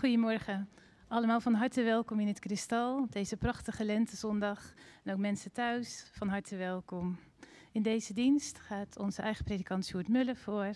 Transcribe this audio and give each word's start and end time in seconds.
Goedemorgen. 0.00 0.68
Allemaal 1.08 1.40
van 1.40 1.54
harte 1.54 1.82
welkom 1.82 2.20
in 2.20 2.26
het 2.26 2.38
Kristal 2.38 3.06
deze 3.10 3.36
prachtige 3.36 3.84
lentezondag. 3.84 4.74
En 5.04 5.12
ook 5.12 5.18
mensen 5.18 5.52
thuis, 5.52 6.10
van 6.12 6.28
harte 6.28 6.56
welkom. 6.56 7.18
In 7.72 7.82
deze 7.82 8.12
dienst 8.12 8.58
gaat 8.58 8.98
onze 8.98 9.22
eigen 9.22 9.44
predikant 9.44 9.86
Sjoerd 9.86 10.08
Mullen 10.08 10.36
voor. 10.36 10.74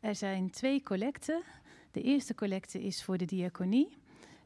Er 0.00 0.14
zijn 0.14 0.50
twee 0.50 0.82
collecten. 0.82 1.42
De 1.90 2.02
eerste 2.02 2.34
collecte 2.34 2.82
is 2.82 3.04
voor 3.04 3.18
de 3.18 3.24
diaconie. 3.24 3.96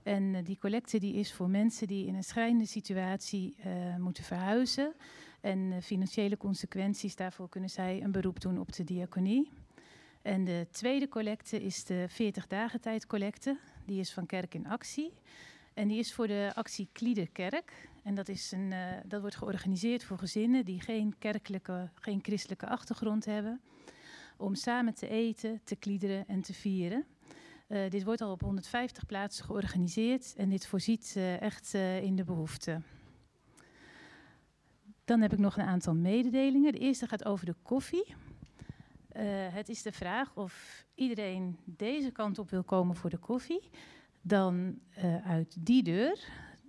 En 0.03 0.35
eh, 0.35 0.45
die 0.45 0.59
collecte 0.59 0.99
die 0.99 1.15
is 1.15 1.33
voor 1.33 1.51
mensen 1.51 1.87
die 1.87 2.07
in 2.07 2.15
een 2.15 2.25
schrijnende 2.25 2.67
situatie 2.67 3.57
uh, 3.67 3.97
moeten 3.97 4.25
verhuizen. 4.25 4.95
En 5.41 5.59
uh, 5.59 5.77
financiële 5.83 6.37
consequenties 6.37 7.17
daarvoor 7.17 7.49
kunnen 7.49 7.71
zij 7.71 8.03
een 8.03 8.13
beroep 8.13 8.41
doen 8.41 8.59
op 8.59 8.73
de 8.73 8.85
diaconie. 8.85 9.51
En 10.27 10.45
de 10.45 10.67
tweede 10.71 11.09
collecte 11.09 11.63
is 11.63 11.85
de 11.85 12.07
40 12.09 12.47
dagen 12.47 12.81
tijd 12.81 13.07
collecte. 13.07 13.59
Die 13.85 14.01
is 14.01 14.13
van 14.13 14.27
Kerk 14.27 14.55
in 14.55 14.67
Actie. 14.67 15.13
En 15.75 15.89
die 15.89 15.99
is 15.99 16.15
voor 16.15 16.27
de 16.27 16.51
actie 16.55 16.89
Kliederkerk. 16.93 17.89
En 18.03 18.15
dat, 18.15 18.29
is 18.29 18.53
een, 18.53 18.71
uh, 18.71 18.79
dat 19.05 19.21
wordt 19.21 19.37
georganiseerd 19.37 20.05
voor 20.05 20.19
gezinnen 20.19 20.65
die 20.65 20.81
geen 20.81 21.15
kerkelijke, 21.19 21.91
geen 21.95 22.19
christelijke 22.23 22.67
achtergrond 22.67 23.25
hebben. 23.25 23.61
Om 24.37 24.55
samen 24.55 24.95
te 24.95 25.09
eten, 25.09 25.61
te 25.65 25.77
kliederen 25.77 26.27
en 26.27 26.41
te 26.41 26.55
vieren. 26.55 27.05
Uh, 27.69 27.91
dit 27.91 28.05
wordt 28.05 28.21
al 28.21 28.31
op 28.31 28.41
150 28.41 29.07
plaatsen 29.07 29.45
georganiseerd 29.45 30.35
en 30.37 30.49
dit 30.49 30.67
voorziet 30.67 31.15
uh, 31.17 31.41
echt 31.41 31.75
in 32.03 32.17
de 32.17 32.25
behoeften. 32.25 32.85
Dan 35.05 35.21
heb 35.21 35.33
ik 35.33 35.39
nog 35.39 35.57
een 35.57 35.67
aantal 35.67 35.95
mededelingen. 35.95 36.73
De 36.73 36.79
eerste 36.79 37.07
gaat 37.07 37.25
over 37.25 37.47
de 37.47 37.55
koffie. 37.63 38.15
Uh, 39.17 39.23
het 39.29 39.69
is 39.69 39.83
de 39.83 39.93
vraag 39.93 40.35
of 40.35 40.85
iedereen 40.95 41.59
deze 41.65 42.11
kant 42.11 42.39
op 42.39 42.51
wil 42.51 42.65
komen 42.65 42.97
voor 42.97 43.11
de 43.11 43.19
koffie. 43.19 43.71
Dan 44.23 44.79
uh, 44.99 45.27
uit 45.27 45.57
die 45.59 45.83
deur 45.83 46.29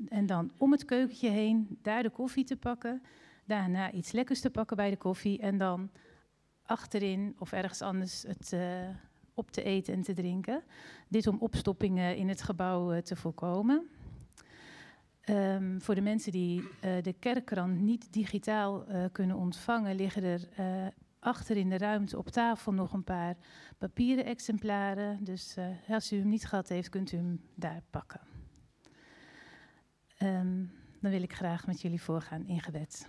en 0.09 0.26
dan 0.26 0.52
om 0.58 0.72
het 0.72 0.86
keukentje 0.86 1.30
heen 1.30 1.78
daar 1.81 2.04
de 2.04 2.09
koffie 2.09 2.44
te 2.44 2.58
pakken. 2.58 3.02
Daarna 3.45 3.92
iets 3.92 4.12
lekkers 4.12 4.42
te 4.42 4.50
pakken 4.50 4.78
bij 4.78 4.89
de 4.89 4.98
koffie 4.98 5.39
en 5.39 5.58
dan 5.58 5.89
achterin 6.64 7.36
of 7.39 7.52
ergens 7.52 7.81
anders 7.81 8.23
het 8.23 8.52
uh, 8.54 8.89
op 9.34 9.52
te 9.52 9.64
eten 9.64 9.94
en 9.94 10.02
te 10.02 10.14
drinken. 10.14 10.64
Dit 11.08 11.28
om 11.28 11.38
opstoppingen 11.39 12.16
in 12.16 12.30
het 12.30 12.42
gebouw 12.42 13.02
te 13.02 13.16
voorkomen. 13.16 13.88
Um, 15.30 15.82
voor 15.82 15.95
de 15.95 16.02
mensen 16.02 16.32
die 16.32 16.64
de 17.02 17.16
kerkkrant 17.20 17.80
niet 17.80 18.14
digitaal 18.14 18.86
kunnen 19.11 19.36
ontvangen, 19.36 19.95
liggen 19.95 20.23
er 20.23 20.48
achter 21.28 21.58
in 21.58 21.70
de 21.70 21.78
ruimte 21.78 22.17
op 22.17 22.28
tafel 22.28 22.73
nog 22.73 22.94
een 22.94 23.03
paar 23.03 23.36
papieren 23.78 24.25
exemplaren. 24.25 25.23
Dus 25.23 25.58
uh, 25.58 25.66
als 25.89 26.11
u 26.11 26.17
hem 26.17 26.30
niet 26.30 26.45
gehad 26.45 26.70
heeft, 26.70 26.89
kunt 26.89 27.11
u 27.11 27.17
hem 27.17 27.42
daar 27.56 27.81
pakken. 27.89 28.22
Um, 30.22 30.72
dan 31.02 31.11
wil 31.11 31.22
ik 31.22 31.33
graag 31.33 31.67
met 31.67 31.81
jullie 31.81 32.02
voorgaan 32.02 32.45
in 32.45 32.61
gebed. 32.61 33.08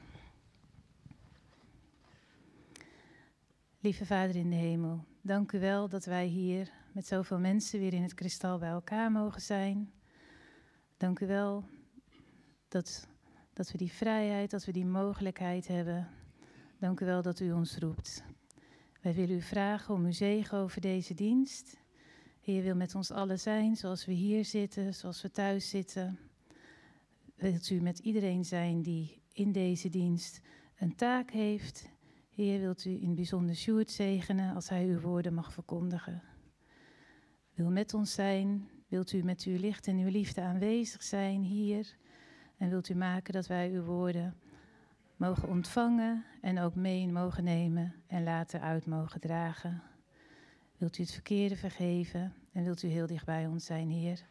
Lieve 3.81 4.07
Vader 4.07 4.37
in 4.37 4.51
de 4.51 4.57
hemel, 4.57 5.05
dank 5.21 5.53
u 5.53 5.61
wel 5.61 5.89
dat 5.89 6.05
wij 6.05 6.27
hier 6.27 6.71
met 6.93 7.07
zoveel 7.07 7.39
mensen 7.39 7.79
weer 7.79 7.93
in 7.95 8.03
het 8.03 8.15
kristal 8.15 8.59
bij 8.59 8.69
elkaar 8.69 9.13
mogen 9.13 9.41
zijn. 9.41 9.93
Dank 10.97 11.21
u 11.21 11.27
wel 11.27 11.65
dat, 12.69 13.09
dat 13.53 13.71
we 13.71 13.79
die 13.79 13.93
vrijheid, 13.93 14.51
dat 14.51 14.65
we 14.65 14.73
die 14.73 14.87
mogelijkheid 14.87 15.69
hebben 15.69 16.09
Dank 16.79 17.01
u 17.01 17.05
wel 17.05 17.23
dat 17.23 17.41
u 17.41 17.53
ons 17.53 17.77
roept. 17.79 18.25
Wij 19.01 19.15
willen 19.15 19.37
u 19.37 19.43
vragen 19.43 19.95
om 19.95 20.05
uw 20.05 20.13
zegen 20.13 20.59
over 20.59 20.81
deze 20.81 21.15
dienst. 21.15 21.77
Heer 22.41 22.63
wil 22.63 22.75
met 22.75 22.95
ons 22.95 23.11
allen 23.11 23.39
zijn, 23.39 23.77
zoals 23.77 24.05
we 24.05 24.13
hier 24.13 24.45
zitten, 24.45 24.95
zoals 24.95 25.23
we 25.23 25.31
thuis 25.31 25.69
zitten. 25.69 26.19
Wilt 27.35 27.71
u 27.71 27.81
met 27.81 27.99
iedereen 27.99 28.45
zijn 28.45 28.83
die 28.83 29.23
in 29.33 29.53
deze 29.53 29.89
dienst 29.89 30.41
een 30.77 30.95
taak 30.95 31.31
heeft. 31.31 31.89
Heer, 32.35 32.61
wilt 32.61 32.85
u 32.85 33.03
in 33.03 33.15
bijzonder 33.15 33.57
Sjoerd 33.57 33.91
zegenen 33.91 34.55
als 34.55 34.69
hij 34.69 34.87
uw 34.87 35.01
woorden 35.01 35.35
mag 35.35 35.53
verkondigen. 35.53 36.23
Wil 37.55 37.71
met 37.71 37.95
ons 37.95 38.13
zijn, 38.13 38.69
wilt 38.89 39.13
u 39.13 39.23
met 39.23 39.43
uw 39.43 39.57
licht 39.57 39.87
en 39.87 39.99
uw 39.99 40.11
liefde 40.11 40.41
aanwezig 40.41 41.03
zijn 41.03 41.43
hier. 41.43 41.97
En 42.57 42.71
wilt 42.71 42.89
u 42.89 42.95
maken 42.95 43.33
dat 43.33 43.47
wij 43.47 43.71
uw 43.71 43.83
woorden 43.83 44.35
mogen 45.19 45.49
ontvangen 45.49 46.25
en 46.41 46.61
ook 46.61 46.75
mee 46.75 47.09
mogen 47.09 47.45
nemen 47.45 47.95
en 48.07 48.25
later 48.25 48.61
uit 48.61 48.87
mogen 48.87 49.21
dragen. 49.21 49.83
Wilt 50.77 50.99
u 50.99 51.03
het 51.03 51.13
verkeerde 51.13 51.57
vergeven 51.57 52.35
en 52.53 52.65
wilt 52.65 52.83
u 52.83 52.89
heel 52.89 53.07
dicht 53.07 53.25
bij 53.25 53.47
ons 53.47 53.65
zijn, 53.65 53.91
Heer? 53.91 54.25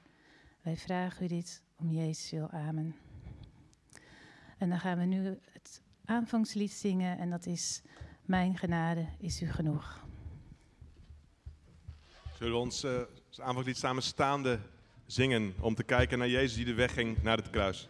Wij 0.62 0.78
vragen 0.78 1.24
u 1.24 1.28
dit 1.28 1.64
om 1.76 1.92
Jezus 1.92 2.32
wil. 2.32 2.50
Amen. 2.50 2.96
En 4.58 4.70
dan 4.70 4.80
gaan 4.80 4.98
we 4.98 5.06
nu 5.06 5.38
het 5.52 5.82
aanvangslied 6.06 6.72
zingen 6.72 7.18
en 7.18 7.30
dat 7.30 7.46
is 7.46 7.82
Mijn 8.26 8.58
genade 8.58 9.08
is 9.20 9.42
u 9.42 9.48
genoeg. 9.52 10.06
Zullen 12.38 12.54
we 12.54 12.60
ons 12.60 12.84
uh, 12.84 13.02
aanvangslied 13.38 13.78
samen 13.78 14.04
staande 14.04 14.60
zingen 15.06 15.54
om 15.60 15.76
te 15.76 15.84
kijken 15.84 16.18
naar 16.18 16.30
Jezus 16.30 16.56
die 16.56 16.66
de 16.66 16.74
weg 16.74 16.94
ging 16.94 17.22
naar 17.22 17.38
het 17.38 17.50
kruis? 17.50 17.90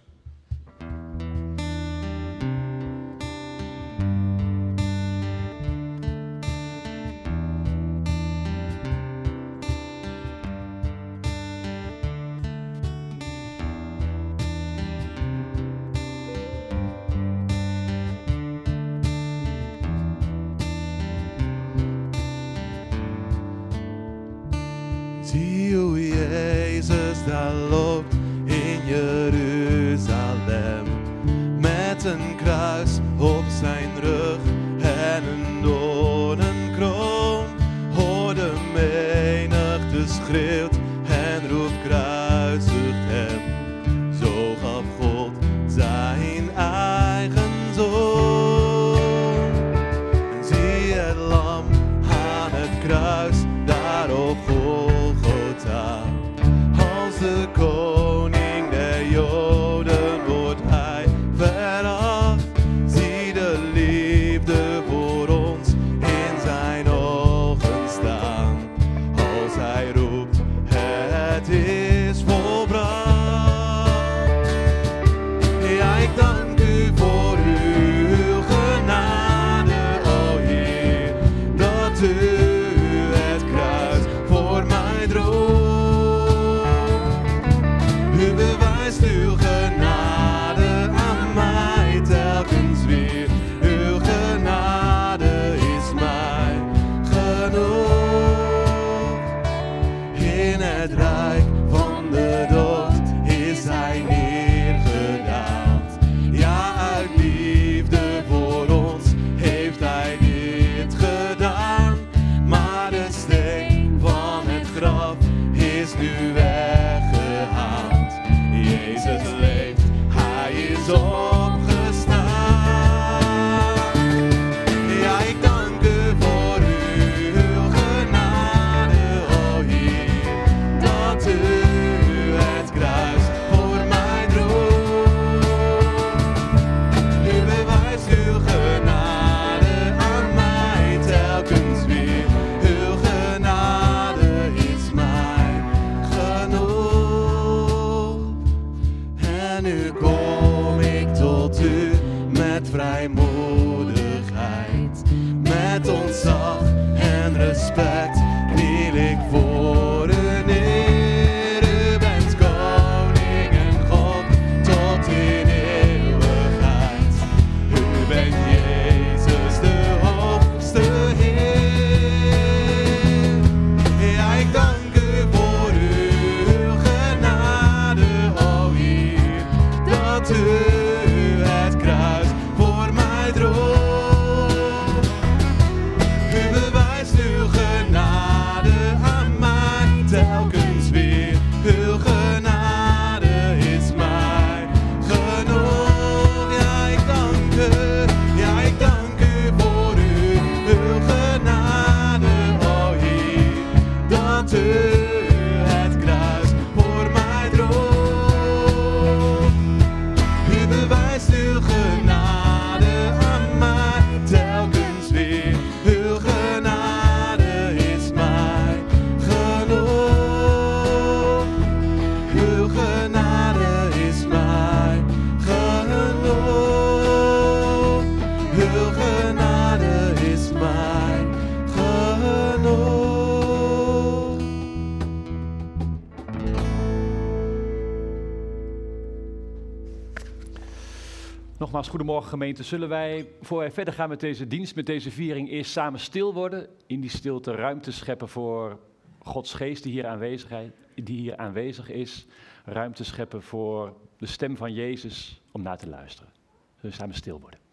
Nogmaals, 241.78 241.98
goedemorgen 241.98 242.30
gemeente. 242.30 242.64
Zullen 242.64 242.90
wij, 242.90 243.28
voor 243.42 243.58
wij 243.58 243.72
verder 243.72 243.94
gaan 243.94 244.10
met 244.10 244.20
deze 244.20 244.48
dienst, 244.48 244.76
met 244.76 244.86
deze 244.86 245.12
viering, 245.12 245.50
eerst 245.50 245.72
samen 245.72 246.00
stil 246.00 246.34
worden? 246.34 246.68
In 246.88 247.02
die 247.02 247.10
stilte 247.10 247.52
ruimte 247.52 247.92
scheppen 247.92 248.30
voor 248.30 248.80
Gods 249.20 249.54
geest 249.54 249.84
die 249.84 249.92
hier, 249.92 250.08
aanwezig, 250.08 250.50
die 250.96 251.20
hier 251.20 251.38
aanwezig 251.38 251.90
is. 251.90 252.26
Ruimte 252.66 253.04
scheppen 253.04 253.42
voor 253.42 253.94
de 254.18 254.26
stem 254.26 254.58
van 254.58 254.74
Jezus 254.74 255.42
om 255.52 255.62
naar 255.62 255.78
te 255.78 255.90
luisteren. 255.90 256.32
Zullen 256.76 256.96
we 256.96 257.02
samen 257.02 257.16
stil 257.16 257.40
worden? 257.40 257.67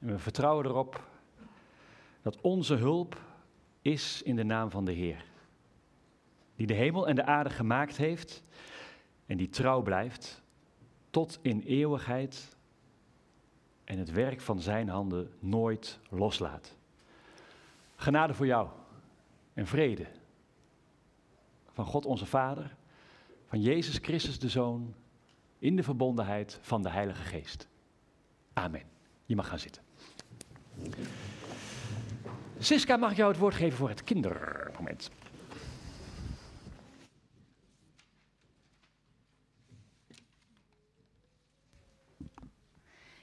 En 0.00 0.06
we 0.06 0.18
vertrouwen 0.18 0.66
erop 0.66 1.08
dat 2.22 2.40
onze 2.40 2.74
hulp 2.74 3.20
is 3.82 4.22
in 4.22 4.36
de 4.36 4.44
naam 4.44 4.70
van 4.70 4.84
de 4.84 4.92
Heer. 4.92 5.24
Die 6.56 6.66
de 6.66 6.74
hemel 6.74 7.08
en 7.08 7.14
de 7.14 7.24
aarde 7.24 7.50
gemaakt 7.50 7.96
heeft 7.96 8.42
en 9.26 9.36
die 9.36 9.48
trouw 9.48 9.82
blijft 9.82 10.42
tot 11.10 11.38
in 11.42 11.60
eeuwigheid 11.60 12.56
en 13.84 13.98
het 13.98 14.10
werk 14.10 14.40
van 14.40 14.60
zijn 14.60 14.88
handen 14.88 15.30
nooit 15.38 15.98
loslaat. 16.10 16.76
Genade 17.96 18.34
voor 18.34 18.46
jou 18.46 18.68
en 19.54 19.66
vrede 19.66 20.06
van 21.72 21.84
God 21.84 22.06
onze 22.06 22.26
Vader, 22.26 22.76
van 23.46 23.60
Jezus 23.60 23.98
Christus 24.02 24.38
de 24.38 24.48
Zoon, 24.48 24.94
in 25.58 25.76
de 25.76 25.82
verbondenheid 25.82 26.58
van 26.62 26.82
de 26.82 26.90
Heilige 26.90 27.22
Geest. 27.22 27.68
Amen. 28.52 28.82
Je 29.26 29.36
mag 29.36 29.48
gaan 29.48 29.58
zitten. 29.58 29.89
Siska, 32.58 32.96
mag 32.96 33.10
ik 33.10 33.16
jou 33.16 33.30
het 33.30 33.40
woord 33.40 33.54
geven 33.54 33.78
voor 33.78 33.88
het 33.88 34.04
kindermoment? 34.04 35.10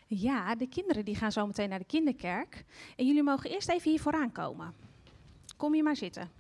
Ja, 0.07 0.55
de 0.55 0.67
kinderen 0.67 1.05
die 1.05 1.15
gaan 1.15 1.31
zo 1.31 1.47
meteen 1.47 1.69
naar 1.69 1.79
de 1.79 1.85
kinderkerk. 1.85 2.65
En 2.95 3.05
jullie 3.07 3.23
mogen 3.23 3.49
eerst 3.49 3.69
even 3.69 3.89
hier 3.91 3.99
vooraan 3.99 4.31
komen. 4.31 4.73
Kom 5.57 5.73
hier 5.73 5.83
maar 5.83 5.95
zitten. 5.95 6.31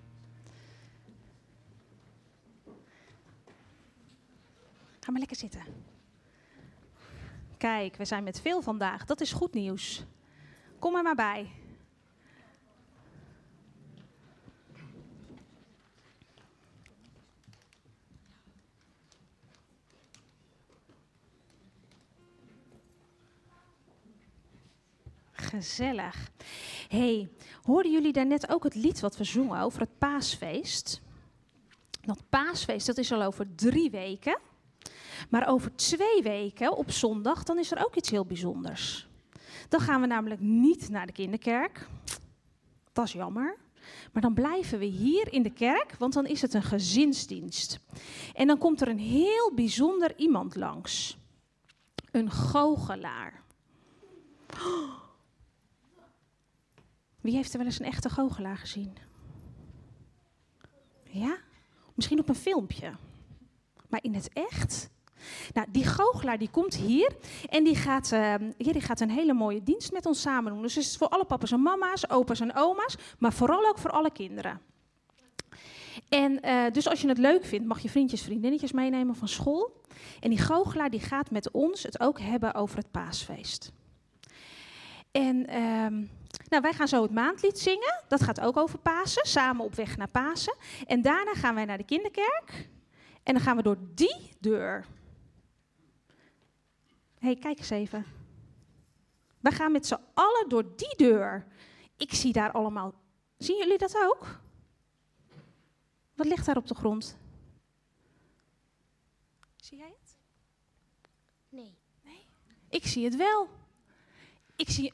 Ga 4.99 5.11
maar 5.11 5.19
lekker 5.19 5.37
zitten. 5.37 5.61
Kijk, 7.57 7.95
we 7.95 8.05
zijn 8.05 8.23
met 8.23 8.41
veel 8.41 8.61
vandaag. 8.61 9.05
Dat 9.05 9.21
is 9.21 9.31
goed 9.31 9.53
nieuws. 9.53 10.05
Kom 10.79 10.95
er 10.95 11.03
maar 11.03 11.15
bij. 11.15 11.51
Gezellig. 25.31 26.31
hey, 26.89 27.29
hoorden 27.63 27.91
jullie 27.91 28.13
daarnet 28.13 28.49
ook 28.49 28.63
het 28.63 28.75
lied 28.75 28.99
wat 28.99 29.17
we 29.17 29.23
zongen 29.23 29.61
over 29.61 29.79
het 29.79 29.97
paasfeest? 29.97 31.01
Dat 32.01 32.23
paasfeest, 32.29 32.85
dat 32.85 32.97
is 32.97 33.11
al 33.11 33.23
over 33.23 33.55
drie 33.55 33.89
weken. 33.89 34.39
Maar 35.29 35.47
over 35.47 35.75
twee 35.75 36.21
weken, 36.23 36.77
op 36.77 36.91
zondag, 36.91 37.43
dan 37.43 37.59
is 37.59 37.71
er 37.71 37.85
ook 37.85 37.95
iets 37.95 38.09
heel 38.09 38.25
bijzonders. 38.25 39.06
Dan 39.67 39.79
gaan 39.79 40.01
we 40.01 40.07
namelijk 40.07 40.41
niet 40.41 40.89
naar 40.89 41.05
de 41.05 41.11
kinderkerk. 41.11 41.87
Dat 42.93 43.05
is 43.05 43.13
jammer. 43.13 43.57
Maar 44.11 44.21
dan 44.21 44.33
blijven 44.33 44.79
we 44.79 44.85
hier 44.85 45.33
in 45.33 45.43
de 45.43 45.53
kerk, 45.53 45.95
want 45.97 46.13
dan 46.13 46.25
is 46.25 46.41
het 46.41 46.53
een 46.53 46.63
gezinsdienst. 46.63 47.79
En 48.33 48.47
dan 48.47 48.57
komt 48.57 48.81
er 48.81 48.87
een 48.87 48.99
heel 48.99 49.51
bijzonder 49.55 50.17
iemand 50.17 50.55
langs. 50.55 51.17
Een 52.11 52.31
goochelaar. 52.31 53.41
Wie 57.21 57.35
heeft 57.35 57.51
er 57.51 57.57
wel 57.57 57.67
eens 57.67 57.79
een 57.79 57.85
echte 57.85 58.09
goochelaar 58.09 58.57
gezien? 58.57 58.97
Ja? 61.03 61.37
Misschien 61.93 62.19
op 62.19 62.29
een 62.29 62.35
filmpje. 62.35 62.93
Maar 63.89 64.03
in 64.03 64.13
het 64.13 64.29
echt? 64.33 64.89
Nou, 65.53 65.67
die 65.71 65.85
goochelaar 65.85 66.37
die 66.37 66.49
komt 66.49 66.75
hier 66.75 67.15
en 67.49 67.63
die 67.63 67.75
gaat, 67.75 68.11
uh, 68.11 68.33
die 68.57 68.81
gaat 68.81 68.99
een 68.99 69.09
hele 69.09 69.33
mooie 69.33 69.63
dienst 69.63 69.91
met 69.91 70.05
ons 70.05 70.21
samen 70.21 70.53
doen. 70.53 70.61
Dus 70.61 70.75
het 70.75 70.83
is 70.83 70.97
voor 70.97 71.07
alle 71.07 71.25
papa's 71.25 71.51
en 71.51 71.61
mama's, 71.61 72.09
opa's 72.09 72.39
en 72.39 72.55
oma's, 72.55 72.95
maar 73.19 73.33
vooral 73.33 73.67
ook 73.67 73.77
voor 73.77 73.91
alle 73.91 74.11
kinderen. 74.11 74.61
En 76.09 76.39
uh, 76.45 76.63
dus 76.71 76.87
als 76.87 77.01
je 77.01 77.07
het 77.07 77.17
leuk 77.17 77.45
vindt, 77.45 77.67
mag 77.67 77.79
je 77.79 77.89
vriendjes, 77.89 78.21
vriendinnetjes 78.21 78.71
meenemen 78.71 79.15
van 79.15 79.27
school. 79.27 79.81
En 80.19 80.29
die 80.29 80.39
goochelaar 80.39 80.89
die 80.89 80.99
gaat 80.99 81.31
met 81.31 81.51
ons 81.51 81.83
het 81.83 81.99
ook 81.99 82.19
hebben 82.19 82.53
over 82.53 82.77
het 82.77 82.91
paasfeest. 82.91 83.71
En 85.11 85.35
uh, 85.49 86.07
nou, 86.49 86.61
wij 86.61 86.73
gaan 86.73 86.87
zo 86.87 87.01
het 87.01 87.11
maandlied 87.11 87.59
zingen. 87.59 88.03
Dat 88.07 88.23
gaat 88.23 88.41
ook 88.41 88.57
over 88.57 88.79
Pasen, 88.79 89.27
samen 89.27 89.65
op 89.65 89.75
weg 89.75 89.97
naar 89.97 90.11
Pasen. 90.11 90.55
En 90.85 91.01
daarna 91.01 91.33
gaan 91.33 91.55
wij 91.55 91.65
naar 91.65 91.77
de 91.77 91.83
kinderkerk. 91.83 92.69
En 93.23 93.33
dan 93.33 93.43
gaan 93.43 93.55
we 93.55 93.63
door 93.63 93.77
die 93.95 94.29
deur 94.39 94.85
hey, 97.19 97.35
kijk 97.35 97.57
eens 97.57 97.69
even. 97.69 98.05
We 99.39 99.51
gaan 99.51 99.71
met 99.71 99.87
z'n 99.87 99.99
allen 100.13 100.49
door 100.49 100.75
die 100.75 100.95
deur. 100.95 101.47
Ik 101.97 102.13
zie 102.13 102.33
daar 102.33 102.51
allemaal. 102.51 102.93
Zien 103.37 103.57
jullie 103.57 103.77
dat 103.77 103.97
ook? 103.97 104.39
Wat 106.15 106.27
ligt 106.27 106.45
daar 106.45 106.57
op 106.57 106.67
de 106.67 106.75
grond? 106.75 107.17
Zie 109.55 109.77
jij 109.77 109.93
het? 109.99 110.17
Nee. 111.49 111.77
Nee? 112.03 112.25
Ik 112.69 112.85
zie 112.87 113.05
het 113.05 113.15
wel. 113.15 113.47
Ik 114.55 114.69
zie. 114.69 114.93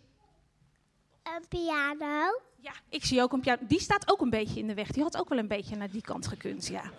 Een 1.24 1.48
piano. 1.48 2.40
Ja, 2.60 2.74
ik 2.90 3.06
zie 3.06 3.22
ook 3.22 3.34
een 3.34 3.40
piano. 3.40 3.62
Die 3.68 3.80
staat 3.80 4.12
ook 4.12 4.22
een 4.22 4.30
beetje 4.30 4.60
in 4.60 4.68
de 4.68 4.74
weg. 4.74 4.92
Die 4.92 5.04
had 5.04 5.18
ook 5.18 5.30
wel 5.30 5.38
een 5.38 5.48
beetje 5.48 5.76
naar 5.76 5.92
die 5.92 6.02
kant 6.02 6.28
gekund, 6.28 6.68
ja. 6.68 6.92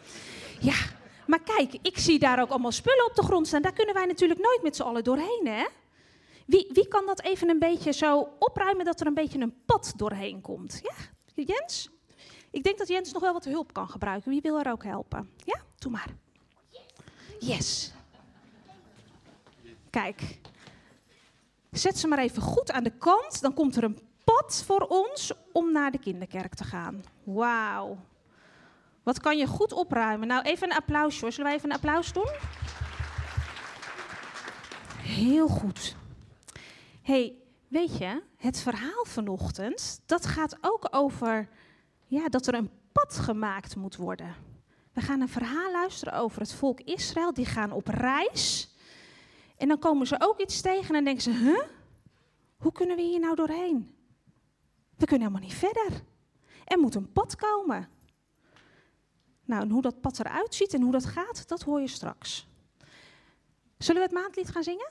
Ja, 0.61 0.77
maar 1.27 1.43
kijk, 1.43 1.79
ik 1.83 1.99
zie 1.99 2.19
daar 2.19 2.41
ook 2.41 2.51
allemaal 2.51 2.73
spullen 2.73 3.07
op 3.07 3.15
de 3.15 3.23
grond 3.23 3.47
staan. 3.47 3.63
Daar 3.63 3.73
kunnen 3.73 3.95
wij 3.95 4.07
natuurlijk 4.07 4.41
nooit 4.41 4.63
met 4.63 4.77
z'n 4.77 4.83
allen 4.83 5.05
doorheen, 5.05 5.47
hè? 5.47 5.67
Wie, 6.47 6.71
wie 6.73 6.89
kan 6.89 7.07
dat 7.07 7.23
even 7.23 7.49
een 7.49 7.59
beetje 7.59 7.93
zo 7.93 8.29
opruimen 8.39 8.85
dat 8.85 9.01
er 9.01 9.07
een 9.07 9.15
beetje 9.15 9.41
een 9.41 9.55
pad 9.67 9.93
doorheen 9.97 10.41
komt? 10.41 10.81
Ja, 10.83 10.95
Jens? 11.45 11.91
Ik 12.51 12.63
denk 12.63 12.79
dat 12.79 12.89
Jens 12.89 13.13
nog 13.13 13.23
wel 13.23 13.33
wat 13.33 13.45
hulp 13.45 13.73
kan 13.73 13.89
gebruiken. 13.89 14.31
Wie 14.31 14.41
wil 14.41 14.59
er 14.59 14.71
ook 14.71 14.85
helpen? 14.85 15.31
Ja, 15.45 15.61
doe 15.79 15.93
maar. 15.93 16.09
Yes. 17.39 17.93
Kijk. 19.91 20.41
Zet 21.71 21.99
ze 21.99 22.09
maar 22.09 22.19
even 22.19 22.43
goed 22.43 22.73
aan 22.73 22.85
de 22.85 22.99
kant. 22.99 23.41
Dan 23.41 23.55
komt 23.55 23.77
er 23.77 23.85
een 23.85 23.99
pad 24.25 24.63
voor 24.67 24.81
ons 24.81 25.33
om 25.53 25.73
naar 25.73 25.91
de 25.91 25.99
kinderkerk 25.99 26.55
te 26.55 26.65
gaan. 26.65 27.05
Wauw. 27.25 27.99
Wat 29.05 29.21
kan 29.21 29.39
je 29.39 29.47
goed 29.47 29.73
opruimen? 29.73 30.29
Nou, 30.29 30.43
even 30.43 30.71
een 30.71 30.77
applaus, 30.77 31.21
hoor. 31.21 31.33
Zullen 31.33 31.47
wij 31.47 31.59
even 31.59 31.71
een 31.71 31.77
applaus 31.77 32.13
doen? 32.13 32.31
Heel 34.99 35.49
goed. 35.49 35.97
hey, 37.03 37.35
weet 37.69 37.99
je, 37.99 38.23
het 38.37 38.61
verhaal 38.61 39.05
vanochtend, 39.05 40.03
dat 40.07 40.27
gaat 40.27 40.57
ook 40.61 40.89
over 40.91 41.49
ja, 42.07 42.29
dat 42.29 42.47
er 42.47 42.55
een 42.55 42.71
pad 42.93 43.17
gemaakt 43.17 43.77
moet 43.77 43.97
worden. 43.97 44.35
We 44.93 45.01
gaan 45.01 45.21
een 45.21 45.29
verhaal 45.29 45.73
luisteren 45.73 46.15
over 46.15 46.41
het 46.41 46.53
volk 46.53 46.81
Israël. 46.81 47.35
Die 47.35 47.47
gaan 47.47 47.73
op 47.73 47.87
reis. 47.87 48.75
En 49.57 49.69
dan 49.69 49.79
komen 49.79 50.07
ze 50.07 50.17
ook 50.19 50.41
iets 50.41 50.61
tegen 50.61 50.95
en 50.95 51.05
denken 51.05 51.23
ze, 51.23 51.31
huh? 51.31 51.63
Hoe 52.57 52.73
kunnen 52.73 52.97
we 52.97 53.03
hier 53.03 53.21
nou 53.21 53.35
doorheen? 53.35 53.95
We 54.97 55.07
kunnen 55.07 55.27
helemaal 55.27 55.49
niet 55.49 55.59
verder. 55.59 56.03
Er 56.65 56.79
moet 56.79 56.95
een 56.95 57.13
pad 57.13 57.37
komen. 57.37 57.89
Nou, 59.45 59.63
en 59.63 59.71
hoe 59.71 59.83
dat 59.83 60.01
pad 60.01 60.19
eruit 60.19 60.55
ziet 60.55 60.75
en 60.75 60.83
hoe 60.83 60.93
dat 60.93 61.05
gaat, 61.05 61.49
dat 61.49 61.63
hoor 61.63 61.81
je 61.81 61.89
straks. 61.89 62.49
Zullen 63.79 64.03
we 64.03 64.09
het 64.09 64.17
maandlied 64.23 64.49
gaan 64.49 64.63
zingen? 64.63 64.91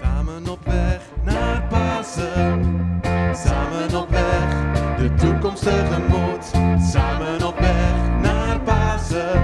Samen 0.00 0.48
op 0.48 0.64
weg 0.64 1.10
naar 1.24 1.66
Pasen, 1.68 3.00
samen 3.34 4.00
op 4.00 4.08
weg 4.08 4.60
de 5.00 5.14
toekomst 5.14 5.62
tegemoet. 5.62 6.44
Samen 6.92 7.46
op 7.46 7.58
weg 7.58 8.20
naar 8.22 8.60
Pasen, 8.60 9.42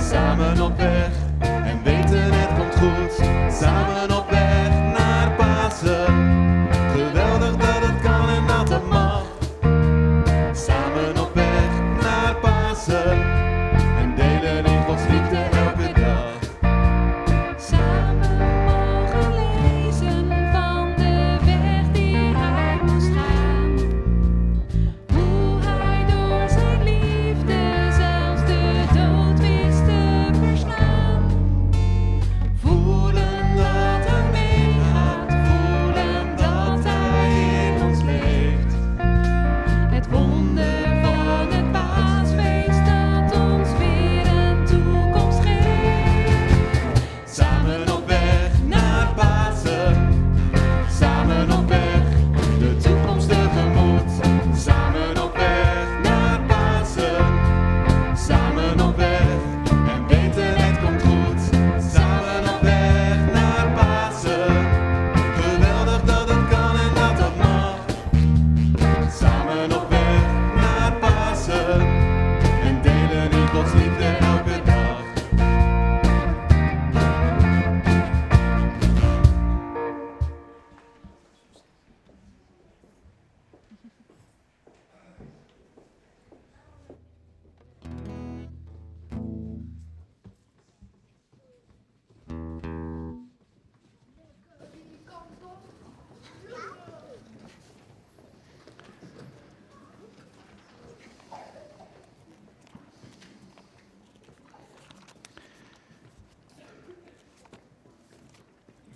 samen 0.00 0.60
op 0.60 0.76
weg 0.76 1.10
en 1.40 1.82
weten 1.82 2.32
het 2.32 2.58
komt 2.58 2.74
goed. 2.74 3.26
Samen 3.54 4.01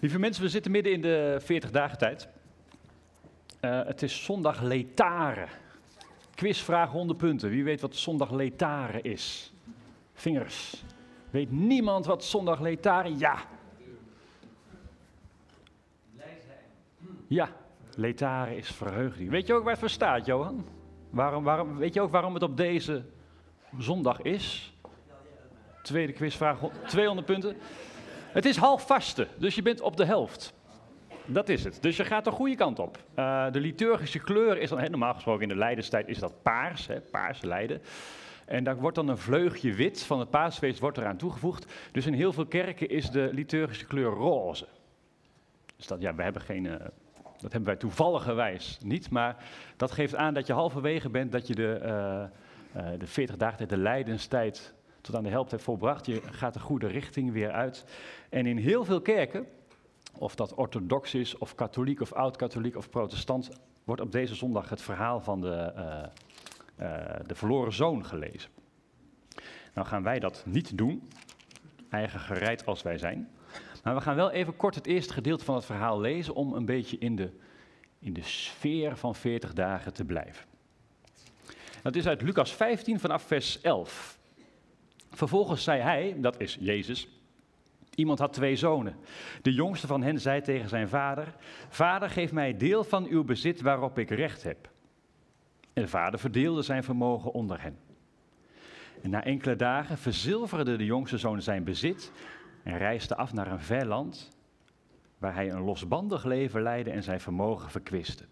Lieve 0.00 0.18
mensen, 0.18 0.42
we 0.42 0.48
zitten 0.48 0.70
midden 0.70 0.92
in 0.92 1.00
de 1.00 1.36
40 1.40 1.70
dagen 1.70 1.98
tijd. 1.98 2.28
Eh, 3.60 3.84
het 3.84 4.02
is 4.02 4.24
zondag 4.24 4.62
letare. 4.62 5.46
Quizvraag 6.34 6.90
100 6.90 7.18
punten. 7.18 7.50
Wie 7.50 7.64
weet 7.64 7.80
wat 7.80 7.96
zondag 7.96 8.30
letare 8.30 9.00
is? 9.02 9.52
Vingers. 10.14 10.84
Weet 11.30 11.50
niemand 11.50 12.06
wat 12.06 12.24
zondag 12.24 12.60
letare? 12.60 13.16
Ja. 13.16 13.36
Ja, 17.26 17.48
letare 17.94 18.56
is 18.56 18.68
verheugding. 18.68 19.30
Weet 19.30 19.46
je 19.46 19.54
ook 19.54 19.62
waar 19.62 19.70
het 19.70 19.80
voor 19.80 19.90
staat, 19.90 20.26
Johan? 20.26 20.64
Waarom, 21.10 21.44
waarom, 21.44 21.76
weet 21.76 21.94
je 21.94 22.00
ook 22.00 22.10
waarom 22.10 22.34
het 22.34 22.42
op 22.42 22.56
deze 22.56 23.04
zondag 23.78 24.22
is? 24.22 24.74
Tweede 25.82 26.12
quizvraag, 26.12 26.58
200 26.86 27.26
punten. 27.26 27.56
Het 28.36 28.44
is 28.44 28.56
half 28.56 28.86
vasten, 28.86 29.28
dus 29.38 29.54
je 29.54 29.62
bent 29.62 29.80
op 29.80 29.96
de 29.96 30.04
helft. 30.04 30.54
Dat 31.26 31.48
is 31.48 31.64
het. 31.64 31.82
Dus 31.82 31.96
je 31.96 32.04
gaat 32.04 32.24
de 32.24 32.30
goede 32.30 32.54
kant 32.54 32.78
op. 32.78 32.98
Uh, 33.18 33.52
de 33.52 33.60
liturgische 33.60 34.18
kleur 34.18 34.58
is 34.58 34.68
dan, 34.68 34.90
normaal 34.90 35.14
gesproken 35.14 35.42
in 35.42 35.48
de 35.48 35.56
Leidenstijd 35.56 36.08
is 36.08 36.18
dat 36.18 36.42
paars, 36.42 36.86
hè, 36.86 37.00
paars 37.00 37.42
lijden. 37.42 37.82
En 38.44 38.64
daar 38.64 38.76
wordt 38.76 38.96
dan 38.96 39.08
een 39.08 39.18
vleugje 39.18 39.74
wit 39.74 40.02
van 40.02 40.18
het 40.20 40.30
paasfeest 40.30 40.80
wordt 40.80 40.98
eraan 40.98 41.16
toegevoegd. 41.16 41.72
Dus 41.92 42.06
in 42.06 42.12
heel 42.12 42.32
veel 42.32 42.46
kerken 42.46 42.88
is 42.88 43.10
de 43.10 43.30
liturgische 43.32 43.86
kleur 43.86 44.10
roze. 44.10 44.66
Dus 45.76 45.86
dat, 45.86 46.00
ja, 46.00 46.14
we 46.14 46.22
hebben 46.22 46.42
geen, 46.42 46.64
uh, 46.64 46.72
dat 47.38 47.52
hebben 47.52 47.64
wij 47.64 47.76
toevalligerwijs 47.76 48.78
niet, 48.82 49.10
maar 49.10 49.36
dat 49.76 49.92
geeft 49.92 50.14
aan 50.14 50.34
dat 50.34 50.46
je 50.46 50.52
halverwege 50.52 51.08
bent, 51.08 51.32
dat 51.32 51.46
je 51.46 51.54
de, 51.54 51.78
uh, 51.82 52.88
de 52.98 53.06
40 53.06 53.36
dagen 53.36 53.68
de 53.68 53.76
lijdenstijd 53.76 54.74
tot 55.06 55.14
aan 55.14 55.22
de 55.22 55.30
helft 55.30 55.50
hebt 55.50 55.62
volbracht. 55.62 56.06
Je 56.06 56.22
gaat 56.30 56.54
de 56.54 56.60
goede 56.60 56.86
richting 56.86 57.32
weer 57.32 57.50
uit. 57.50 57.84
En 58.28 58.46
in 58.46 58.56
heel 58.56 58.84
veel 58.84 59.00
kerken, 59.00 59.46
of 60.12 60.34
dat 60.34 60.54
orthodox 60.54 61.14
is, 61.14 61.38
of 61.38 61.54
katholiek, 61.54 62.00
of 62.00 62.12
oud-katholiek, 62.12 62.76
of 62.76 62.90
protestant, 62.90 63.50
wordt 63.84 64.00
op 64.00 64.12
deze 64.12 64.34
zondag 64.34 64.68
het 64.68 64.82
verhaal 64.82 65.20
van 65.20 65.40
de, 65.40 65.72
uh, 65.76 66.86
uh, 66.86 67.16
de 67.26 67.34
verloren 67.34 67.72
zoon 67.72 68.04
gelezen. 68.04 68.50
Nou 69.74 69.86
gaan 69.86 70.02
wij 70.02 70.18
dat 70.18 70.42
niet 70.46 70.78
doen, 70.78 71.08
eigen 71.90 72.20
gereid 72.20 72.66
als 72.66 72.82
wij 72.82 72.98
zijn. 72.98 73.28
Maar 73.82 73.94
we 73.94 74.00
gaan 74.00 74.16
wel 74.16 74.30
even 74.30 74.56
kort 74.56 74.74
het 74.74 74.86
eerste 74.86 75.12
gedeelte 75.12 75.44
van 75.44 75.54
het 75.54 75.64
verhaal 75.64 76.00
lezen 76.00 76.34
om 76.34 76.52
een 76.52 76.64
beetje 76.64 76.98
in 76.98 77.16
de, 77.16 77.30
in 77.98 78.12
de 78.12 78.22
sfeer 78.22 78.96
van 78.96 79.14
40 79.14 79.52
dagen 79.52 79.92
te 79.92 80.04
blijven. 80.04 80.44
Dat 81.82 81.96
is 81.96 82.06
uit 82.06 82.22
Lucas 82.22 82.52
15 82.52 83.00
vanaf 83.00 83.22
vers 83.22 83.60
11. 83.60 84.15
Vervolgens 85.16 85.62
zei 85.62 85.80
hij, 85.80 86.16
dat 86.18 86.40
is 86.40 86.56
Jezus, 86.60 87.08
iemand 87.94 88.18
had 88.18 88.32
twee 88.32 88.56
zonen. 88.56 88.96
De 89.42 89.52
jongste 89.52 89.86
van 89.86 90.02
hen 90.02 90.20
zei 90.20 90.40
tegen 90.40 90.68
zijn 90.68 90.88
vader, 90.88 91.34
vader 91.68 92.10
geef 92.10 92.32
mij 92.32 92.56
deel 92.56 92.84
van 92.84 93.06
uw 93.06 93.24
bezit 93.24 93.60
waarop 93.60 93.98
ik 93.98 94.10
recht 94.10 94.42
heb. 94.42 94.70
En 95.72 95.82
de 95.82 95.88
vader 95.88 96.18
verdeelde 96.18 96.62
zijn 96.62 96.84
vermogen 96.84 97.32
onder 97.32 97.62
hen. 97.62 97.78
En 99.02 99.10
na 99.10 99.24
enkele 99.24 99.56
dagen 99.56 99.98
verzilverde 99.98 100.76
de 100.76 100.84
jongste 100.84 101.18
zoon 101.18 101.42
zijn 101.42 101.64
bezit 101.64 102.12
en 102.62 102.78
reisde 102.78 103.16
af 103.16 103.32
naar 103.32 103.52
een 103.52 103.60
ver 103.60 103.86
land, 103.86 104.30
waar 105.18 105.34
hij 105.34 105.50
een 105.50 105.64
losbandig 105.64 106.24
leven 106.24 106.62
leidde 106.62 106.90
en 106.90 107.02
zijn 107.02 107.20
vermogen 107.20 107.70
verkwiste. 107.70 108.24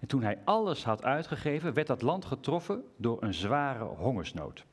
En 0.00 0.08
toen 0.08 0.22
hij 0.22 0.38
alles 0.44 0.84
had 0.84 1.04
uitgegeven, 1.04 1.74
werd 1.74 1.86
dat 1.86 2.02
land 2.02 2.24
getroffen 2.24 2.84
door 2.96 3.22
een 3.22 3.34
zware 3.34 3.84
hongersnood 3.84 4.64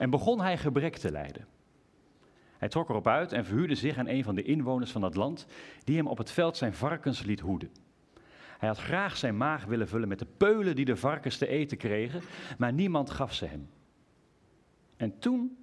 en 0.00 0.10
begon 0.10 0.40
hij 0.40 0.58
gebrek 0.58 0.96
te 0.96 1.12
lijden. 1.12 1.46
Hij 2.58 2.68
trok 2.68 2.88
erop 2.88 3.06
uit 3.06 3.32
en 3.32 3.44
verhuurde 3.44 3.74
zich 3.74 3.98
aan 3.98 4.08
een 4.08 4.24
van 4.24 4.34
de 4.34 4.42
inwoners 4.42 4.90
van 4.90 5.00
dat 5.00 5.14
land, 5.14 5.46
die 5.84 5.96
hem 5.96 6.06
op 6.06 6.18
het 6.18 6.30
veld 6.30 6.56
zijn 6.56 6.74
varkens 6.74 7.22
liet 7.22 7.40
hoeden. 7.40 7.70
Hij 8.58 8.68
had 8.68 8.78
graag 8.78 9.16
zijn 9.16 9.36
maag 9.36 9.64
willen 9.64 9.88
vullen 9.88 10.08
met 10.08 10.18
de 10.18 10.26
peulen 10.36 10.76
die 10.76 10.84
de 10.84 10.96
varkens 10.96 11.36
te 11.36 11.46
eten 11.46 11.76
kregen, 11.76 12.22
maar 12.58 12.72
niemand 12.72 13.10
gaf 13.10 13.34
ze 13.34 13.46
hem. 13.46 13.68
En 14.96 15.18
toen 15.18 15.58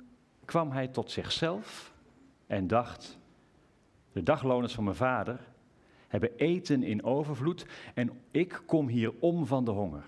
kwam 0.45 0.71
hij 0.71 0.87
tot 0.87 1.11
zichzelf 1.11 1.93
en 2.47 2.67
dacht: 2.67 3.19
De 4.11 4.23
dagloners 4.23 4.73
van 4.73 4.83
mijn 4.83 4.95
vader 4.95 5.39
hebben 6.07 6.35
eten 6.35 6.83
in 6.83 7.03
overvloed 7.03 7.65
en 7.93 8.21
ik 8.31 8.61
kom 8.65 8.87
hier 8.87 9.13
om 9.19 9.45
van 9.45 9.65
de 9.65 9.71
honger. 9.71 10.03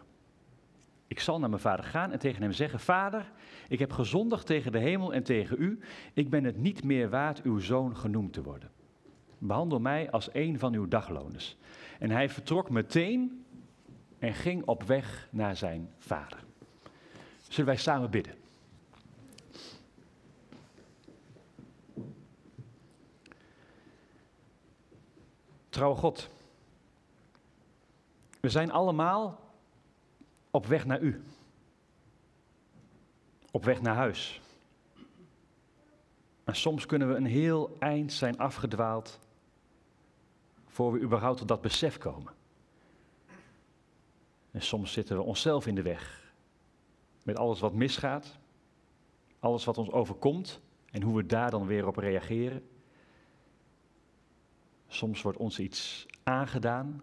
Ik 1.08 1.20
zal 1.20 1.40
naar 1.40 1.50
mijn 1.50 1.62
vader 1.62 1.86
gaan 1.86 2.12
en 2.12 2.20
tegen 2.20 2.42
hem 2.42 2.52
zeggen: 2.52 2.80
Vader, 2.80 3.32
ik 3.70 3.80
heb 3.80 3.92
gezondigd 3.92 4.46
tegen 4.46 4.72
de 4.72 4.80
hemel 4.80 5.14
en 5.14 5.24
tegen 5.24 5.62
u. 5.62 5.80
Ik 6.14 6.30
ben 6.30 6.44
het 6.44 6.58
niet 6.58 6.84
meer 6.84 7.10
waard 7.10 7.42
uw 7.42 7.60
zoon 7.60 7.98
genoemd 7.98 8.34
te 8.34 8.44
worden. 8.44 8.72
Behandel 9.38 9.80
mij 9.80 10.12
als 10.12 10.30
een 10.34 10.60
van 10.60 10.74
uw 10.74 10.88
dagloners. 10.88 11.58
En 12.00 12.12
hij 12.12 12.30
vertrok 12.30 12.70
meteen 12.70 13.46
en 14.20 14.34
ging 14.34 14.66
op 14.66 14.84
weg 14.84 15.28
naar 15.32 15.56
zijn 15.56 15.90
vader. 15.98 16.44
Zullen 17.48 17.66
wij 17.66 17.78
samen 17.78 18.10
bidden? 18.10 18.34
Trouw 25.70 25.96
God, 25.96 26.30
we 28.40 28.50
zijn 28.50 28.72
allemaal 28.72 29.40
op 30.52 30.66
weg 30.66 30.86
naar 30.86 31.02
u. 31.02 31.22
Op 33.52 33.64
weg 33.64 33.82
naar 33.82 33.96
huis. 33.96 34.42
En 36.44 36.56
soms 36.56 36.86
kunnen 36.86 37.10
we 37.10 37.16
een 37.16 37.26
heel 37.26 37.76
eind 37.80 38.14
zijn 38.14 38.38
afgedwaald 38.38 39.20
voor 40.68 40.92
we 40.92 41.00
überhaupt 41.00 41.38
tot 41.38 41.48
dat 41.48 41.62
besef 41.62 41.98
komen. 41.98 42.34
En 44.52 44.62
soms 44.62 44.92
zitten 44.92 45.18
we 45.18 45.24
onszelf 45.24 45.68
in 45.68 45.76
de 45.76 45.82
weg 45.82 46.34
met 47.24 47.38
alles 47.38 47.60
wat 47.60 47.74
misgaat, 47.74 48.38
alles 49.40 49.66
wat 49.66 49.78
ons 49.78 49.92
overkomt 49.92 50.62
en 50.92 51.02
hoe 51.02 51.16
we 51.16 51.26
daar 51.26 51.52
dan 51.52 51.66
weer 51.66 51.88
op 51.88 51.96
reageren. 51.96 52.70
Soms 54.88 55.22
wordt 55.22 55.38
ons 55.38 55.60
iets 55.60 56.06
aangedaan 56.24 57.02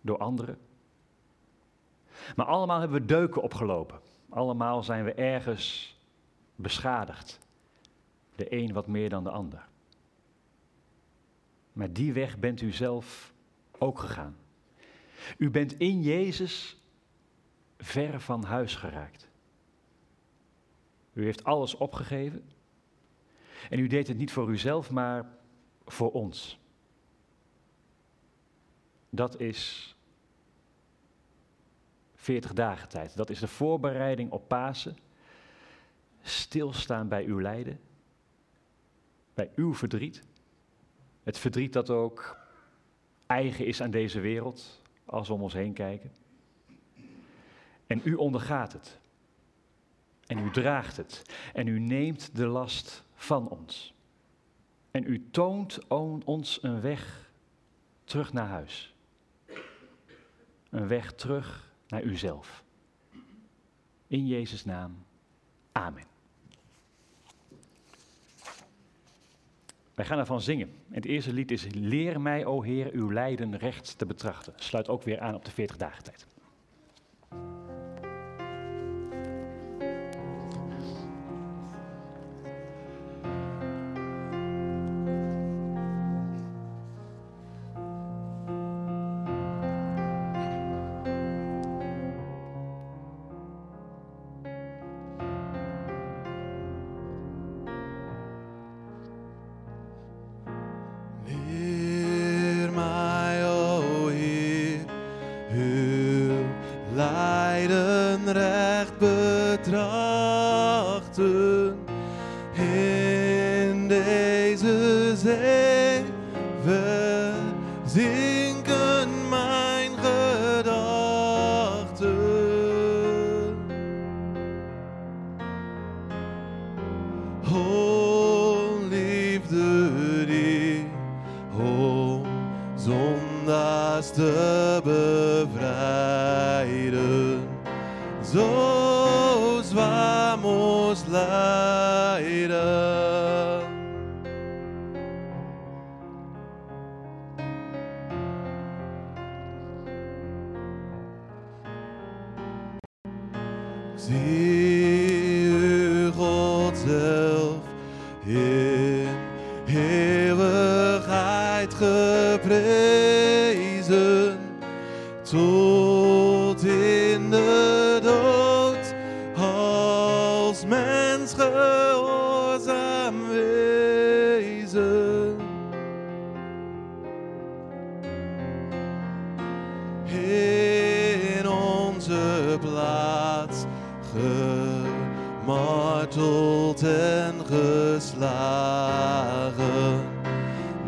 door 0.00 0.18
anderen. 0.18 0.58
Maar 2.36 2.46
allemaal 2.46 2.80
hebben 2.80 3.00
we 3.00 3.06
deuken 3.06 3.42
opgelopen. 3.42 4.00
Allemaal 4.28 4.82
zijn 4.82 5.04
we 5.04 5.12
ergens 5.12 5.96
beschadigd. 6.56 7.38
De 8.34 8.52
een 8.52 8.72
wat 8.72 8.86
meer 8.86 9.08
dan 9.08 9.24
de 9.24 9.30
ander. 9.30 9.68
Maar 11.72 11.92
die 11.92 12.12
weg 12.12 12.38
bent 12.38 12.60
u 12.60 12.72
zelf 12.72 13.32
ook 13.78 13.98
gegaan. 13.98 14.36
U 15.36 15.50
bent 15.50 15.72
in 15.72 16.02
Jezus 16.02 16.82
ver 17.78 18.20
van 18.20 18.44
huis 18.44 18.74
geraakt. 18.74 19.28
U 21.12 21.24
heeft 21.24 21.44
alles 21.44 21.74
opgegeven. 21.74 22.50
En 23.70 23.78
u 23.78 23.86
deed 23.86 24.08
het 24.08 24.16
niet 24.16 24.32
voor 24.32 24.50
uzelf, 24.50 24.90
maar 24.90 25.38
voor 25.84 26.12
ons. 26.12 26.58
Dat 29.10 29.40
is 29.40 29.96
40 32.28 32.52
dagen 32.52 32.88
tijd. 32.88 33.16
Dat 33.16 33.30
is 33.30 33.38
de 33.38 33.48
voorbereiding 33.48 34.30
op 34.30 34.48
Pasen. 34.48 34.96
Stilstaan 36.22 37.08
bij 37.08 37.24
uw 37.24 37.40
lijden. 37.40 37.80
Bij 39.34 39.50
uw 39.54 39.74
verdriet. 39.74 40.22
Het 41.22 41.38
verdriet 41.38 41.72
dat 41.72 41.90
ook 41.90 42.36
eigen 43.26 43.66
is 43.66 43.82
aan 43.82 43.90
deze 43.90 44.20
wereld, 44.20 44.82
als 45.04 45.28
we 45.28 45.34
om 45.34 45.42
ons 45.42 45.52
heen 45.52 45.72
kijken. 45.72 46.12
En 47.86 48.00
u 48.04 48.14
ondergaat 48.14 48.72
het. 48.72 48.98
En 50.26 50.38
u 50.38 50.50
draagt 50.50 50.96
het. 50.96 51.22
En 51.52 51.66
u 51.66 51.78
neemt 51.78 52.36
de 52.36 52.46
last 52.46 53.04
van 53.14 53.48
ons. 53.48 53.94
En 54.90 55.04
u 55.04 55.30
toont 55.30 55.86
ons 56.24 56.62
een 56.62 56.80
weg 56.80 57.30
terug 58.04 58.32
naar 58.32 58.48
huis. 58.48 58.94
Een 60.70 60.88
weg 60.88 61.12
terug 61.12 61.67
naar 61.88 62.02
uzelf. 62.02 62.64
In 64.06 64.26
Jezus' 64.26 64.64
naam. 64.64 65.04
Amen. 65.72 66.04
Wij 69.94 70.06
gaan 70.06 70.18
ervan 70.18 70.40
zingen. 70.40 70.68
En 70.68 70.94
het 70.94 71.04
eerste 71.04 71.32
lied 71.32 71.50
is 71.50 71.66
Leer 71.74 72.20
mij, 72.20 72.44
o 72.44 72.62
Heer, 72.62 72.92
uw 72.92 73.12
lijden 73.12 73.56
recht 73.56 73.98
te 73.98 74.06
betrachten. 74.06 74.52
Sluit 74.56 74.88
ook 74.88 75.02
weer 75.02 75.20
aan 75.20 75.34
op 75.34 75.44
de 75.44 75.50
40 75.50 75.76
dagen 75.76 76.04
tijd. 76.04 76.26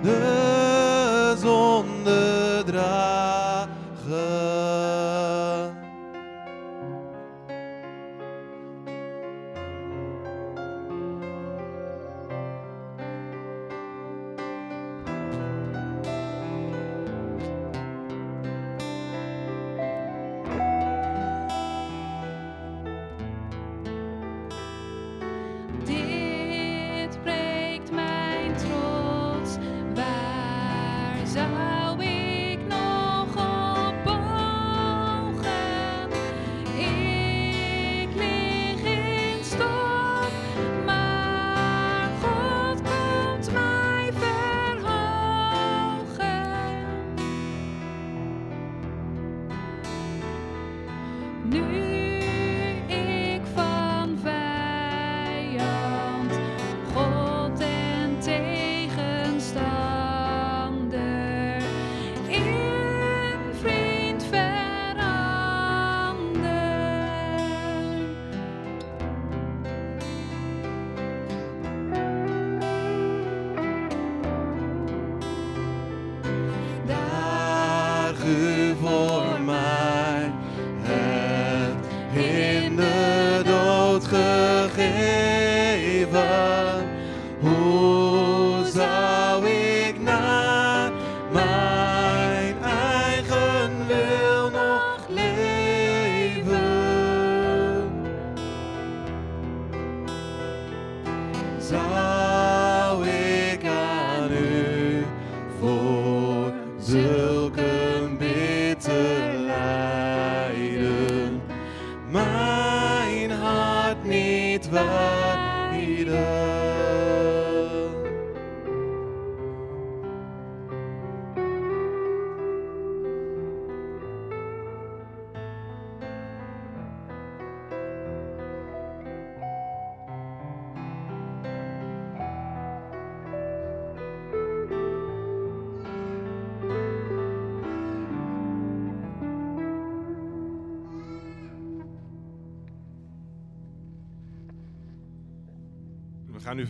De 0.02 0.29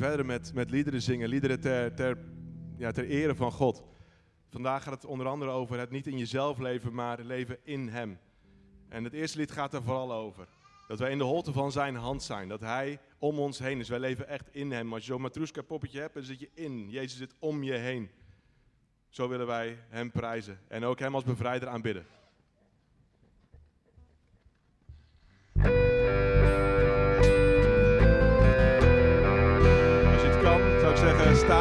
verder 0.01 0.27
met, 0.27 0.55
met 0.55 0.71
liederen 0.71 1.03
zingen, 1.03 1.29
liederen 1.29 1.61
ter, 1.61 1.95
ter, 1.95 2.19
ja, 2.77 2.91
ter 2.93 3.07
ere 3.07 3.35
van 3.35 3.53
God. 3.53 3.83
Vandaag 4.49 4.83
gaat 4.83 4.95
het 4.95 5.05
onder 5.05 5.27
andere 5.27 5.51
over 5.51 5.79
het 5.79 5.91
niet 5.91 6.07
in 6.07 6.19
jezelf 6.19 6.59
leven, 6.59 6.95
maar 6.95 7.21
leven 7.21 7.59
in 7.63 7.89
Hem. 7.89 8.19
En 8.89 9.05
het 9.05 9.13
eerste 9.13 9.39
lied 9.39 9.51
gaat 9.51 9.75
er 9.75 9.83
vooral 9.83 10.13
over. 10.13 10.49
Dat 10.89 10.99
wij 10.99 11.11
in 11.11 11.19
de 11.19 11.25
holte 11.25 11.53
van 11.53 11.73
Zijn 11.73 11.95
hand 11.95 12.23
zijn. 12.23 12.49
Dat 12.49 12.61
Hij 12.61 12.99
om 13.19 13.39
ons 13.39 13.59
heen 13.59 13.79
is. 13.79 13.89
Wij 13.89 13.99
leven 13.99 14.29
echt 14.29 14.49
in 14.53 14.73
Hem. 14.73 14.93
Als 14.93 15.05
je 15.07 15.13
zo'n 15.13 15.21
matroeska 15.21 15.63
poppetje 15.63 16.01
hebt, 16.01 16.15
dan 16.15 16.23
zit 16.23 16.41
je 16.41 16.51
in. 16.55 16.91
Jezus 16.91 17.19
zit 17.19 17.35
om 17.39 17.63
je 17.63 17.73
heen. 17.73 18.11
Zo 19.09 19.29
willen 19.29 19.47
wij 19.47 19.79
Hem 19.89 20.11
prijzen. 20.11 20.59
En 20.69 20.85
ook 20.85 20.99
Hem 20.99 21.15
als 21.15 21.25
bevrijder 21.25 21.69
aanbidden. 21.69 22.07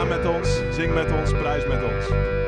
Met 0.09 0.25
ons, 0.25 0.61
zing 0.71 0.93
met 0.93 1.11
ons, 1.11 1.31
prijs 1.31 1.65
met 1.65 1.83
ons. 1.83 2.38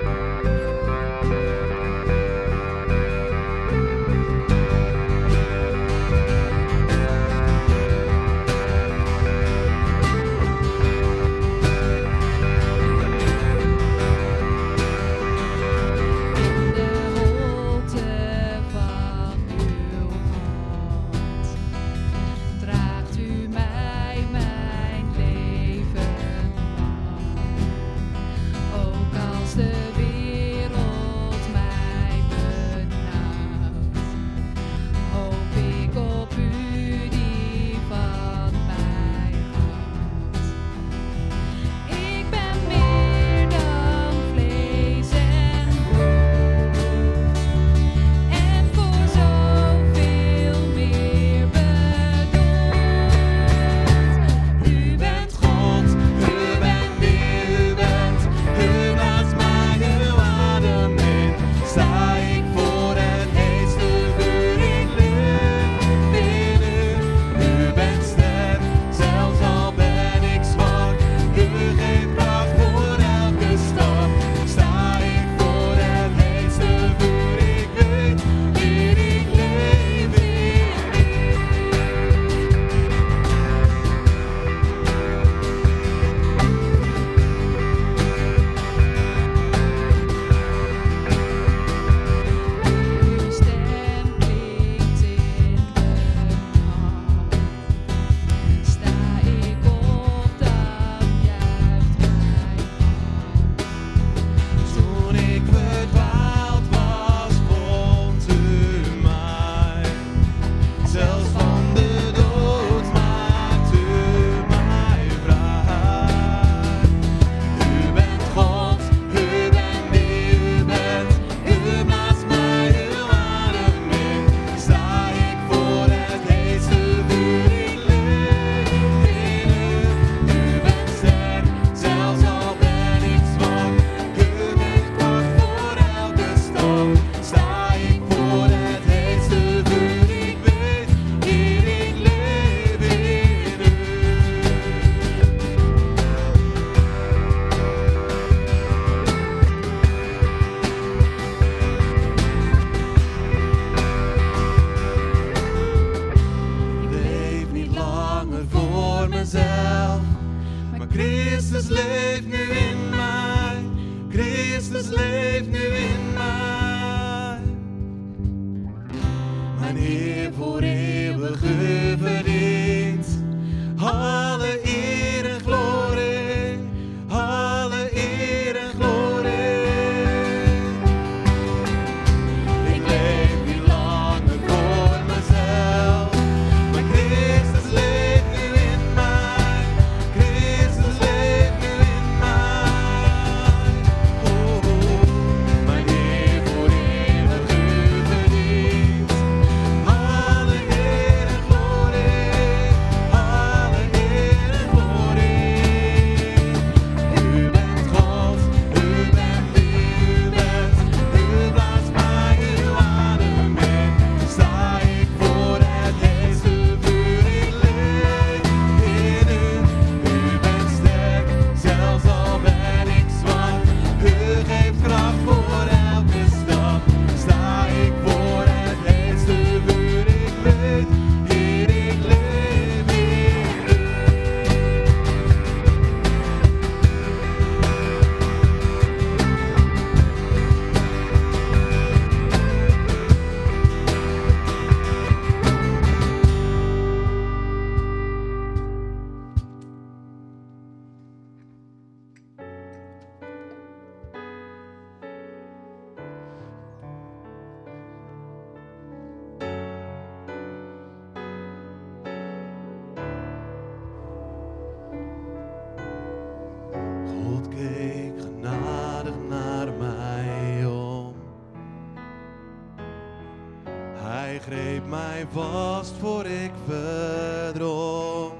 mij 274.89 275.27
vast 275.31 275.93
voor 275.99 276.25
ik 276.25 276.51
verdronk 276.67 278.33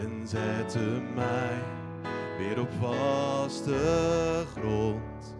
en 0.00 0.28
zette 0.28 1.02
mij 1.14 1.58
weer 2.38 2.60
op 2.60 2.70
vaste 2.80 4.44
grond. 4.56 5.36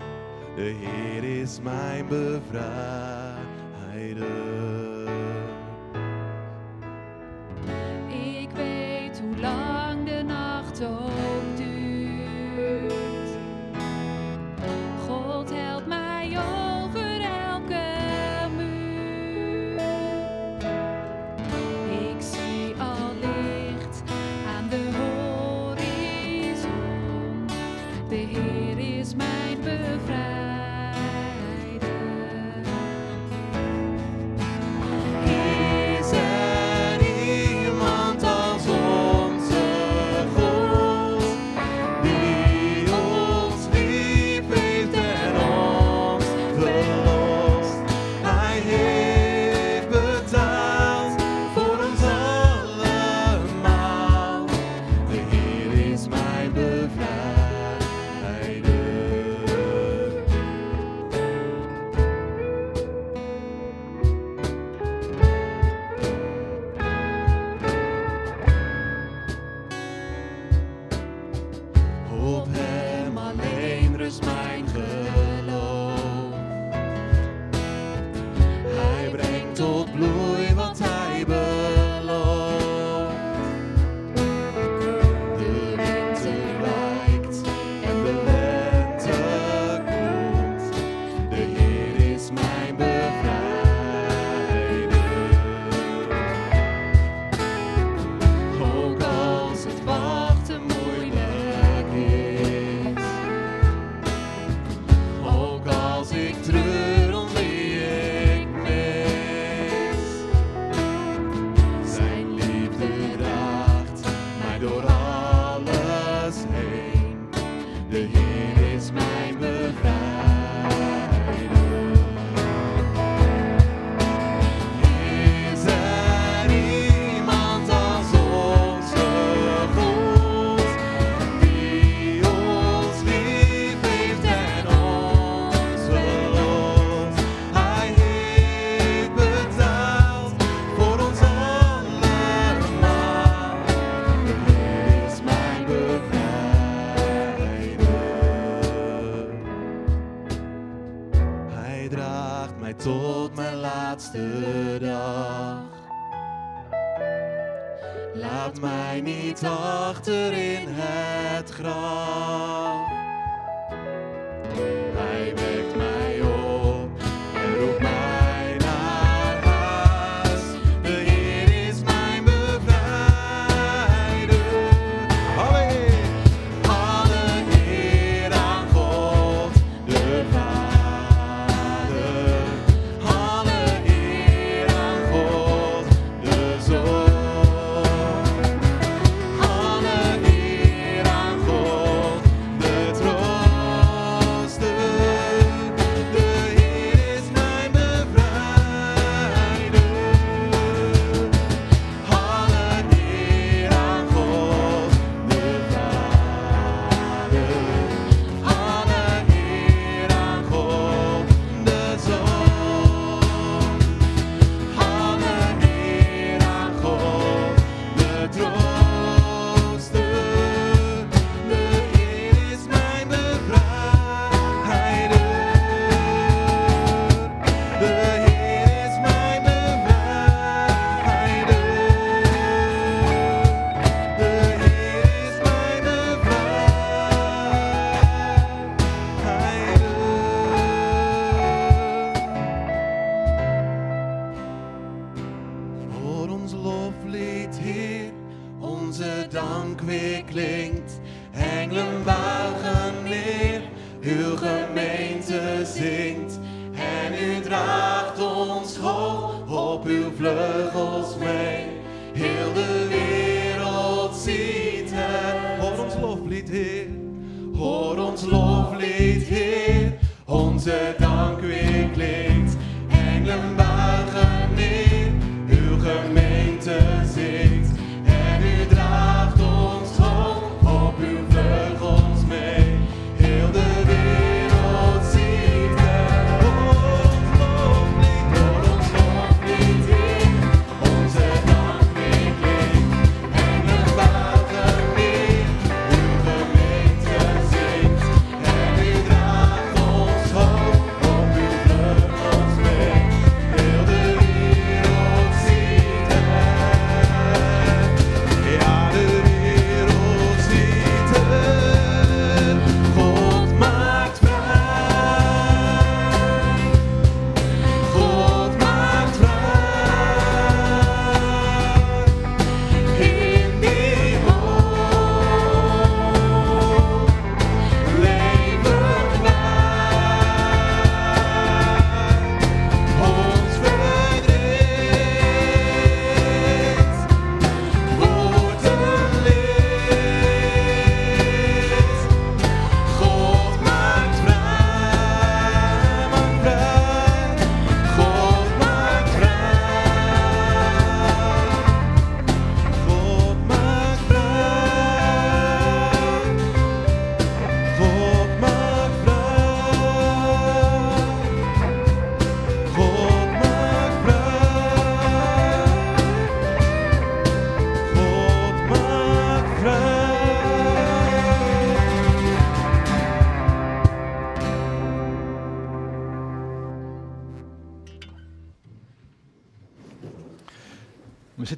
De 0.56 0.62
Heer 0.62 1.40
is 1.40 1.60
mijn 1.60 2.06
bevrijder. 2.08 2.96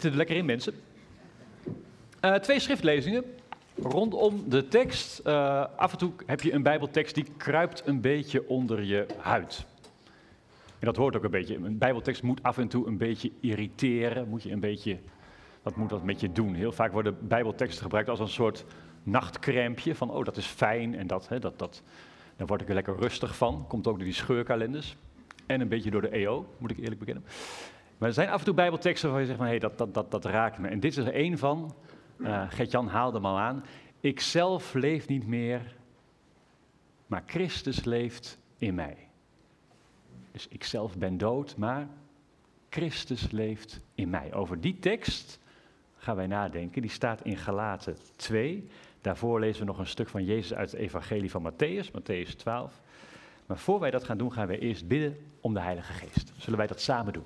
Zitten 0.08 0.20
er 0.20 0.26
lekker 0.26 0.36
in, 0.36 0.44
mensen. 0.44 0.74
Eh, 2.20 2.34
twee 2.34 2.60
schriftlezingen 2.60 3.24
rondom 3.74 4.44
de 4.48 4.68
tekst. 4.68 5.18
Eh, 5.18 5.64
af 5.76 5.92
en 5.92 5.98
toe 5.98 6.12
heb 6.26 6.40
je 6.40 6.52
een 6.52 6.62
Bijbeltekst 6.62 7.14
die 7.14 7.26
kruipt 7.36 7.82
een 7.86 8.00
beetje 8.00 8.48
onder 8.48 8.82
je 8.82 9.06
huid. 9.18 9.66
En 10.78 10.86
dat 10.86 10.96
hoort 10.96 11.16
ook 11.16 11.24
een 11.24 11.30
beetje. 11.30 11.56
Een 11.56 11.78
Bijbeltekst 11.78 12.22
moet 12.22 12.42
af 12.42 12.58
en 12.58 12.68
toe 12.68 12.86
een 12.86 12.96
beetje 12.96 13.30
irriteren. 13.40 14.28
Moet 14.28 14.42
je 14.42 14.50
een 14.52 14.60
beetje, 14.60 14.98
wat 15.62 15.76
moet 15.76 15.88
dat 15.88 16.04
met 16.04 16.20
je 16.20 16.32
doen? 16.32 16.54
Heel 16.54 16.72
vaak 16.72 16.92
worden 16.92 17.28
Bijbelteksten 17.28 17.82
gebruikt 17.82 18.08
als 18.08 18.20
een 18.20 18.28
soort 18.28 18.64
nachtcrèmpje. 19.02 19.94
Van, 19.94 20.10
oh, 20.10 20.24
dat 20.24 20.36
is 20.36 20.46
fijn 20.46 20.94
en 20.94 21.06
dat, 21.06 21.28
hè, 21.28 21.38
dat, 21.38 21.58
dat, 21.58 21.82
daar 22.36 22.46
word 22.46 22.60
ik 22.60 22.68
er 22.68 22.74
lekker 22.74 22.96
rustig 22.96 23.36
van. 23.36 23.64
Komt 23.68 23.86
ook 23.86 23.96
door 23.96 24.04
die 24.04 24.14
scheurkalenders. 24.14 24.96
En 25.46 25.60
een 25.60 25.68
beetje 25.68 25.90
door 25.90 26.00
de 26.00 26.10
EO, 26.10 26.46
moet 26.58 26.70
ik 26.70 26.78
eerlijk 26.78 26.98
bekennen. 26.98 27.24
Maar 27.98 28.08
er 28.08 28.14
zijn 28.14 28.28
af 28.28 28.38
en 28.38 28.44
toe 28.44 28.54
bijbelteksten 28.54 29.10
waar 29.10 29.20
je 29.20 29.26
zegt 29.26 29.38
van, 29.38 29.46
hé, 29.46 29.52
hey, 29.52 29.60
dat, 29.60 29.78
dat, 29.78 29.94
dat, 29.94 30.10
dat 30.10 30.24
raakt 30.24 30.58
me. 30.58 30.68
En 30.68 30.80
dit 30.80 30.96
is 30.96 31.06
er 31.06 31.14
één 31.14 31.38
van. 31.38 31.74
Uh, 32.16 32.44
Gert-Jan 32.48 32.88
haalde 32.88 33.16
hem 33.16 33.26
al 33.26 33.38
aan. 33.38 33.64
Ik 34.00 34.20
zelf 34.20 34.74
leef 34.74 35.08
niet 35.08 35.26
meer, 35.26 35.76
maar 37.06 37.22
Christus 37.26 37.84
leeft 37.84 38.38
in 38.56 38.74
mij. 38.74 38.96
Dus 40.32 40.48
ik 40.48 40.64
zelf 40.64 40.96
ben 40.96 41.18
dood, 41.18 41.56
maar 41.56 41.88
Christus 42.68 43.30
leeft 43.30 43.80
in 43.94 44.10
mij. 44.10 44.34
Over 44.34 44.60
die 44.60 44.78
tekst 44.78 45.40
gaan 45.96 46.16
wij 46.16 46.26
nadenken. 46.26 46.82
Die 46.82 46.90
staat 46.90 47.24
in 47.24 47.36
Galaten 47.36 47.96
2. 48.16 48.68
Daarvoor 49.00 49.40
lezen 49.40 49.60
we 49.60 49.66
nog 49.66 49.78
een 49.78 49.86
stuk 49.86 50.08
van 50.08 50.24
Jezus 50.24 50.54
uit 50.54 50.70
het 50.70 50.80
evangelie 50.80 51.30
van 51.30 51.52
Matthäus, 51.52 51.90
Matthäus 51.90 52.36
12. 52.36 52.80
Maar 53.46 53.58
voor 53.58 53.80
wij 53.80 53.90
dat 53.90 54.04
gaan 54.04 54.18
doen, 54.18 54.32
gaan 54.32 54.46
wij 54.46 54.58
eerst 54.58 54.88
bidden 54.88 55.16
om 55.40 55.54
de 55.54 55.60
Heilige 55.60 55.92
Geest. 55.92 56.32
Zullen 56.36 56.58
wij 56.58 56.66
dat 56.66 56.80
samen 56.80 57.12
doen? 57.12 57.24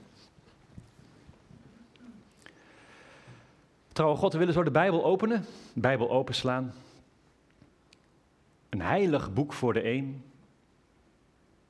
Trouwe 3.92 4.16
God, 4.16 4.32
we 4.32 4.38
willen 4.38 4.54
zo 4.54 4.62
de 4.62 4.70
Bijbel 4.70 5.04
openen, 5.04 5.44
Bijbel 5.74 6.10
openslaan. 6.10 6.74
Een 8.68 8.80
heilig 8.80 9.32
boek 9.32 9.52
voor 9.52 9.72
de 9.72 9.84
een, 9.84 10.24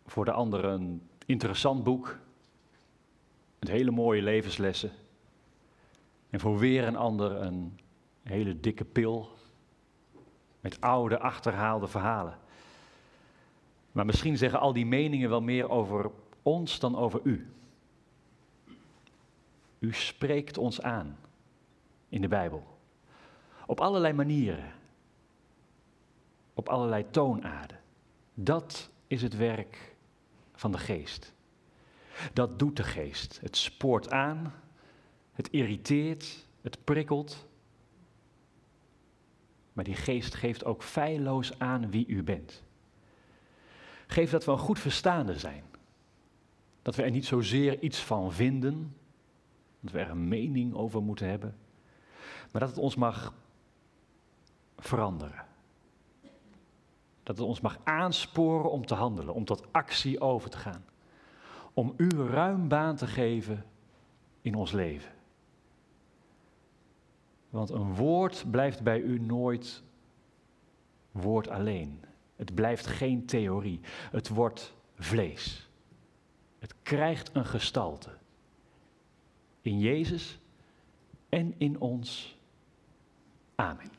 voor 0.06 0.24
de 0.24 0.32
ander 0.32 0.64
een 0.64 1.02
interessant 1.26 1.84
boek, 1.84 2.18
met 3.58 3.68
hele 3.68 3.90
mooie 3.90 4.22
levenslessen. 4.22 4.90
En 6.30 6.40
voor 6.40 6.58
weer 6.58 6.86
een 6.86 6.96
ander 6.96 7.32
een 7.40 7.78
hele 8.22 8.60
dikke 8.60 8.84
pil, 8.84 9.30
met 10.60 10.80
oude, 10.80 11.18
achterhaalde 11.18 11.88
verhalen. 11.88 12.38
Maar 13.92 14.06
misschien 14.06 14.36
zeggen 14.38 14.60
al 14.60 14.72
die 14.72 14.86
meningen 14.86 15.28
wel 15.28 15.42
meer 15.42 15.70
over 15.70 16.10
ons 16.42 16.78
dan 16.78 16.96
over 16.96 17.20
u. 17.24 17.50
U 19.78 19.92
spreekt 19.92 20.58
ons 20.58 20.82
aan 20.82 21.16
in 22.12 22.20
de 22.20 22.28
Bijbel. 22.28 22.78
Op 23.66 23.80
allerlei 23.80 24.12
manieren. 24.12 24.72
Op 26.54 26.68
allerlei 26.68 27.10
toonaarden. 27.10 27.80
Dat 28.34 28.90
is 29.06 29.22
het 29.22 29.36
werk 29.36 29.94
van 30.54 30.72
de 30.72 30.78
geest. 30.78 31.34
Dat 32.32 32.58
doet 32.58 32.76
de 32.76 32.82
geest. 32.82 33.40
Het 33.40 33.56
spoort 33.56 34.10
aan, 34.10 34.54
het 35.32 35.50
irriteert, 35.50 36.46
het 36.60 36.84
prikkelt. 36.84 37.46
Maar 39.72 39.84
die 39.84 39.94
geest 39.94 40.34
geeft 40.34 40.64
ook 40.64 40.82
feilloos 40.82 41.58
aan 41.58 41.90
wie 41.90 42.06
u 42.06 42.22
bent. 42.22 42.62
Geef 44.06 44.30
dat 44.30 44.44
we 44.44 44.52
een 44.52 44.58
goed 44.58 44.78
verstaande 44.78 45.38
zijn. 45.38 45.64
Dat 46.82 46.96
we 46.96 47.02
er 47.02 47.10
niet 47.10 47.26
zozeer 47.26 47.80
iets 47.80 48.00
van 48.02 48.32
vinden, 48.32 48.96
dat 49.80 49.92
we 49.92 49.98
er 49.98 50.10
een 50.10 50.28
mening 50.28 50.74
over 50.74 51.02
moeten 51.02 51.28
hebben, 51.28 51.56
maar 52.52 52.60
dat 52.60 52.70
het 52.70 52.78
ons 52.78 52.94
mag 52.94 53.34
veranderen. 54.78 55.44
Dat 57.22 57.38
het 57.38 57.46
ons 57.46 57.60
mag 57.60 57.78
aansporen 57.84 58.70
om 58.70 58.86
te 58.86 58.94
handelen, 58.94 59.34
om 59.34 59.44
tot 59.44 59.72
actie 59.72 60.20
over 60.20 60.50
te 60.50 60.56
gaan. 60.56 60.84
Om 61.74 61.94
u 61.96 62.08
ruim 62.08 62.68
baan 62.68 62.96
te 62.96 63.06
geven 63.06 63.64
in 64.40 64.54
ons 64.54 64.72
leven. 64.72 65.12
Want 67.50 67.70
een 67.70 67.94
woord 67.94 68.50
blijft 68.50 68.82
bij 68.82 69.00
u 69.00 69.18
nooit 69.18 69.82
woord 71.10 71.48
alleen. 71.48 72.04
Het 72.36 72.54
blijft 72.54 72.86
geen 72.86 73.26
theorie. 73.26 73.80
Het 74.10 74.28
wordt 74.28 74.74
vlees. 74.94 75.68
Het 76.58 76.74
krijgt 76.82 77.30
een 77.32 77.46
gestalte. 77.46 78.10
In 79.60 79.78
Jezus 79.78 80.38
en 81.28 81.54
in 81.58 81.80
ons. 81.80 82.40
Amen. 83.62 83.90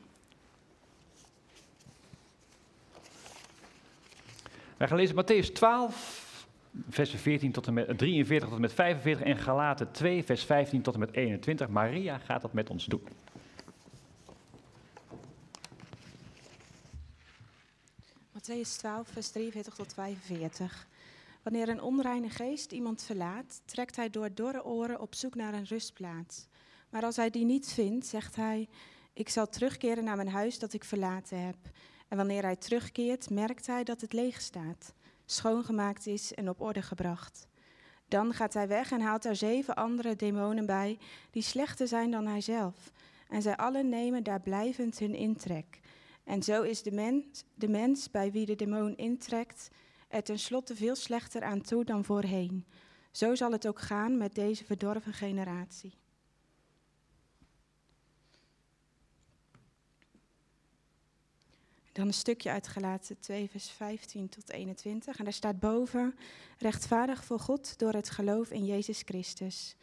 Wij 4.76 4.88
gaan 4.88 4.96
lezen 4.96 5.16
Matthäus 5.16 5.52
12, 5.52 6.46
versen 6.88 7.18
14 7.18 7.52
tot 7.52 7.66
en 7.66 7.74
met, 7.74 7.98
43 7.98 8.48
tot 8.48 8.56
en 8.56 8.60
met 8.60 8.72
45 8.72 9.26
en 9.26 9.36
Galaten 9.36 9.92
2, 9.92 10.24
vers 10.24 10.44
15 10.44 10.82
tot 10.82 10.94
en 10.94 11.00
met 11.00 11.12
21. 11.12 11.68
Maria 11.68 12.18
gaat 12.18 12.42
dat 12.42 12.52
met 12.52 12.70
ons 12.70 12.86
doen. 12.86 13.02
Matthäus 18.32 18.76
12, 18.76 19.08
vers 19.08 19.30
43 19.30 19.74
tot 19.74 19.94
45. 19.94 20.86
Wanneer 21.42 21.68
een 21.68 21.82
onreine 21.82 22.30
geest 22.30 22.72
iemand 22.72 23.02
verlaat, 23.02 23.60
trekt 23.64 23.96
hij 23.96 24.10
door 24.10 24.34
dorre 24.34 24.64
oren 24.64 25.00
op 25.00 25.14
zoek 25.14 25.34
naar 25.34 25.54
een 25.54 25.66
rustplaats. 25.66 26.46
Maar 26.90 27.04
als 27.04 27.16
hij 27.16 27.30
die 27.30 27.44
niet 27.44 27.72
vindt, 27.72 28.06
zegt 28.06 28.36
hij: 28.36 28.68
Ik 29.14 29.28
zal 29.28 29.48
terugkeren 29.48 30.04
naar 30.04 30.16
mijn 30.16 30.28
huis 30.28 30.58
dat 30.58 30.72
ik 30.72 30.84
verlaten 30.84 31.44
heb. 31.44 31.56
En 32.08 32.16
wanneer 32.16 32.42
hij 32.42 32.56
terugkeert, 32.56 33.30
merkt 33.30 33.66
hij 33.66 33.84
dat 33.84 34.00
het 34.00 34.12
leeg 34.12 34.40
staat, 34.40 34.94
schoongemaakt 35.24 36.06
is 36.06 36.34
en 36.34 36.48
op 36.48 36.60
orde 36.60 36.82
gebracht. 36.82 37.48
Dan 38.08 38.32
gaat 38.32 38.54
hij 38.54 38.68
weg 38.68 38.92
en 38.92 39.00
haalt 39.00 39.24
er 39.24 39.36
zeven 39.36 39.74
andere 39.74 40.16
demonen 40.16 40.66
bij, 40.66 40.98
die 41.30 41.42
slechter 41.42 41.88
zijn 41.88 42.10
dan 42.10 42.26
hijzelf. 42.26 42.92
En 43.28 43.42
zij 43.42 43.56
allen 43.56 43.88
nemen 43.88 44.22
daar 44.22 44.40
blijvend 44.40 44.98
hun 44.98 45.14
intrek. 45.14 45.80
En 46.24 46.42
zo 46.42 46.62
is 46.62 46.82
de 46.82 46.92
mens, 46.92 47.44
de 47.54 47.68
mens 47.68 48.10
bij 48.10 48.32
wie 48.32 48.46
de 48.46 48.56
demon 48.56 48.96
intrekt, 48.96 49.68
er 50.08 50.22
tenslotte 50.22 50.76
veel 50.76 50.94
slechter 50.94 51.42
aan 51.42 51.60
toe 51.60 51.84
dan 51.84 52.04
voorheen. 52.04 52.66
Zo 53.10 53.34
zal 53.34 53.52
het 53.52 53.66
ook 53.66 53.80
gaan 53.80 54.16
met 54.16 54.34
deze 54.34 54.64
verdorven 54.64 55.12
generatie. 55.12 55.98
Dan 61.94 62.06
een 62.06 62.14
stukje 62.14 62.50
uit 62.50 62.68
Galaten 62.68 63.20
2, 63.20 63.50
vers 63.50 63.70
15 63.70 64.28
tot 64.28 64.50
21. 64.50 65.18
En 65.18 65.24
daar 65.24 65.32
staat 65.32 65.60
boven: 65.60 66.14
rechtvaardig 66.58 67.24
voor 67.24 67.38
God 67.38 67.78
door 67.78 67.92
het 67.92 68.10
geloof 68.10 68.50
in 68.50 68.64
Jezus 68.64 69.02
Christus. 69.04 69.76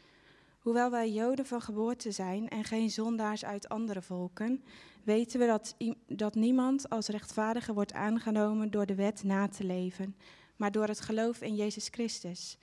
Hoewel 0.60 0.92
wij 0.92 1.12
Joden 1.12 1.46
van 1.46 1.62
geboorte 1.62 2.12
zijn 2.12 2.50
en 2.50 2.64
geen 2.64 2.90
zondaars 2.90 3.46
uit 3.46 3.70
andere 3.70 4.02
volken, 4.02 4.64
weten 5.04 5.40
we 5.40 5.46
dat, 5.46 5.76
dat 6.08 6.36
niemand 6.36 6.90
als 6.90 7.08
rechtvaardige 7.08 7.74
wordt 7.74 7.94
aangenomen 7.94 8.72
door 8.72 8.86
de 8.86 8.96
wet 8.96 9.24
na 9.24 9.48
te 9.48 9.64
leven, 9.64 10.16
maar 10.56 10.72
door 10.72 10.88
het 10.88 11.02
geloof 11.02 11.42
in 11.42 11.56
Jezus 11.56 11.88
Christus. 11.92 12.58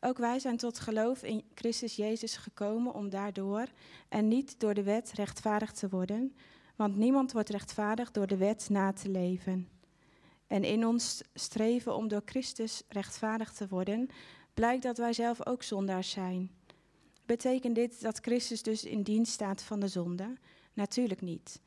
Ook 0.00 0.18
wij 0.18 0.38
zijn 0.38 0.56
tot 0.56 0.78
geloof 0.78 1.22
in 1.22 1.44
Christus 1.54 1.96
Jezus 1.96 2.36
gekomen 2.36 2.94
om 2.94 3.10
daardoor 3.10 3.66
en 4.08 4.28
niet 4.28 4.60
door 4.60 4.74
de 4.74 4.82
wet 4.82 5.12
rechtvaardig 5.12 5.72
te 5.72 5.88
worden, 5.88 6.34
want 6.78 6.96
niemand 6.96 7.32
wordt 7.32 7.48
rechtvaardig 7.48 8.10
door 8.10 8.26
de 8.26 8.36
wet 8.36 8.68
na 8.70 8.92
te 8.92 9.08
leven. 9.08 9.68
En 10.46 10.64
in 10.64 10.86
ons 10.86 11.22
streven 11.34 11.94
om 11.94 12.08
door 12.08 12.22
Christus 12.24 12.82
rechtvaardig 12.88 13.52
te 13.52 13.68
worden, 13.68 14.08
blijkt 14.54 14.82
dat 14.82 14.98
wij 14.98 15.12
zelf 15.12 15.46
ook 15.46 15.62
zondaars 15.62 16.10
zijn. 16.10 16.50
Betekent 17.26 17.74
dit 17.74 18.00
dat 18.00 18.18
Christus 18.18 18.62
dus 18.62 18.84
in 18.84 19.02
dienst 19.02 19.32
staat 19.32 19.62
van 19.62 19.80
de 19.80 19.88
zonde? 19.88 20.36
Natuurlijk 20.72 21.20
niet. 21.20 21.60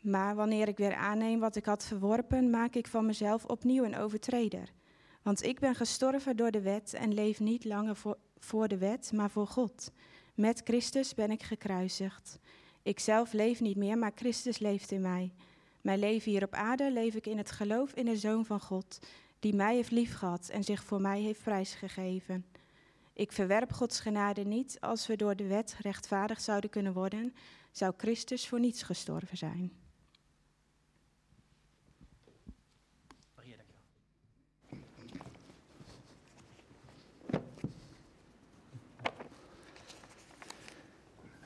Maar 0.00 0.34
wanneer 0.34 0.68
ik 0.68 0.76
weer 0.76 0.94
aanneem 0.94 1.40
wat 1.40 1.56
ik 1.56 1.64
had 1.64 1.84
verworpen, 1.84 2.50
maak 2.50 2.74
ik 2.74 2.86
van 2.86 3.06
mezelf 3.06 3.44
opnieuw 3.44 3.84
een 3.84 3.96
overtreder. 3.96 4.72
Want 5.22 5.42
ik 5.42 5.60
ben 5.60 5.74
gestorven 5.74 6.36
door 6.36 6.50
de 6.50 6.60
wet 6.60 6.94
en 6.94 7.14
leef 7.14 7.40
niet 7.40 7.64
langer 7.64 7.96
voor, 7.96 8.18
voor 8.38 8.68
de 8.68 8.78
wet, 8.78 9.12
maar 9.12 9.30
voor 9.30 9.46
God. 9.46 9.92
Met 10.34 10.60
Christus 10.64 11.14
ben 11.14 11.30
ik 11.30 11.42
gekruisigd. 11.42 12.38
Ik 12.84 13.00
zelf 13.00 13.32
leef 13.32 13.60
niet 13.60 13.76
meer, 13.76 13.98
maar 13.98 14.12
Christus 14.14 14.58
leeft 14.58 14.90
in 14.90 15.00
mij. 15.00 15.32
Mijn 15.80 15.98
leven 15.98 16.30
hier 16.30 16.44
op 16.44 16.54
aarde 16.54 16.92
leef 16.92 17.14
ik 17.14 17.26
in 17.26 17.38
het 17.38 17.50
geloof 17.50 17.92
in 17.92 18.04
de 18.04 18.16
Zoon 18.16 18.44
van 18.44 18.60
God, 18.60 18.98
die 19.40 19.54
mij 19.54 19.74
heeft 19.74 19.90
liefgehad 19.90 20.48
en 20.48 20.64
zich 20.64 20.84
voor 20.84 21.00
mij 21.00 21.20
heeft 21.20 21.42
prijsgegeven. 21.42 22.46
Ik 23.12 23.32
verwerp 23.32 23.72
Gods 23.72 24.00
genade 24.00 24.44
niet. 24.44 24.80
Als 24.80 25.06
we 25.06 25.16
door 25.16 25.36
de 25.36 25.46
wet 25.46 25.76
rechtvaardig 25.80 26.40
zouden 26.40 26.70
kunnen 26.70 26.92
worden, 26.92 27.34
zou 27.70 27.92
Christus 27.96 28.48
voor 28.48 28.60
niets 28.60 28.82
gestorven 28.82 29.36
zijn. 29.36 29.72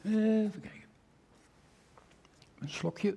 Even 0.05 0.61
kijken. 0.61 0.78
Slokje. 2.68 3.16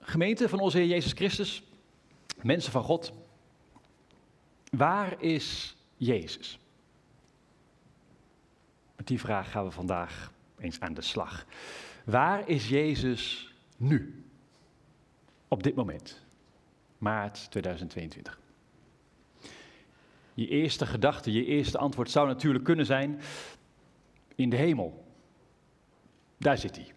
Gemeente 0.00 0.48
van 0.48 0.60
onze 0.60 0.78
Heer 0.78 0.86
Jezus 0.86 1.12
Christus, 1.12 1.62
mensen 2.42 2.72
van 2.72 2.82
God, 2.82 3.12
waar 4.70 5.22
is 5.22 5.76
Jezus? 5.96 6.58
Met 8.96 9.06
die 9.06 9.20
vraag 9.20 9.50
gaan 9.50 9.64
we 9.64 9.70
vandaag 9.70 10.32
eens 10.58 10.80
aan 10.80 10.94
de 10.94 11.02
slag. 11.02 11.46
Waar 12.04 12.48
is 12.48 12.68
Jezus 12.68 13.54
nu? 13.76 14.24
Op 15.48 15.62
dit 15.62 15.74
moment, 15.74 16.24
maart 16.98 17.50
2022. 17.50 18.40
Je 20.34 20.48
eerste 20.48 20.86
gedachte, 20.86 21.32
je 21.32 21.44
eerste 21.44 21.78
antwoord 21.78 22.10
zou 22.10 22.26
natuurlijk 22.26 22.64
kunnen 22.64 22.86
zijn: 22.86 23.20
in 24.40 24.50
de 24.50 24.56
hemel. 24.56 25.04
Daar 26.38 26.58
zit 26.58 26.76
hij. 26.76 26.92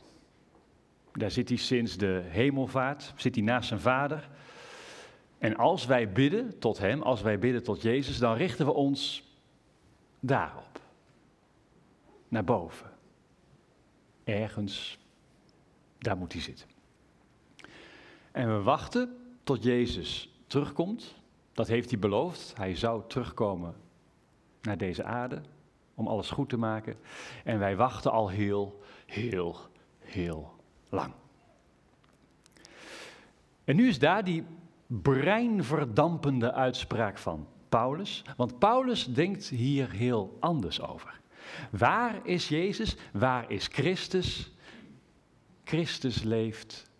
Daar 1.11 1.31
zit 1.31 1.49
hij 1.49 1.57
sinds 1.57 1.97
de 1.97 2.21
hemelvaart, 2.25 3.13
zit 3.15 3.35
hij 3.35 3.43
naast 3.43 3.67
zijn 3.67 3.79
vader. 3.79 4.29
En 5.37 5.55
als 5.55 5.85
wij 5.85 6.11
bidden 6.11 6.59
tot 6.59 6.77
hem, 6.77 7.01
als 7.01 7.21
wij 7.21 7.39
bidden 7.39 7.63
tot 7.63 7.81
Jezus, 7.81 8.17
dan 8.17 8.35
richten 8.35 8.65
we 8.65 8.73
ons 8.73 9.23
daarop. 10.19 10.81
Naar 12.27 12.43
boven. 12.43 12.91
Ergens, 14.23 14.99
daar 15.97 16.17
moet 16.17 16.33
hij 16.33 16.41
zitten. 16.41 16.67
En 18.31 18.57
we 18.57 18.61
wachten 18.61 19.17
tot 19.43 19.63
Jezus 19.63 20.39
terugkomt. 20.47 21.15
Dat 21.53 21.67
heeft 21.67 21.89
hij 21.89 21.99
beloofd. 21.99 22.53
Hij 22.57 22.75
zou 22.75 23.03
terugkomen 23.07 23.75
naar 24.61 24.77
deze 24.77 25.03
aarde 25.03 25.41
om 25.95 26.07
alles 26.07 26.29
goed 26.29 26.49
te 26.49 26.57
maken. 26.57 26.95
En 27.43 27.59
wij 27.59 27.75
wachten 27.75 28.11
al 28.11 28.29
heel, 28.29 28.81
heel, 29.05 29.57
heel 29.99 30.55
lang. 30.89 31.13
En 33.63 33.75
nu 33.75 33.87
is 33.87 33.99
daar 33.99 34.23
die 34.23 34.45
breinverdampende 34.87 36.53
uitspraak 36.53 37.17
van 37.17 37.47
Paulus. 37.69 38.23
Want 38.37 38.59
Paulus 38.59 39.13
denkt 39.13 39.47
hier 39.49 39.91
heel 39.91 40.37
anders 40.39 40.81
over. 40.81 41.21
Waar 41.71 42.25
is 42.27 42.47
Jezus? 42.47 42.95
Waar 43.13 43.51
is 43.51 43.67
Christus? 43.67 44.51
Christus 45.63 46.23
leeft 46.23 46.91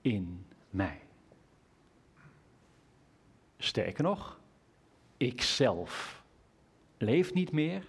in 0.00 0.46
mij. 0.70 1.00
Sterker 3.58 4.02
nog, 4.02 4.40
ik 5.16 5.42
zelf 5.42 6.22
leef 6.98 7.34
niet 7.34 7.52
meer, 7.52 7.84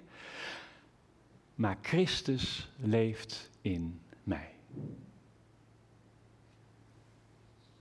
maar 1.62 1.78
Christus 1.82 2.70
leeft 2.78 3.50
in 3.62 4.02
mij. 4.24 4.50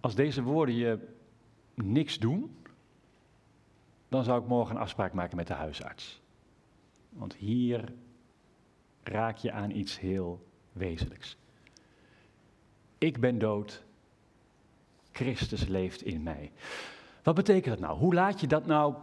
Als 0.01 0.15
deze 0.15 0.43
woorden 0.43 0.75
je 0.75 1.09
niks 1.75 2.19
doen, 2.19 2.57
dan 4.09 4.25
zou 4.25 4.41
ik 4.43 4.49
morgen 4.49 4.75
een 4.75 4.83
afspraak 4.83 5.13
maken 5.13 5.37
met 5.37 5.47
de 5.47 5.55
huisarts. 5.55 6.21
Want 7.09 7.35
hier 7.35 7.93
raak 9.03 9.37
je 9.37 9.53
aan 9.53 9.71
iets 9.71 9.99
heel 9.99 10.47
wezenlijks. 10.73 11.37
Ik 12.99 13.21
ben 13.21 13.39
dood, 13.39 13.85
Christus 15.13 15.67
leeft 15.67 16.03
in 16.03 16.23
mij. 16.23 16.53
Wat 17.23 17.35
betekent 17.35 17.79
dat 17.79 17.89
nou? 17.89 17.99
Hoe 17.99 18.15
laat 18.15 18.41
je 18.41 18.47
dat 18.47 18.67
nou 18.67 18.95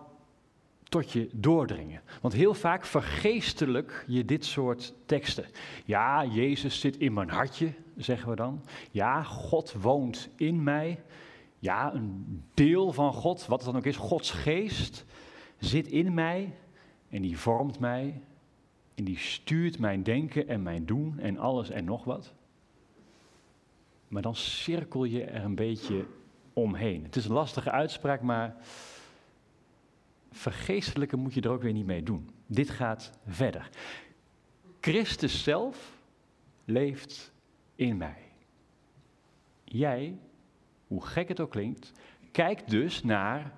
tot 0.89 1.11
je 1.11 1.29
doordringen? 1.31 2.01
Want 2.21 2.33
heel 2.33 2.53
vaak 2.53 2.85
vergeestelijk 2.85 4.03
je 4.07 4.25
dit 4.25 4.45
soort 4.45 4.93
teksten. 5.05 5.45
Ja, 5.85 6.25
Jezus 6.25 6.79
zit 6.79 6.97
in 6.97 7.13
mijn 7.13 7.29
hartje, 7.29 7.73
zeggen 7.95 8.29
we 8.29 8.35
dan. 8.35 8.63
Ja, 8.91 9.23
God 9.23 9.73
woont 9.73 10.29
in 10.35 10.63
mij. 10.63 11.03
Ja, 11.59 11.93
een 11.93 12.43
deel 12.53 12.93
van 12.93 13.13
God, 13.13 13.45
wat 13.45 13.61
het 13.61 13.71
dan 13.71 13.77
ook 13.79 13.85
is, 13.85 13.97
Gods 13.97 14.31
geest, 14.31 15.05
zit 15.59 15.87
in 15.87 16.13
mij 16.13 16.53
en 17.09 17.21
die 17.21 17.37
vormt 17.37 17.79
mij. 17.79 18.21
En 18.95 19.03
die 19.03 19.17
stuurt 19.17 19.79
mijn 19.79 20.03
denken 20.03 20.47
en 20.47 20.63
mijn 20.63 20.85
doen 20.85 21.19
en 21.19 21.37
alles 21.37 21.69
en 21.69 21.85
nog 21.85 22.03
wat. 22.03 22.33
Maar 24.07 24.21
dan 24.21 24.35
cirkel 24.35 25.03
je 25.03 25.23
er 25.23 25.43
een 25.43 25.55
beetje 25.55 26.05
omheen. 26.53 27.03
Het 27.03 27.15
is 27.15 27.25
een 27.25 27.33
lastige 27.33 27.71
uitspraak, 27.71 28.21
maar 28.21 28.55
vergeestelijke 30.37 31.15
moet 31.15 31.33
je 31.33 31.41
er 31.41 31.49
ook 31.49 31.61
weer 31.61 31.73
niet 31.73 31.85
mee 31.85 32.03
doen. 32.03 32.29
Dit 32.45 32.69
gaat 32.69 33.11
verder. 33.27 33.69
Christus 34.79 35.43
zelf 35.43 35.97
leeft 36.65 37.31
in 37.75 37.97
mij. 37.97 38.21
Jij, 39.63 40.17
hoe 40.87 41.05
gek 41.05 41.27
het 41.27 41.39
ook 41.39 41.51
klinkt, 41.51 41.91
kijkt 42.31 42.69
dus 42.69 43.03
naar 43.03 43.53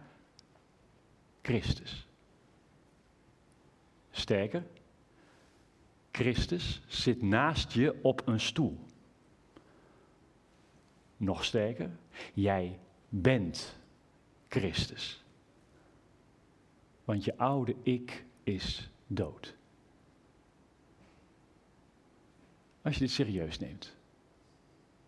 Christus. 1.41 2.07
Sterker, 4.11 4.63
Christus 6.11 6.82
zit 6.88 7.21
naast 7.21 7.71
je 7.71 7.99
op 8.01 8.27
een 8.27 8.39
stoel. 8.39 8.80
Nog 11.17 11.43
sterker, 11.43 11.89
jij 12.34 12.80
bent 13.09 13.77
Christus. 14.47 15.23
Want 17.10 17.24
je 17.24 17.38
oude 17.38 17.76
ik 17.84 18.26
is 18.43 18.89
dood. 19.07 19.55
Als 22.82 22.93
je 22.93 22.99
dit 22.99 23.12
serieus 23.12 23.60
neemt. 23.60 23.95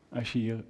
Als 0.09 0.31
je 0.31 0.39
hier 0.39 0.63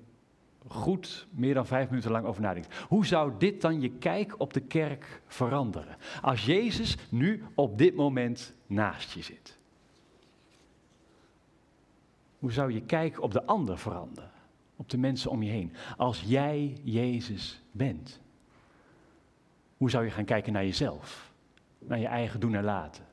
goed 0.68 1.28
meer 1.30 1.54
dan 1.54 1.66
vijf 1.66 1.90
minuten 1.90 2.12
lang 2.12 2.26
over 2.26 2.42
nadenkt. 2.42 2.76
Hoe 2.76 3.06
zou 3.06 3.34
dit 3.38 3.62
dan 3.62 3.82
je 3.82 3.90
kijk 3.90 4.40
op 4.40 4.54
de 4.54 4.60
kerk 4.60 5.22
veranderen? 5.28 5.98
Als 6.22 6.46
Jezus 6.46 6.98
nu 7.10 7.44
op 7.56 7.78
dit 7.78 7.96
moment 7.96 8.56
naast 8.68 9.12
je 9.12 9.22
zit. 9.22 9.58
Hoe 12.40 12.52
zou 12.52 12.72
je 12.72 12.82
kijk 12.82 13.22
op 13.22 13.32
de 13.32 13.46
ander 13.46 13.78
veranderen? 13.78 14.32
Op 14.76 14.90
de 14.90 14.98
mensen 14.98 15.32
om 15.32 15.44
je 15.44 15.52
heen. 15.52 15.74
Als 15.98 16.22
jij 16.22 16.78
Jezus 16.84 17.62
bent. 17.72 18.22
Hoe 19.82 19.90
zou 19.90 20.04
je 20.04 20.12
gaan 20.12 20.26
kijken 20.26 20.54
naar 20.54 20.66
jezelf? 20.66 21.34
Naar 21.80 22.00
je 22.00 22.08
eigen 22.08 22.40
doen 22.40 22.56
en 22.56 22.64
laten? 22.64 23.06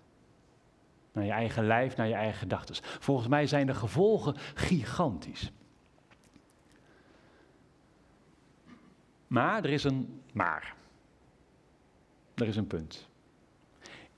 Naar 1.12 1.24
je 1.24 1.30
eigen 1.30 1.66
lijf, 1.66 1.96
naar 1.96 2.08
je 2.08 2.14
eigen 2.14 2.38
gedachten. 2.38 2.74
Volgens 2.82 3.28
mij 3.28 3.46
zijn 3.46 3.66
de 3.66 3.74
gevolgen 3.74 4.34
gigantisch. 4.54 5.52
Maar 9.26 9.64
er 9.64 9.70
is 9.70 9.84
een 9.84 10.22
maar. 10.32 10.74
Er 12.34 12.46
is 12.46 12.56
een 12.56 12.66
punt. 12.66 13.08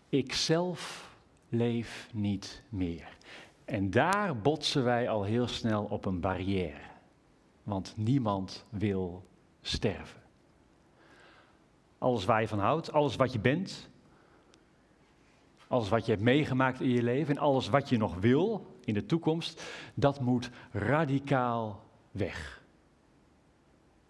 Ik 0.09 0.33
zelf 0.33 1.11
leef 1.49 2.09
niet 2.13 2.63
meer. 2.69 3.17
En 3.65 3.91
daar 3.91 4.37
botsen 4.37 4.85
wij 4.85 5.09
al 5.09 5.23
heel 5.23 5.49
snel 5.49 5.85
op 5.85 6.05
een 6.05 6.21
barrière. 6.21 6.89
Want 7.63 7.95
niemand 7.97 8.67
wil 8.71 9.25
sterven. 9.61 10.20
Alles 12.01 12.25
waar 12.25 12.41
je 12.41 12.49
van 12.49 12.59
houdt, 12.59 12.93
alles 12.93 13.17
wat 13.17 13.33
je 13.33 13.39
bent, 13.39 13.89
alles 15.69 15.89
wat 15.89 16.05
je 16.05 16.13
hebt 16.13 16.25
meegemaakt 16.25 16.81
in 16.81 16.89
je 16.89 17.03
leven 17.03 17.37
en 17.37 17.43
alles 17.43 17.69
wat 17.69 17.89
je 17.89 17.97
nog 17.97 18.15
wil 18.15 18.77
in 18.85 18.95
de 18.95 19.07
toekomst, 19.07 19.63
dat 19.95 20.21
moet 20.21 20.51
radicaal 20.73 21.85
weg. 22.11 22.63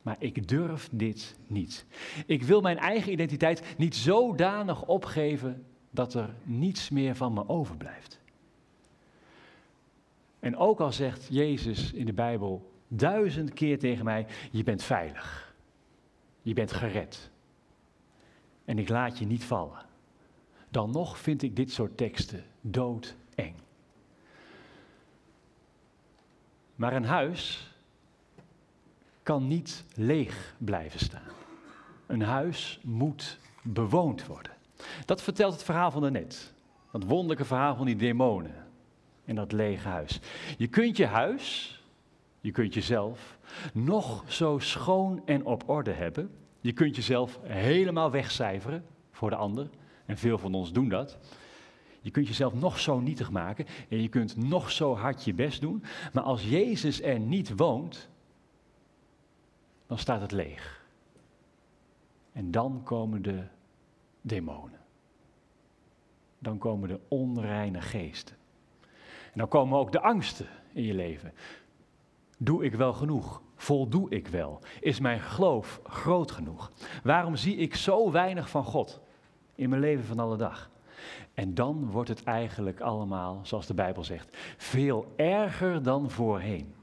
Maar 0.02 0.16
ik 0.18 0.48
durf 0.48 0.88
dit 0.92 1.36
niet. 1.46 1.86
Ik 2.26 2.42
wil 2.42 2.60
mijn 2.60 2.78
eigen 2.78 3.12
identiteit 3.12 3.74
niet 3.76 3.96
zodanig 3.96 4.86
opgeven 4.86 5.66
dat 5.90 6.14
er 6.14 6.34
niets 6.42 6.90
meer 6.90 7.16
van 7.16 7.32
me 7.32 7.48
overblijft. 7.48 8.20
En 10.38 10.56
ook 10.56 10.80
al 10.80 10.92
zegt 10.92 11.26
Jezus 11.30 11.92
in 11.92 12.06
de 12.06 12.12
Bijbel 12.12 12.72
duizend 12.88 13.52
keer 13.52 13.78
tegen 13.78 14.04
mij: 14.04 14.26
Je 14.50 14.62
bent 14.62 14.82
veilig. 14.82 15.54
Je 16.42 16.54
bent 16.54 16.72
gered. 16.72 17.30
En 18.70 18.78
ik 18.78 18.88
laat 18.88 19.18
je 19.18 19.26
niet 19.26 19.44
vallen. 19.44 19.78
Dan 20.68 20.90
nog 20.90 21.18
vind 21.18 21.42
ik 21.42 21.56
dit 21.56 21.72
soort 21.72 21.96
teksten 21.96 22.44
doodeng. 22.60 23.54
Maar 26.74 26.92
een 26.92 27.04
huis 27.04 27.70
kan 29.22 29.46
niet 29.46 29.84
leeg 29.94 30.54
blijven 30.58 31.00
staan. 31.00 31.32
Een 32.06 32.22
huis 32.22 32.80
moet 32.82 33.38
bewoond 33.62 34.26
worden. 34.26 34.52
Dat 35.04 35.22
vertelt 35.22 35.52
het 35.52 35.62
verhaal 35.62 35.90
van 35.90 36.02
daarnet. 36.02 36.52
Dat 36.92 37.04
wonderlijke 37.04 37.44
verhaal 37.44 37.76
van 37.76 37.86
die 37.86 37.96
demonen 37.96 38.66
in 39.24 39.34
dat 39.34 39.52
lege 39.52 39.88
huis. 39.88 40.20
Je 40.58 40.68
kunt 40.68 40.96
je 40.96 41.06
huis, 41.06 41.74
je 42.40 42.50
kunt 42.50 42.74
jezelf 42.74 43.38
nog 43.72 44.24
zo 44.26 44.58
schoon 44.58 45.22
en 45.24 45.44
op 45.44 45.68
orde 45.68 45.92
hebben. 45.92 46.39
Je 46.60 46.72
kunt 46.72 46.96
jezelf 46.96 47.38
helemaal 47.42 48.10
wegcijferen 48.10 48.84
voor 49.10 49.30
de 49.30 49.36
ander. 49.36 49.68
En 50.06 50.16
veel 50.16 50.38
van 50.38 50.54
ons 50.54 50.72
doen 50.72 50.88
dat. 50.88 51.18
Je 52.00 52.10
kunt 52.10 52.26
jezelf 52.26 52.54
nog 52.54 52.78
zo 52.78 53.00
nietig 53.00 53.30
maken 53.30 53.66
en 53.88 54.02
je 54.02 54.08
kunt 54.08 54.36
nog 54.36 54.70
zo 54.70 54.96
hard 54.96 55.24
je 55.24 55.34
best 55.34 55.60
doen. 55.60 55.84
Maar 56.12 56.22
als 56.22 56.48
Jezus 56.48 57.02
er 57.02 57.20
niet 57.20 57.56
woont, 57.56 58.08
dan 59.86 59.98
staat 59.98 60.20
het 60.20 60.32
leeg. 60.32 60.84
En 62.32 62.50
dan 62.50 62.80
komen 62.84 63.22
de 63.22 63.44
demonen. 64.20 64.80
Dan 66.38 66.58
komen 66.58 66.88
de 66.88 67.00
onreine 67.08 67.80
geesten. 67.80 68.36
En 69.32 69.38
dan 69.38 69.48
komen 69.48 69.78
ook 69.78 69.92
de 69.92 70.00
angsten 70.00 70.46
in 70.72 70.82
je 70.82 70.94
leven. 70.94 71.32
Doe 72.38 72.64
ik 72.64 72.74
wel 72.74 72.92
genoeg? 72.92 73.42
Voldoe 73.60 74.10
ik 74.10 74.28
wel? 74.28 74.60
Is 74.80 75.00
mijn 75.00 75.20
geloof 75.20 75.80
groot 75.84 76.30
genoeg? 76.30 76.72
Waarom 77.02 77.36
zie 77.36 77.56
ik 77.56 77.74
zo 77.74 78.10
weinig 78.10 78.50
van 78.50 78.64
God 78.64 79.00
in 79.54 79.68
mijn 79.68 79.80
leven 79.80 80.04
van 80.04 80.18
alle 80.18 80.36
dag? 80.36 80.70
En 81.34 81.54
dan 81.54 81.90
wordt 81.90 82.08
het 82.08 82.24
eigenlijk 82.24 82.80
allemaal, 82.80 83.40
zoals 83.42 83.66
de 83.66 83.74
Bijbel 83.74 84.04
zegt, 84.04 84.36
veel 84.56 85.12
erger 85.16 85.82
dan 85.82 86.10
voorheen. 86.10 86.74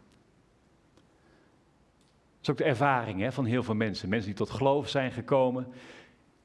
Dat 0.96 2.42
is 2.42 2.50
ook 2.50 2.58
de 2.58 2.64
ervaring 2.64 3.20
hè, 3.20 3.32
van 3.32 3.46
heel 3.46 3.64
veel 3.64 3.76
mensen. 3.76 4.10
Mensen 4.10 4.28
die 4.28 4.38
tot 4.38 4.50
geloof 4.50 4.90
zijn 4.90 5.12
gekomen, 5.12 5.68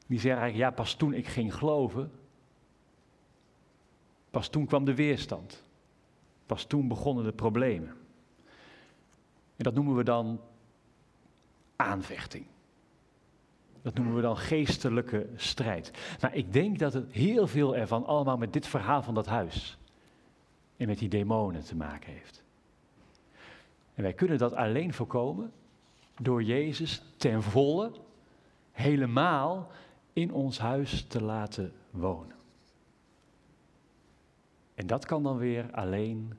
die 0.06 0.20
zeggen 0.20 0.42
eigenlijk, 0.42 0.70
ja, 0.70 0.82
pas 0.82 0.94
toen 0.94 1.14
ik 1.14 1.26
ging 1.26 1.54
geloven, 1.54 2.12
pas 4.30 4.48
toen 4.48 4.66
kwam 4.66 4.84
de 4.84 4.94
weerstand. 4.94 5.62
Pas 6.46 6.64
toen 6.64 6.88
begonnen 6.88 7.24
de 7.24 7.32
problemen. 7.32 7.96
En 9.62 9.68
dat 9.68 9.76
noemen 9.76 9.96
we 9.96 10.04
dan 10.04 10.40
aanvechting. 11.76 12.46
Dat 13.82 13.94
noemen 13.94 14.14
we 14.14 14.20
dan 14.20 14.36
geestelijke 14.36 15.26
strijd. 15.36 15.90
Maar 16.20 16.34
ik 16.34 16.52
denk 16.52 16.78
dat 16.78 16.92
het 16.92 17.12
heel 17.12 17.46
veel 17.46 17.76
ervan 17.76 18.06
allemaal 18.06 18.36
met 18.36 18.52
dit 18.52 18.66
verhaal 18.66 19.02
van 19.02 19.14
dat 19.14 19.26
huis 19.26 19.78
en 20.76 20.86
met 20.86 20.98
die 20.98 21.08
demonen 21.08 21.64
te 21.64 21.76
maken 21.76 22.12
heeft. 22.12 22.44
En 23.94 24.02
wij 24.02 24.12
kunnen 24.12 24.38
dat 24.38 24.54
alleen 24.54 24.94
voorkomen 24.94 25.52
door 26.20 26.42
Jezus 26.42 27.02
ten 27.16 27.42
volle, 27.42 27.92
helemaal 28.70 29.70
in 30.12 30.32
ons 30.32 30.58
huis 30.58 31.06
te 31.06 31.22
laten 31.22 31.72
wonen. 31.90 32.36
En 34.74 34.86
dat 34.86 35.06
kan 35.06 35.22
dan 35.22 35.36
weer 35.36 35.70
alleen 35.72 36.32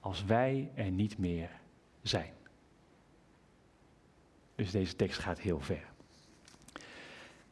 als 0.00 0.24
wij 0.24 0.70
er 0.74 0.90
niet 0.90 1.18
meer 1.18 1.60
zijn. 2.02 2.32
Dus 4.54 4.70
deze 4.70 4.96
tekst 4.96 5.18
gaat 5.18 5.40
heel 5.40 5.60
ver. 5.60 5.90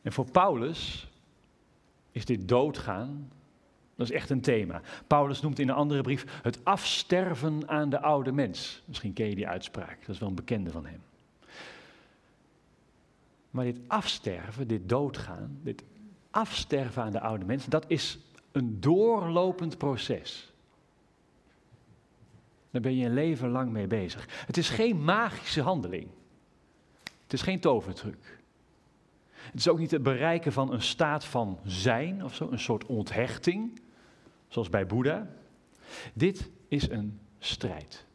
En 0.03 0.13
voor 0.13 0.31
Paulus 0.31 1.09
is 2.13 2.25
dit 2.25 2.49
doodgaan, 2.49 3.31
dat 3.95 4.11
is 4.11 4.15
echt 4.15 4.31
een 4.31 4.41
thema. 4.41 4.81
Paulus 5.07 5.41
noemt 5.41 5.59
in 5.59 5.69
een 5.69 5.75
andere 5.75 6.03
brief 6.03 6.41
het 6.43 6.65
afsterven 6.65 7.69
aan 7.69 7.91
de 7.91 8.01
oude 8.01 8.33
mens. 8.33 8.83
Misschien 8.85 9.13
ken 9.13 9.29
je 9.29 9.35
die 9.35 9.49
uitspraak, 9.49 10.01
dat 10.01 10.15
is 10.15 10.19
wel 10.19 10.29
een 10.29 10.35
bekende 10.35 10.71
van 10.71 10.87
hem. 10.87 11.03
Maar 13.51 13.65
dit 13.65 13.79
afsterven, 13.87 14.69
dit 14.69 14.89
doodgaan, 14.89 15.59
dit 15.63 15.83
afsterven 16.31 17.03
aan 17.03 17.13
de 17.13 17.21
oude 17.21 17.45
mens, 17.45 17.67
dat 17.67 17.85
is 17.89 18.19
een 18.53 18.81
doorlopend 18.81 19.79
proces. 19.79 20.50
Daar 22.71 22.83
ben 22.83 22.97
je 22.97 23.07
een 23.07 23.15
leven 23.15 23.49
lang 23.49 23.71
mee 23.71 23.87
bezig. 23.87 24.45
Het 24.47 24.57
is 24.57 24.69
geen 24.69 25.05
magische 25.05 25.63
handeling. 25.63 26.09
Het 27.23 27.33
is 27.33 27.43
geen 27.43 27.61
tovertruc. 27.61 28.39
Het 29.31 29.61
is 29.61 29.69
ook 29.69 29.79
niet 29.79 29.91
het 29.91 30.03
bereiken 30.03 30.53
van 30.53 30.73
een 30.73 30.83
staat 30.83 31.25
van 31.25 31.59
zijn 31.65 32.25
of 32.25 32.35
zo, 32.35 32.49
een 32.51 32.59
soort 32.59 32.87
onthechting, 32.87 33.81
zoals 34.49 34.69
bij 34.69 34.87
Boeddha. 34.87 35.31
Dit 36.13 36.51
is 36.69 36.89
een 36.89 37.21
strijd. 37.39 38.07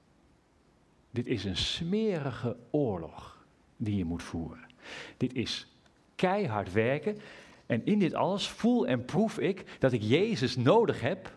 Dit 1.12 1.28
is 1.28 1.44
een 1.44 1.58
smerige 1.58 2.58
oorlog 2.72 3.46
die 3.78 3.98
je 3.98 4.06
moet 4.06 4.24
voeren. 4.24 4.66
Dit 5.18 5.34
is 5.34 5.68
keihard 6.16 6.74
werken. 6.74 7.18
En 7.66 7.86
in 7.86 8.00
dit 8.00 8.14
alles 8.14 8.48
voel 8.48 8.88
en 8.88 9.06
proef 9.06 9.40
ik 9.40 9.78
dat 9.80 9.92
ik 9.92 10.02
Jezus 10.02 10.56
nodig 10.56 11.02
heb 11.02 11.34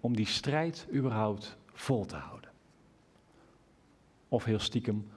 om 0.00 0.16
die 0.16 0.26
strijd 0.26 0.86
überhaupt 0.92 1.56
vol 1.72 2.04
te 2.04 2.16
houden. 2.16 2.33
Of 4.34 4.44
heel 4.44 4.58
stiekem 4.58 5.10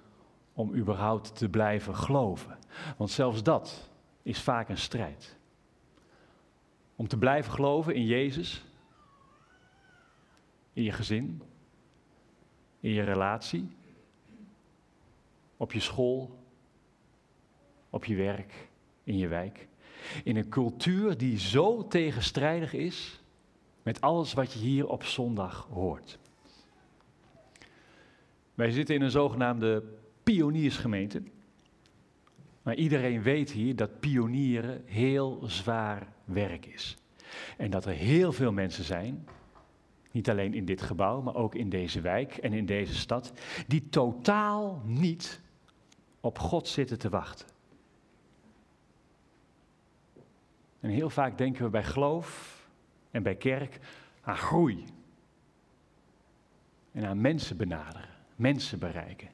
om 0.53 0.75
überhaupt 0.75 1.35
te 1.35 1.49
blijven 1.49 1.95
geloven. 1.95 2.57
Want 2.97 3.09
zelfs 3.09 3.43
dat 3.43 3.89
is 4.21 4.41
vaak 4.41 4.69
een 4.69 4.77
strijd. 4.77 5.37
Om 6.95 7.07
te 7.07 7.17
blijven 7.17 7.51
geloven 7.51 7.95
in 7.95 8.05
Jezus, 8.05 8.65
in 10.73 10.83
je 10.83 10.91
gezin, 10.91 11.41
in 12.79 12.91
je 12.91 13.03
relatie, 13.03 13.69
op 15.57 15.73
je 15.73 15.79
school, 15.79 16.39
op 17.89 18.05
je 18.05 18.15
werk, 18.15 18.69
in 19.03 19.17
je 19.17 19.27
wijk. 19.27 19.67
In 20.23 20.35
een 20.35 20.49
cultuur 20.49 21.17
die 21.17 21.39
zo 21.39 21.87
tegenstrijdig 21.87 22.73
is 22.73 23.21
met 23.83 24.01
alles 24.01 24.33
wat 24.33 24.53
je 24.53 24.59
hier 24.59 24.87
op 24.87 25.03
zondag 25.03 25.67
hoort. 25.71 26.19
Wij 28.57 28.71
zitten 28.71 28.95
in 28.95 29.01
een 29.01 29.11
zogenaamde 29.11 29.83
pioniersgemeente. 30.23 31.23
Maar 32.61 32.75
iedereen 32.75 33.21
weet 33.21 33.51
hier 33.51 33.75
dat 33.75 33.99
pionieren 33.99 34.81
heel 34.85 35.39
zwaar 35.45 36.07
werk 36.25 36.65
is. 36.65 36.97
En 37.57 37.71
dat 37.71 37.85
er 37.85 37.93
heel 37.93 38.31
veel 38.31 38.51
mensen 38.51 38.83
zijn, 38.83 39.27
niet 40.11 40.29
alleen 40.29 40.53
in 40.53 40.65
dit 40.65 40.81
gebouw, 40.81 41.21
maar 41.21 41.35
ook 41.35 41.55
in 41.55 41.69
deze 41.69 42.01
wijk 42.01 42.37
en 42.37 42.53
in 42.53 42.65
deze 42.65 42.95
stad, 42.95 43.33
die 43.67 43.89
totaal 43.89 44.81
niet 44.85 45.41
op 46.19 46.39
God 46.39 46.67
zitten 46.67 46.99
te 46.99 47.09
wachten. 47.09 47.47
En 50.79 50.89
heel 50.89 51.09
vaak 51.09 51.37
denken 51.37 51.63
we 51.63 51.69
bij 51.69 51.83
geloof 51.83 52.61
en 53.11 53.23
bij 53.23 53.35
kerk 53.35 53.79
aan 54.21 54.37
groei. 54.37 54.83
En 56.91 57.05
aan 57.05 57.21
mensen 57.21 57.57
benaderen, 57.57 58.16
mensen 58.37 58.79
bereiken. 58.79 59.29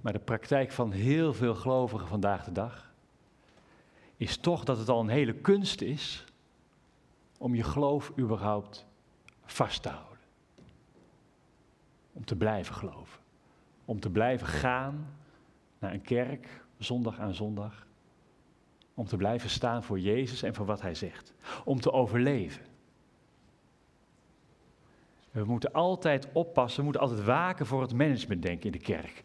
Maar 0.00 0.12
de 0.12 0.18
praktijk 0.18 0.70
van 0.72 0.92
heel 0.92 1.34
veel 1.34 1.54
gelovigen 1.54 2.08
vandaag 2.08 2.44
de 2.44 2.52
dag 2.52 2.94
is 4.16 4.36
toch 4.36 4.64
dat 4.64 4.78
het 4.78 4.88
al 4.88 5.00
een 5.00 5.08
hele 5.08 5.34
kunst 5.34 5.80
is 5.80 6.24
om 7.38 7.54
je 7.54 7.62
geloof 7.62 8.12
überhaupt 8.18 8.86
vast 9.44 9.82
te 9.82 9.88
houden. 9.88 10.18
Om 12.12 12.24
te 12.24 12.36
blijven 12.36 12.74
geloven. 12.74 13.20
Om 13.84 14.00
te 14.00 14.10
blijven 14.10 14.46
gaan 14.46 15.16
naar 15.78 15.92
een 15.92 16.02
kerk, 16.02 16.64
zondag 16.78 17.18
aan 17.18 17.34
zondag. 17.34 17.86
Om 18.94 19.06
te 19.06 19.16
blijven 19.16 19.50
staan 19.50 19.82
voor 19.82 20.00
Jezus 20.00 20.42
en 20.42 20.54
voor 20.54 20.66
wat 20.66 20.80
Hij 20.80 20.94
zegt. 20.94 21.34
Om 21.64 21.80
te 21.80 21.92
overleven. 21.92 22.65
We 25.36 25.44
moeten 25.44 25.72
altijd 25.72 26.28
oppassen, 26.32 26.78
we 26.78 26.84
moeten 26.84 27.02
altijd 27.02 27.24
waken 27.24 27.66
voor 27.66 27.82
het 27.82 27.94
managementdenken 27.94 28.66
in 28.66 28.72
de 28.72 28.78
kerk. 28.78 29.22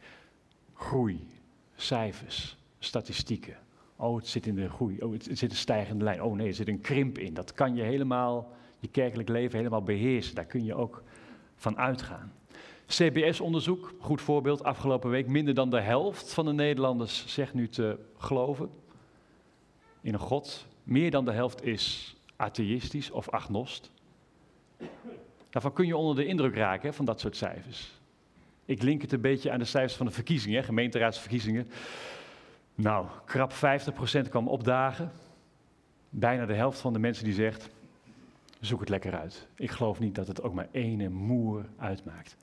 Groei, 0.74 1.28
cijfers, 1.76 2.58
statistieken. 2.80 3.58
Oh, 3.96 4.16
het 4.16 4.28
zit 4.28 4.48
in 4.48 4.56
de 4.56 4.70
groei. 4.70 5.00
Oh, 5.00 5.14
het 5.14 5.28
zit 5.32 5.52
een 5.52 5.58
stijgende 5.58 6.04
lijn. 6.04 6.24
Oh 6.24 6.36
nee, 6.36 6.48
er 6.48 6.54
zit 6.54 6.68
een 6.68 6.82
krimp 6.82 7.18
in. 7.18 7.34
Dat 7.34 7.54
kan 7.54 7.76
je 7.76 7.82
helemaal, 7.82 8.52
je 8.80 8.88
kerkelijk 8.88 9.30
leven 9.30 9.58
helemaal 9.58 9.84
beheersen. 9.84 10.36
Daar 10.36 10.46
kun 10.46 10.64
je 10.64 10.76
ook 10.76 11.04
van 11.56 11.78
uitgaan. 11.78 12.34
CBS-onderzoek, 12.88 13.94
goed 14.00 14.22
voorbeeld, 14.22 14.64
afgelopen 14.64 15.10
week. 15.10 15.28
Minder 15.28 15.54
dan 15.54 15.70
de 15.70 15.82
helft 15.82 16.34
van 16.34 16.46
de 16.46 16.54
Nederlanders 16.54 17.28
zegt 17.28 17.54
nu 17.54 17.70
te 17.70 18.00
geloven 18.18 18.70
in 20.02 20.14
een 20.14 20.20
God. 20.20 20.68
Meer 20.84 21.12
dan 21.12 21.26
de 21.26 21.32
helft 21.32 21.64
is 21.64 22.16
atheïstisch 22.36 23.12
of 23.12 23.30
agnost. 23.30 23.92
Daarvan 25.52 25.74
kun 25.74 25.86
je 25.86 25.98
onder 25.98 26.16
de 26.16 26.26
indruk 26.26 26.56
raken 26.56 26.94
van 26.94 27.06
dat 27.06 27.20
soort 27.20 27.36
cijfers. 27.36 28.00
Ik 28.66 28.82
link 28.82 29.02
het 29.02 29.12
een 29.12 29.22
beetje 29.22 29.52
aan 29.52 29.60
de 29.60 29.66
cijfers 29.66 29.96
van 29.96 30.06
de 30.06 30.12
verkiezingen, 30.12 30.64
gemeenteraadsverkiezingen. 30.64 31.70
Nou, 32.76 33.08
krap 33.26 33.54
50% 33.54 34.30
kwam 34.30 34.48
opdagen. 34.48 35.12
Bijna 36.10 36.46
de 36.46 36.54
helft 36.54 36.80
van 36.80 36.94
de 36.94 37.00
mensen 37.00 37.24
die 37.24 37.34
zegt, 37.34 37.70
zoek 38.60 38.80
het 38.80 38.90
lekker 38.90 39.16
uit. 39.16 39.48
Ik 39.56 39.72
geloof 39.72 40.00
niet 40.00 40.16
dat 40.16 40.28
het 40.28 40.42
ook 40.42 40.54
maar 40.54 40.68
ene 40.72 41.10
moer 41.10 41.66
uitmaakt. 41.78 42.38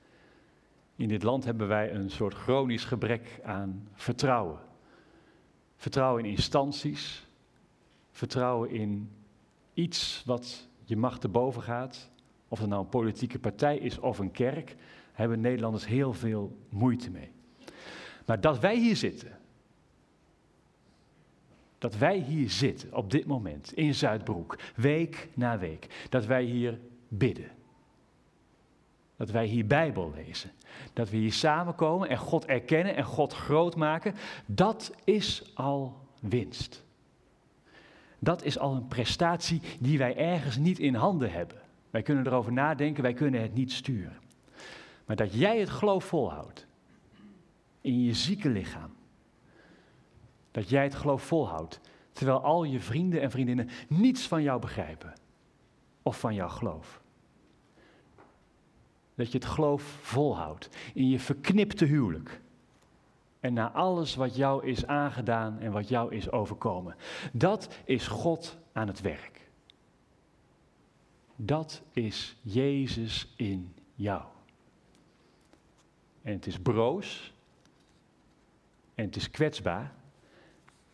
In 0.97 1.09
dit 1.09 1.23
land 1.23 1.45
hebben 1.45 1.69
wij 1.69 1.93
een 1.95 2.11
soort 2.11 2.35
chronisch 2.35 2.85
gebrek 2.85 3.41
aan 3.45 3.89
vertrouwen. 3.95 4.59
Vertrouwen 5.77 6.25
in 6.25 6.31
instanties, 6.31 7.27
vertrouwen 8.11 8.71
in 8.71 9.11
iets 9.75 10.23
wat 10.27 10.69
je 10.85 10.97
macht 10.97 11.21
te 11.21 11.29
boven 11.29 11.63
gaat. 11.63 12.11
Of 12.49 12.59
het 12.59 12.69
nou 12.69 12.83
een 12.83 12.89
politieke 12.89 13.39
partij 13.39 13.77
is 13.77 13.99
of 13.99 14.19
een 14.19 14.31
kerk, 14.31 14.77
hebben 15.13 15.41
Nederlanders 15.41 15.87
heel 15.87 16.13
veel 16.13 16.57
moeite 16.69 17.11
mee. 17.11 17.31
Maar 18.27 18.41
dat 18.41 18.59
wij 18.59 18.77
hier 18.77 18.97
zitten, 18.97 19.39
dat 21.79 21.97
wij 21.97 22.19
hier 22.19 22.51
zitten 22.51 22.95
op 22.95 23.11
dit 23.11 23.27
moment 23.27 23.73
in 23.73 23.95
Zuidbroek, 23.95 24.59
week 24.75 25.29
na 25.35 25.59
week, 25.59 26.07
dat 26.09 26.27
wij 26.27 26.43
hier 26.43 26.79
bidden. 27.09 27.51
Dat 29.17 29.31
wij 29.31 29.47
hier 29.47 29.67
Bijbel 29.67 30.13
lezen. 30.15 30.51
Dat 30.93 31.11
we 31.11 31.17
hier 31.17 31.33
samenkomen 31.33 32.09
en 32.09 32.19
God 32.19 32.45
erkennen 32.45 32.97
en 32.97 33.05
God 33.05 33.33
groot 33.33 33.77
maken. 33.77 34.15
Dat 34.47 34.93
is 35.05 35.51
al 35.55 35.97
winst. 36.21 36.85
Dat 38.19 38.43
is 38.43 38.59
al 38.59 38.75
een 38.75 38.87
prestatie 38.87 39.61
die 39.79 39.99
wij 39.99 40.17
ergens 40.17 40.57
niet 40.57 40.79
in 40.79 40.95
handen 40.95 41.33
hebben. 41.33 41.61
Wij 41.99 42.07
kunnen 42.07 42.27
erover 42.27 42.53
nadenken, 42.53 43.03
wij 43.03 43.13
kunnen 43.13 43.41
het 43.41 43.55
niet 43.55 43.73
sturen. 43.73 44.19
Maar 45.07 45.17
dat 45.17 45.35
jij 45.35 45.59
het 45.59 45.71
geloof 45.71 46.05
volhoudt 46.05 46.67
in 47.81 48.03
je 48.03 48.13
zieke 48.13 48.49
lichaam. 48.49 48.91
Dat 50.51 50.69
jij 50.69 50.83
het 50.83 50.95
geloof 50.95 51.23
volhoudt 51.23 51.81
terwijl 52.13 52.41
al 52.41 52.65
je 52.65 52.81
vrienden 52.81 53.21
en 53.21 53.31
vriendinnen 53.31 53.69
niets 53.89 54.29
van 54.29 54.43
jou 54.43 54.61
begrijpen 54.61 55.13
of 56.03 56.21
van 56.21 56.35
jouw 56.35 56.49
geloof. 56.49 57.03
Dat 59.15 59.33
je 59.33 59.39
het 59.39 59.47
geloof 59.47 59.83
volhoudt 59.83 60.69
in 60.95 61.09
je 61.09 61.19
verknipte 61.19 61.85
huwelijk. 61.85 62.41
En 63.41 63.53
na 63.53 63.71
alles 63.71 64.15
wat 64.15 64.37
jou 64.37 64.67
is 64.67 64.87
aangedaan 64.87 65.59
en 65.59 65.73
wat 65.73 65.89
jou 65.89 66.15
is 66.15 66.31
overkomen. 66.31 66.97
Dat 67.33 67.79
is 67.85 68.07
God 68.07 68.59
aan 68.73 68.87
het 68.87 69.01
werk. 69.01 69.48
Dat 71.41 71.83
is 71.93 72.37
Jezus 72.43 73.33
in 73.37 73.75
jou. 73.95 74.23
En 76.23 76.33
het 76.33 76.47
is 76.47 76.59
broos. 76.59 77.33
En 78.95 79.05
het 79.05 79.17
is 79.17 79.31
kwetsbaar. 79.31 79.93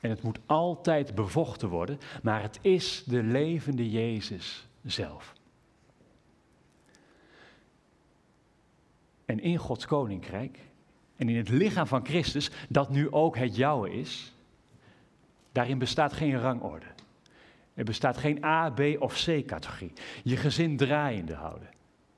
En 0.00 0.10
het 0.10 0.22
moet 0.22 0.38
altijd 0.46 1.14
bevochten 1.14 1.68
worden. 1.68 1.98
Maar 2.22 2.42
het 2.42 2.58
is 2.62 3.04
de 3.06 3.22
levende 3.22 3.90
Jezus 3.90 4.66
zelf. 4.82 5.34
En 9.24 9.40
in 9.40 9.56
Gods 9.56 9.86
koninkrijk 9.86 10.58
en 11.16 11.28
in 11.28 11.36
het 11.36 11.48
lichaam 11.48 11.86
van 11.86 12.06
Christus, 12.06 12.50
dat 12.68 12.90
nu 12.90 13.12
ook 13.12 13.36
het 13.36 13.56
jouwe 13.56 13.92
is, 13.92 14.34
daarin 15.52 15.78
bestaat 15.78 16.12
geen 16.12 16.40
rangorde. 16.40 16.93
Er 17.74 17.84
bestaat 17.84 18.16
geen 18.16 18.44
A, 18.44 18.70
B 18.70 18.80
of 18.98 19.24
C 19.24 19.46
categorie. 19.46 19.92
Je 20.22 20.36
gezin 20.36 20.76
draaiende 20.76 21.34
houden, 21.34 21.68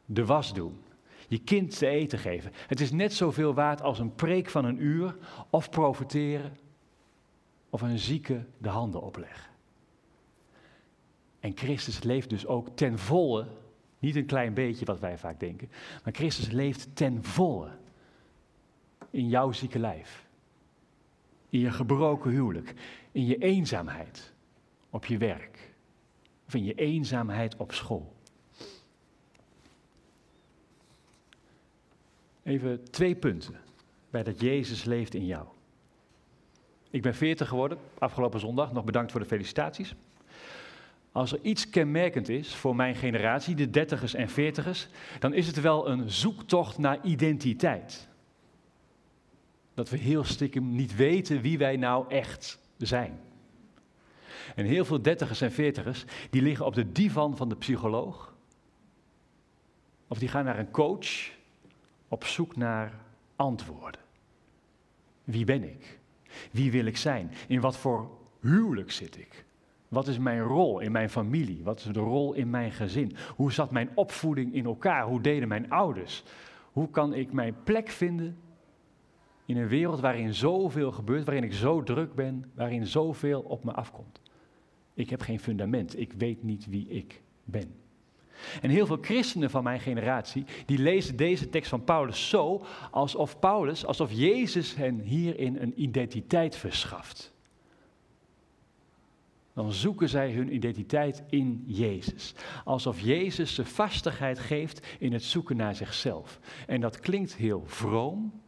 de 0.05 0.25
was 0.25 0.55
doen, 0.55 0.83
je 1.29 1.39
kind 1.39 1.79
te 1.79 1.87
eten 1.87 2.19
geven. 2.19 2.53
Het 2.67 2.81
is 2.81 2.93
net 2.93 3.13
zoveel 3.13 3.55
waard 3.55 3.83
als 3.83 3.99
een 3.99 4.15
preek 4.15 4.51
van 4.51 4.65
een 4.65 4.83
uur 4.83 5.17
of 5.51 5.71
profiteren 5.71 6.57
of 7.71 7.83
een 7.83 7.99
zieke 7.99 8.45
de 8.59 8.69
handen 8.69 9.03
opleggen. 9.03 9.51
En 11.41 11.57
Christus 11.57 12.03
leeft 12.03 12.31
dus 12.31 12.47
ook 12.47 12.69
ten 12.77 12.99
volle, 12.99 13.47
niet 13.99 14.17
een 14.17 14.27
klein 14.27 14.55
beetje 14.55 14.85
wat 14.85 15.01
wij 15.01 15.19
vaak 15.19 15.41
denken, 15.41 15.71
maar 16.05 16.13
Christus 16.13 16.51
leeft 16.51 16.97
ten 16.97 17.25
volle 17.25 17.71
in 19.11 19.29
jouw 19.29 19.53
zieke 19.53 19.79
lijf, 19.79 20.27
in 21.49 21.61
je 21.61 21.71
gebroken 21.71 22.31
huwelijk, 22.31 22.75
in 23.13 23.27
je 23.27 23.39
eenzaamheid 23.39 24.35
op 24.97 25.07
je 25.07 25.19
werk 25.19 25.75
of 26.47 26.55
in 26.55 26.65
je 26.65 26.75
eenzaamheid 26.75 27.57
op 27.57 27.73
school. 27.73 28.15
Even 32.43 32.91
twee 32.91 33.15
punten 33.15 33.57
bij 34.11 34.23
dat 34.23 34.41
Jezus 34.41 34.85
leeft 34.85 35.15
in 35.15 35.27
jou. 35.27 35.47
Ik 36.91 37.03
ben 37.03 37.15
40 37.15 37.49
geworden, 37.49 37.79
afgelopen 37.99 38.41
zondag. 38.41 38.73
Nog 38.73 38.85
bedankt 38.85 39.11
voor 39.11 39.21
de 39.21 39.27
felicitaties. 39.27 39.95
Als 41.13 41.33
er 41.33 41.39
iets 41.43 41.71
kenmerkend 41.71 42.29
is 42.29 42.55
voor 42.55 42.77
mijn 42.77 42.95
generatie, 42.95 43.55
de 43.55 43.71
dertigers 43.71 44.15
en 44.15 44.29
veertigers, 44.29 44.89
dan 45.19 45.35
is 45.35 45.47
het 45.47 45.61
wel 45.61 45.89
een 45.89 46.11
zoektocht 46.11 46.79
naar 46.79 47.05
identiteit. 47.05 48.09
Dat 49.75 49.91
we 49.91 49.97
heel 49.97 50.25
stiekem 50.25 50.75
niet 50.75 50.97
weten 50.97 51.41
wie 51.41 51.59
wij 51.59 51.77
nou 51.77 52.09
echt 52.09 52.59
zijn. 52.77 53.26
En 54.57 54.65
heel 54.65 54.85
veel 54.85 55.03
dertigers 55.03 55.41
en 55.41 55.53
veertigers, 55.53 56.05
die 56.31 56.43
liggen 56.43 56.67
op 56.67 56.75
de 56.75 56.93
divan 56.93 57.37
van 57.37 57.49
de 57.49 57.57
psycholoog. 57.57 58.35
Of 60.09 60.19
die 60.19 60.29
gaan 60.29 60.45
naar 60.45 60.59
een 60.59 60.71
coach 60.71 61.31
op 62.09 62.25
zoek 62.25 62.57
naar 62.57 62.93
antwoorden. 63.37 64.01
Wie 65.25 65.45
ben 65.45 65.65
ik? 65.65 65.99
Wie 66.51 66.71
wil 66.71 66.85
ik 66.85 66.97
zijn? 66.97 67.31
In 67.49 67.61
wat 67.61 67.77
voor 67.77 68.11
huwelijk 68.41 68.91
zit 68.91 69.17
ik? 69.19 69.45
Wat 69.89 70.09
is 70.09 70.19
mijn 70.19 70.41
rol 70.41 70.81
in 70.81 70.93
mijn 70.93 71.11
familie? 71.11 71.63
Wat 71.63 71.79
is 71.79 71.85
de 71.85 72.01
rol 72.01 72.33
in 72.33 72.51
mijn 72.51 72.73
gezin? 72.73 73.17
Hoe 73.37 73.53
zat 73.53 73.71
mijn 73.71 73.91
opvoeding 73.95 74.55
in 74.55 74.65
elkaar? 74.65 75.07
Hoe 75.07 75.21
deden 75.21 75.49
mijn 75.49 75.71
ouders? 75.71 76.25
Hoe 76.73 76.91
kan 76.91 77.15
ik 77.15 77.33
mijn 77.33 77.57
plek 77.65 77.89
vinden 77.89 78.39
in 79.45 79.57
een 79.57 79.69
wereld 79.69 80.01
waarin 80.01 80.35
zoveel 80.35 80.93
gebeurt, 80.93 81.25
waarin 81.25 81.45
ik 81.45 81.53
zo 81.53 81.83
druk 81.83 82.15
ben, 82.15 82.51
waarin 82.55 82.87
zoveel 82.87 83.41
op 83.41 83.65
me 83.65 83.73
afkomt? 83.73 84.21
Ik 84.97 85.11
heb 85.11 85.21
geen 85.21 85.41
fundament, 85.41 85.99
ik 85.99 86.13
weet 86.13 86.43
niet 86.43 86.67
wie 86.67 86.89
ik 86.89 87.23
ben. 87.45 87.75
En 88.63 88.71
heel 88.71 88.87
veel 88.87 88.99
christenen 89.01 89.51
van 89.51 89.63
mijn 89.63 89.81
generatie, 89.81 90.45
die 90.67 90.79
lezen 90.79 91.17
deze 91.17 91.49
tekst 91.49 91.71
van 91.71 91.85
Paulus 91.85 92.29
zo 92.29 92.65
alsof 92.91 93.39
Paulus, 93.39 93.87
alsof 93.87 94.13
Jezus 94.13 94.75
hen 94.75 95.01
hierin 95.01 95.57
een 95.57 95.83
identiteit 95.83 96.57
verschaft. 96.57 97.35
Dan 99.53 99.73
zoeken 99.73 100.09
zij 100.09 100.33
hun 100.33 100.55
identiteit 100.55 101.23
in 101.29 101.65
Jezus. 101.67 102.35
Alsof 102.65 103.01
Jezus 103.01 103.55
ze 103.55 103.65
vastigheid 103.65 104.39
geeft 104.39 104.87
in 104.99 105.13
het 105.13 105.23
zoeken 105.23 105.57
naar 105.57 105.75
zichzelf. 105.75 106.39
En 106.67 106.81
dat 106.81 107.01
klinkt 107.01 107.35
heel 107.35 107.63
vroom, 107.67 108.41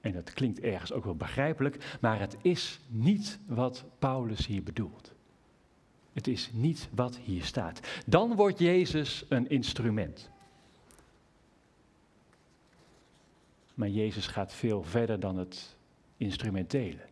en 0.00 0.12
dat 0.12 0.32
klinkt 0.32 0.60
ergens 0.60 0.92
ook 0.92 1.04
wel 1.04 1.16
begrijpelijk, 1.16 1.96
maar 2.00 2.20
het 2.20 2.36
is 2.42 2.80
niet 2.88 3.38
wat 3.46 3.84
Paulus 3.98 4.46
hier 4.46 4.62
bedoelt. 4.62 5.15
Het 6.16 6.26
is 6.26 6.50
niet 6.52 6.88
wat 6.94 7.16
hier 7.16 7.44
staat. 7.44 7.80
Dan 8.06 8.34
wordt 8.34 8.58
Jezus 8.58 9.24
een 9.28 9.48
instrument. 9.48 10.30
Maar 13.74 13.88
Jezus 13.88 14.26
gaat 14.26 14.54
veel 14.54 14.82
verder 14.82 15.20
dan 15.20 15.36
het 15.36 15.76
instrumentele. 16.16 17.02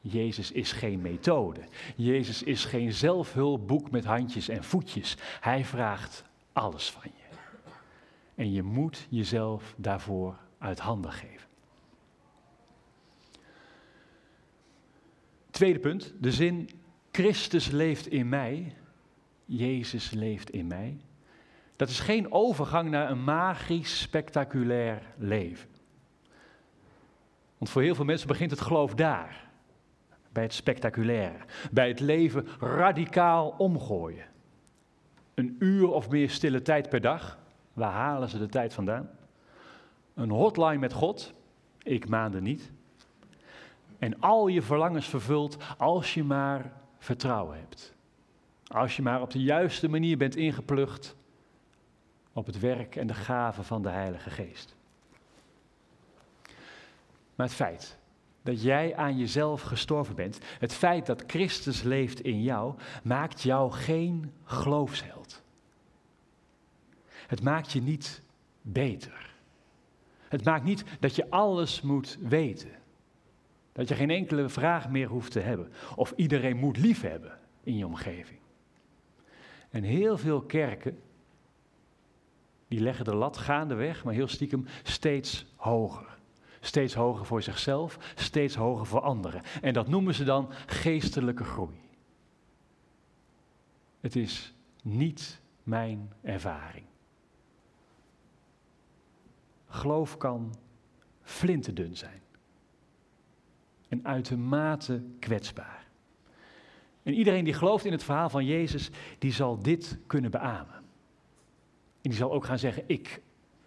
Jezus 0.00 0.52
is 0.52 0.72
geen 0.72 1.00
methode. 1.00 1.60
Jezus 1.96 2.42
is 2.42 2.64
geen 2.64 2.92
zelfhulpboek 2.92 3.90
met 3.90 4.04
handjes 4.04 4.48
en 4.48 4.64
voetjes. 4.64 5.16
Hij 5.40 5.64
vraagt 5.64 6.24
alles 6.52 6.90
van 6.90 7.10
je. 7.14 7.36
En 8.34 8.52
je 8.52 8.62
moet 8.62 9.06
jezelf 9.08 9.74
daarvoor 9.76 10.38
uit 10.58 10.78
handen 10.78 11.12
geven. 11.12 11.48
Tweede 15.50 15.78
punt, 15.78 16.12
de 16.20 16.32
zin 16.32 16.70
Christus 17.10 17.70
leeft 17.70 18.06
in 18.06 18.28
mij, 18.28 18.74
Jezus 19.44 20.10
leeft 20.10 20.50
in 20.50 20.66
mij. 20.66 20.96
Dat 21.76 21.88
is 21.88 22.00
geen 22.00 22.32
overgang 22.32 22.90
naar 22.90 23.10
een 23.10 23.24
magisch, 23.24 24.00
spectaculair 24.00 25.02
leven. 25.16 25.68
Want 27.58 27.70
voor 27.70 27.82
heel 27.82 27.94
veel 27.94 28.04
mensen 28.04 28.28
begint 28.28 28.50
het 28.50 28.60
geloof 28.60 28.94
daar, 28.94 29.48
bij 30.32 30.42
het 30.42 30.52
spectaculaire, 30.52 31.44
bij 31.70 31.88
het 31.88 32.00
leven 32.00 32.46
radicaal 32.60 33.54
omgooien. 33.58 34.24
Een 35.34 35.56
uur 35.58 35.88
of 35.88 36.10
meer 36.10 36.30
stille 36.30 36.62
tijd 36.62 36.88
per 36.88 37.00
dag, 37.00 37.38
waar 37.72 37.92
halen 37.92 38.28
ze 38.28 38.38
de 38.38 38.48
tijd 38.48 38.74
vandaan? 38.74 39.10
Een 40.14 40.30
hotline 40.30 40.78
met 40.78 40.92
God, 40.92 41.34
ik 41.82 42.08
maande 42.08 42.40
niet. 42.40 42.70
En 43.98 44.20
al 44.20 44.48
je 44.48 44.62
verlangens 44.62 45.08
vervult 45.08 45.56
als 45.76 46.14
je 46.14 46.24
maar 46.24 46.72
vertrouwen 46.98 47.58
hebt. 47.58 47.94
Als 48.66 48.96
je 48.96 49.02
maar 49.02 49.22
op 49.22 49.30
de 49.30 49.42
juiste 49.42 49.88
manier 49.88 50.16
bent 50.16 50.36
ingeplucht 50.36 51.16
op 52.32 52.46
het 52.46 52.58
werk 52.58 52.96
en 52.96 53.06
de 53.06 53.14
gaven 53.14 53.64
van 53.64 53.82
de 53.82 53.88
Heilige 53.88 54.30
Geest. 54.30 54.76
Maar 57.34 57.46
het 57.46 57.54
feit 57.54 57.98
dat 58.42 58.62
jij 58.62 58.96
aan 58.96 59.18
jezelf 59.18 59.62
gestorven 59.62 60.14
bent, 60.14 60.38
het 60.58 60.72
feit 60.72 61.06
dat 61.06 61.24
Christus 61.26 61.82
leeft 61.82 62.20
in 62.20 62.42
jou, 62.42 62.74
maakt 63.02 63.42
jou 63.42 63.72
geen 63.72 64.32
geloofsheld. 64.44 65.42
Het 67.26 67.42
maakt 67.42 67.72
je 67.72 67.82
niet 67.82 68.22
beter. 68.62 69.34
Het 70.28 70.44
maakt 70.44 70.64
niet 70.64 70.84
dat 71.00 71.16
je 71.16 71.30
alles 71.30 71.80
moet 71.80 72.18
weten. 72.20 72.70
Dat 73.78 73.88
je 73.88 73.94
geen 73.94 74.10
enkele 74.10 74.48
vraag 74.48 74.88
meer 74.88 75.08
hoeft 75.08 75.32
te 75.32 75.40
hebben. 75.40 75.72
Of 75.96 76.12
iedereen 76.16 76.56
moet 76.56 76.76
liefhebben 76.76 77.38
in 77.62 77.76
je 77.76 77.86
omgeving. 77.86 78.38
En 79.70 79.82
heel 79.82 80.18
veel 80.18 80.42
kerken, 80.42 80.98
die 82.68 82.80
leggen 82.80 83.04
de 83.04 83.14
lat 83.14 83.36
gaandeweg, 83.36 84.04
maar 84.04 84.14
heel 84.14 84.28
stiekem 84.28 84.66
steeds 84.82 85.46
hoger. 85.56 86.18
Steeds 86.60 86.94
hoger 86.94 87.26
voor 87.26 87.42
zichzelf, 87.42 88.12
steeds 88.14 88.54
hoger 88.54 88.86
voor 88.86 89.00
anderen. 89.00 89.42
En 89.62 89.72
dat 89.72 89.88
noemen 89.88 90.14
ze 90.14 90.24
dan 90.24 90.50
geestelijke 90.66 91.44
groei. 91.44 91.80
Het 94.00 94.16
is 94.16 94.54
niet 94.82 95.40
mijn 95.62 96.12
ervaring. 96.22 96.86
Geloof 99.66 100.16
kan 100.16 100.54
flinterdun 101.22 101.96
zijn 101.96 102.26
en 103.88 104.04
uitermate 104.04 105.02
kwetsbaar. 105.18 105.86
En 107.02 107.14
iedereen 107.14 107.44
die 107.44 107.54
gelooft 107.54 107.84
in 107.84 107.92
het 107.92 108.04
verhaal 108.04 108.30
van 108.30 108.44
Jezus, 108.44 108.90
die 109.18 109.32
zal 109.32 109.58
dit 109.58 109.98
kunnen 110.06 110.30
beamen. 110.30 110.74
En 112.00 112.10
die 112.10 112.14
zal 112.14 112.32
ook 112.32 112.44
gaan 112.44 112.58
zeggen, 112.58 112.82
ik 112.86 113.22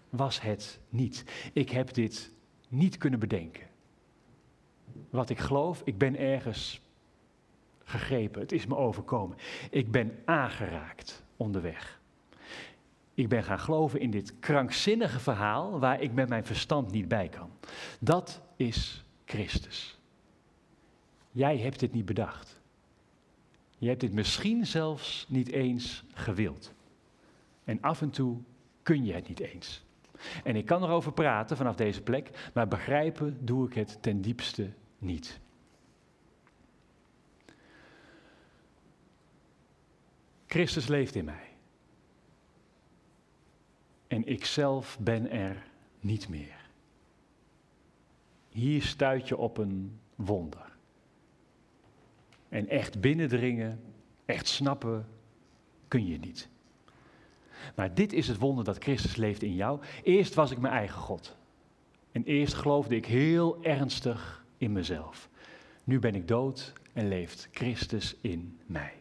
was 0.10 0.42
het 0.42 0.80
niet. 0.90 1.24
Ik 1.54 1.70
heb 1.70 1.94
dit 1.94 2.34
niet 2.68 2.98
kunnen 2.98 3.20
bedenken. 3.20 3.68
Wat 5.10 5.30
ik 5.30 5.40
geloof, 5.40 5.82
ik 5.86 5.98
ben 5.98 6.18
ergens 6.18 6.82
gegrepen, 7.84 8.42
het 8.42 8.52
is 8.52 8.66
me 8.66 8.76
overkomen. 8.76 9.38
Ik 9.70 9.92
ben 9.92 10.20
aangeraakt 10.26 11.24
onderweg. 11.38 12.00
Ik 13.14 13.30
ben 13.30 13.44
gaan 13.44 13.60
geloven 13.60 14.00
in 14.00 14.12
dit 14.12 14.40
krankzinnige 14.40 15.20
verhaal 15.20 15.80
waar 15.80 16.02
ik 16.02 16.14
met 16.14 16.30
mijn 16.30 16.46
verstand 16.46 16.92
niet 16.92 17.08
bij 17.08 17.30
kan. 17.30 17.50
Dat 18.00 18.42
is 18.56 19.04
Christus. 19.26 20.01
Jij 21.32 21.58
hebt 21.58 21.80
dit 21.80 21.94
niet 21.94 22.06
bedacht. 22.06 22.60
Je 23.78 23.88
hebt 23.88 24.00
dit 24.00 24.14
misschien 24.14 24.66
zelfs 24.66 25.26
niet 25.30 25.50
eens 25.50 26.04
gewild. 26.14 26.74
En 27.64 27.82
af 27.82 28.02
en 28.02 28.10
toe 28.10 28.38
kun 28.84 29.06
je 29.06 29.14
het 29.14 29.28
niet 29.28 29.40
eens. 29.40 29.84
En 30.44 30.56
ik 30.56 30.66
kan 30.66 30.84
erover 30.84 31.14
praten 31.14 31.58
vanaf 31.58 31.76
deze 31.76 32.02
plek, 32.02 32.52
maar 32.54 32.68
begrijpen 32.68 33.46
doe 33.46 33.68
ik 33.68 33.74
het 33.74 33.98
ten 34.02 34.22
diepste 34.22 34.72
niet. 34.98 35.40
Christus 40.48 40.88
leeft 40.88 41.16
in 41.16 41.26
mij. 41.26 41.50
En 44.08 44.26
ik 44.26 44.46
zelf 44.46 45.00
ben 45.00 45.32
er 45.32 45.64
niet 46.00 46.30
meer. 46.30 46.70
Hier 48.50 48.82
stuit 48.82 49.28
je 49.28 49.38
op 49.38 49.58
een 49.58 50.00
wonder. 50.16 50.71
En 52.52 52.70
echt 52.70 53.02
binnendringen, 53.02 53.80
echt 54.26 54.48
snappen, 54.48 55.08
kun 55.88 56.08
je 56.08 56.18
niet. 56.18 56.50
Maar 57.76 57.94
dit 57.94 58.14
is 58.14 58.28
het 58.28 58.38
wonder 58.38 58.64
dat 58.64 58.84
Christus 58.84 59.16
leeft 59.16 59.44
in 59.44 59.56
jou. 59.56 59.80
Eerst 60.04 60.34
was 60.34 60.52
ik 60.52 60.58
mijn 60.58 60.74
eigen 60.74 61.00
God. 61.02 61.36
En 62.12 62.24
eerst 62.24 62.54
geloofde 62.54 62.96
ik 62.96 63.06
heel 63.06 63.64
ernstig 63.64 64.46
in 64.58 64.72
mezelf. 64.72 65.30
Nu 65.84 66.00
ben 66.00 66.16
ik 66.16 66.28
dood 66.28 66.74
en 66.94 67.08
leeft 67.08 67.50
Christus 67.52 68.16
in 68.22 68.60
mij. 68.66 68.94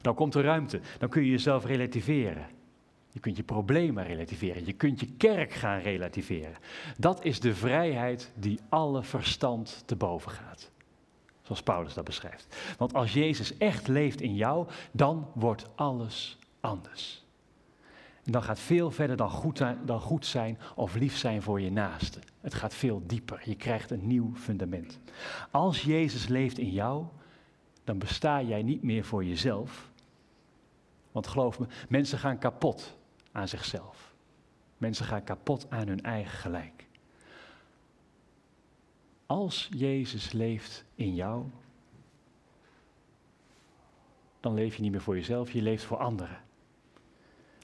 Dan 0.00 0.14
komt 0.14 0.34
er 0.34 0.44
ruimte. 0.44 0.80
Dan 0.98 1.08
kun 1.08 1.24
je 1.24 1.30
jezelf 1.30 1.64
relativeren. 1.64 2.46
Je 3.12 3.20
kunt 3.20 3.36
je 3.36 3.42
problemen 3.42 4.04
relativeren. 4.04 4.66
Je 4.66 4.72
kunt 4.72 5.00
je 5.00 5.08
kerk 5.16 5.52
gaan 5.52 5.80
relativeren. 5.80 6.56
Dat 6.98 7.24
is 7.24 7.40
de 7.40 7.54
vrijheid 7.54 8.32
die 8.34 8.58
alle 8.68 9.02
verstand 9.02 9.82
te 9.86 9.96
boven 9.96 10.30
gaat 10.30 10.70
zoals 11.48 11.62
Paulus 11.62 11.94
dat 11.94 12.04
beschrijft. 12.04 12.56
Want 12.78 12.94
als 12.94 13.12
Jezus 13.12 13.56
echt 13.56 13.88
leeft 13.88 14.20
in 14.20 14.34
jou, 14.34 14.68
dan 14.92 15.30
wordt 15.34 15.66
alles 15.74 16.38
anders. 16.60 17.26
En 18.24 18.32
dan 18.32 18.42
gaat 18.42 18.58
veel 18.58 18.90
verder 18.90 19.16
dan 19.16 19.30
goed, 19.30 19.62
dan 19.84 20.00
goed 20.00 20.26
zijn 20.26 20.58
of 20.74 20.94
lief 20.94 21.16
zijn 21.16 21.42
voor 21.42 21.60
je 21.60 21.70
naaste. 21.70 22.18
Het 22.40 22.54
gaat 22.54 22.74
veel 22.74 23.02
dieper. 23.06 23.40
Je 23.44 23.54
krijgt 23.54 23.90
een 23.90 24.06
nieuw 24.06 24.34
fundament. 24.34 24.98
Als 25.50 25.82
Jezus 25.82 26.26
leeft 26.26 26.58
in 26.58 26.70
jou, 26.70 27.04
dan 27.84 27.98
besta 27.98 28.42
jij 28.42 28.62
niet 28.62 28.82
meer 28.82 29.04
voor 29.04 29.24
jezelf. 29.24 29.90
Want 31.12 31.26
geloof 31.26 31.58
me, 31.58 31.66
mensen 31.88 32.18
gaan 32.18 32.38
kapot 32.38 32.96
aan 33.32 33.48
zichzelf. 33.48 34.14
Mensen 34.76 35.04
gaan 35.04 35.24
kapot 35.24 35.66
aan 35.70 35.88
hun 35.88 36.02
eigen 36.02 36.38
gelijk. 36.38 36.87
Als 39.28 39.68
Jezus 39.76 40.32
leeft 40.32 40.84
in 40.94 41.14
jou, 41.14 41.44
dan 44.40 44.54
leef 44.54 44.76
je 44.76 44.82
niet 44.82 44.90
meer 44.90 45.00
voor 45.00 45.16
jezelf, 45.16 45.52
je 45.52 45.62
leeft 45.62 45.84
voor 45.84 45.96
anderen. 45.96 46.40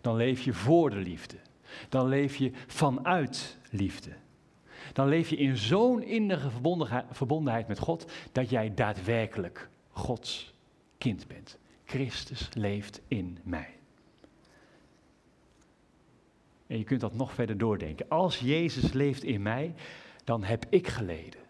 Dan 0.00 0.16
leef 0.16 0.42
je 0.42 0.52
voor 0.52 0.90
de 0.90 0.96
liefde. 0.96 1.36
Dan 1.88 2.08
leef 2.08 2.36
je 2.36 2.50
vanuit 2.66 3.58
liefde. 3.70 4.10
Dan 4.92 5.08
leef 5.08 5.28
je 5.28 5.36
in 5.36 5.56
zo'n 5.56 6.02
innige 6.02 6.50
verbondenheid 7.10 7.68
met 7.68 7.78
God 7.78 8.12
dat 8.32 8.50
jij 8.50 8.74
daadwerkelijk 8.74 9.68
Gods 9.90 10.54
kind 10.98 11.26
bent. 11.26 11.58
Christus 11.84 12.48
leeft 12.54 13.00
in 13.08 13.38
mij. 13.42 13.76
En 16.66 16.78
je 16.78 16.84
kunt 16.84 17.00
dat 17.00 17.14
nog 17.14 17.32
verder 17.32 17.58
doordenken. 17.58 18.08
Als 18.08 18.38
Jezus 18.38 18.92
leeft 18.92 19.22
in 19.22 19.42
mij, 19.42 19.74
dan 20.24 20.44
heb 20.44 20.66
ik 20.68 20.88
geleden. 20.88 21.43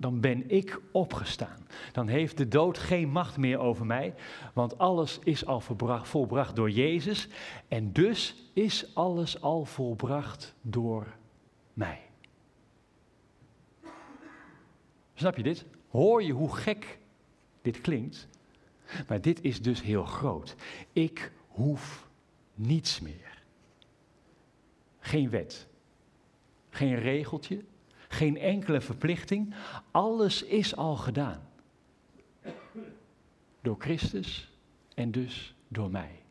Dan 0.00 0.20
ben 0.20 0.50
ik 0.50 0.80
opgestaan. 0.92 1.66
Dan 1.92 2.08
heeft 2.08 2.36
de 2.36 2.48
dood 2.48 2.78
geen 2.78 3.08
macht 3.08 3.36
meer 3.36 3.58
over 3.58 3.86
mij, 3.86 4.14
want 4.54 4.78
alles 4.78 5.18
is 5.22 5.46
al 5.46 5.60
volbracht 6.02 6.56
door 6.56 6.70
Jezus 6.70 7.28
en 7.68 7.92
dus 7.92 8.50
is 8.52 8.94
alles 8.94 9.40
al 9.40 9.64
volbracht 9.64 10.54
door 10.60 11.06
mij. 11.72 12.00
Snap 15.14 15.36
je 15.36 15.42
dit? 15.42 15.64
Hoor 15.88 16.22
je 16.22 16.32
hoe 16.32 16.56
gek 16.56 16.98
dit 17.62 17.80
klinkt? 17.80 18.28
Maar 19.08 19.20
dit 19.20 19.42
is 19.42 19.62
dus 19.62 19.82
heel 19.82 20.04
groot. 20.04 20.54
Ik 20.92 21.32
hoef 21.48 22.08
niets 22.54 23.00
meer. 23.00 23.42
Geen 24.98 25.30
wet, 25.30 25.66
geen 26.70 26.94
regeltje, 26.94 27.64
geen 28.08 28.38
enkele 28.38 28.80
verplichting. 28.80 29.54
Alles 29.90 30.42
is 30.42 30.76
al 30.76 30.96
gedaan. 30.96 31.48
Door 33.60 33.76
Christus 33.78 34.52
en 34.94 35.10
dus 35.10 35.54
door 35.68 35.90
mij. 35.90 36.22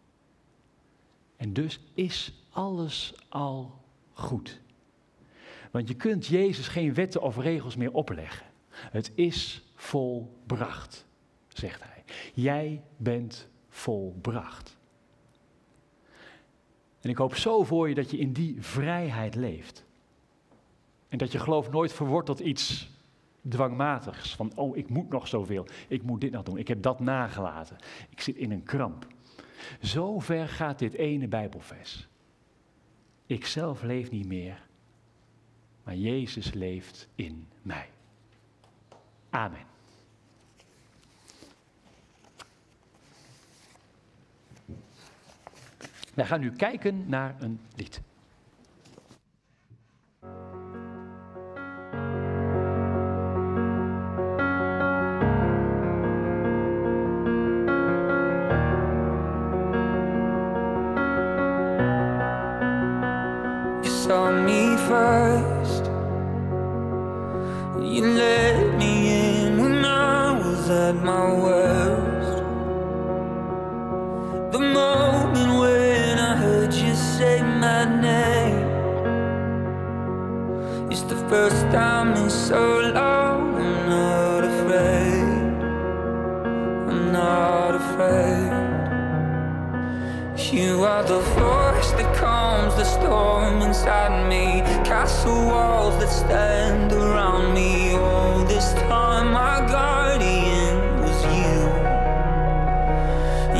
En 1.36 1.54
dus 1.54 1.80
is 1.94 2.34
alles 2.50 3.14
al 3.30 3.84
goed. 4.14 4.62
Want 5.72 5.88
je 5.88 5.96
kunt 5.96 6.26
Jezus 6.26 6.68
geen 6.68 6.94
wetten 6.94 7.22
of 7.22 7.38
regels 7.38 7.76
meer 7.76 7.94
opleggen. 7.94 8.46
Het 8.70 9.12
is 9.16 9.64
volbracht, 9.76 11.06
zegt 11.48 11.84
hij. 11.84 12.04
Jij 12.34 12.84
bent 12.98 13.48
volbracht. 13.70 14.78
En 17.02 17.10
ik 17.10 17.18
hoop 17.18 17.36
zo 17.36 17.64
voor 17.64 17.90
je 17.90 17.96
dat 17.96 18.12
je 18.12 18.18
in 18.18 18.34
die 18.34 18.62
vrijheid 18.62 19.36
leeft. 19.36 19.86
En 21.10 21.18
dat 21.18 21.32
je 21.32 21.40
geloof 21.40 21.72
nooit 21.72 21.94
verwordt 21.94 22.26
tot 22.26 22.40
iets 22.40 22.90
dwangmatigs. 23.50 24.36
Van, 24.36 24.52
oh, 24.56 24.78
ik 24.78 24.90
moet 24.90 25.10
nog 25.10 25.28
zoveel. 25.28 25.66
Ik 25.88 26.04
moet 26.04 26.22
dit 26.22 26.32
nog 26.32 26.44
doen. 26.44 26.58
Ik 26.58 26.68
heb 26.68 26.82
dat 26.82 27.00
nagelaten. 27.00 27.78
Ik 28.10 28.22
zit 28.22 28.36
in 28.36 28.52
een 28.52 28.64
kramp. 28.64 29.08
Zo 29.82 30.20
ver 30.20 30.48
gaat 30.48 30.80
dit 30.80 30.94
ene 30.94 31.28
Bijbelvers. 31.28 32.08
Ik 33.26 33.46
zelf 33.46 33.82
leef 33.82 34.12
niet 34.12 34.28
meer, 34.28 34.62
maar 35.84 35.96
Jezus 35.96 36.54
leeft 36.54 37.08
in 37.16 37.48
mij. 37.62 37.90
Amen. 39.30 39.66
Wij 46.14 46.26
gaan 46.26 46.40
nu 46.40 46.52
kijken 46.52 47.04
naar 47.08 47.36
een 47.40 47.60
lied. 47.76 48.02
Castle 95.28 95.46
walls 95.46 95.98
that 96.00 96.10
stand 96.10 96.94
around 96.94 97.54
me. 97.54 97.96
All 97.96 98.46
this 98.46 98.72
time, 98.88 99.34
my 99.34 99.60
guardian 99.68 101.02
was 101.02 101.20
you. 101.36 101.58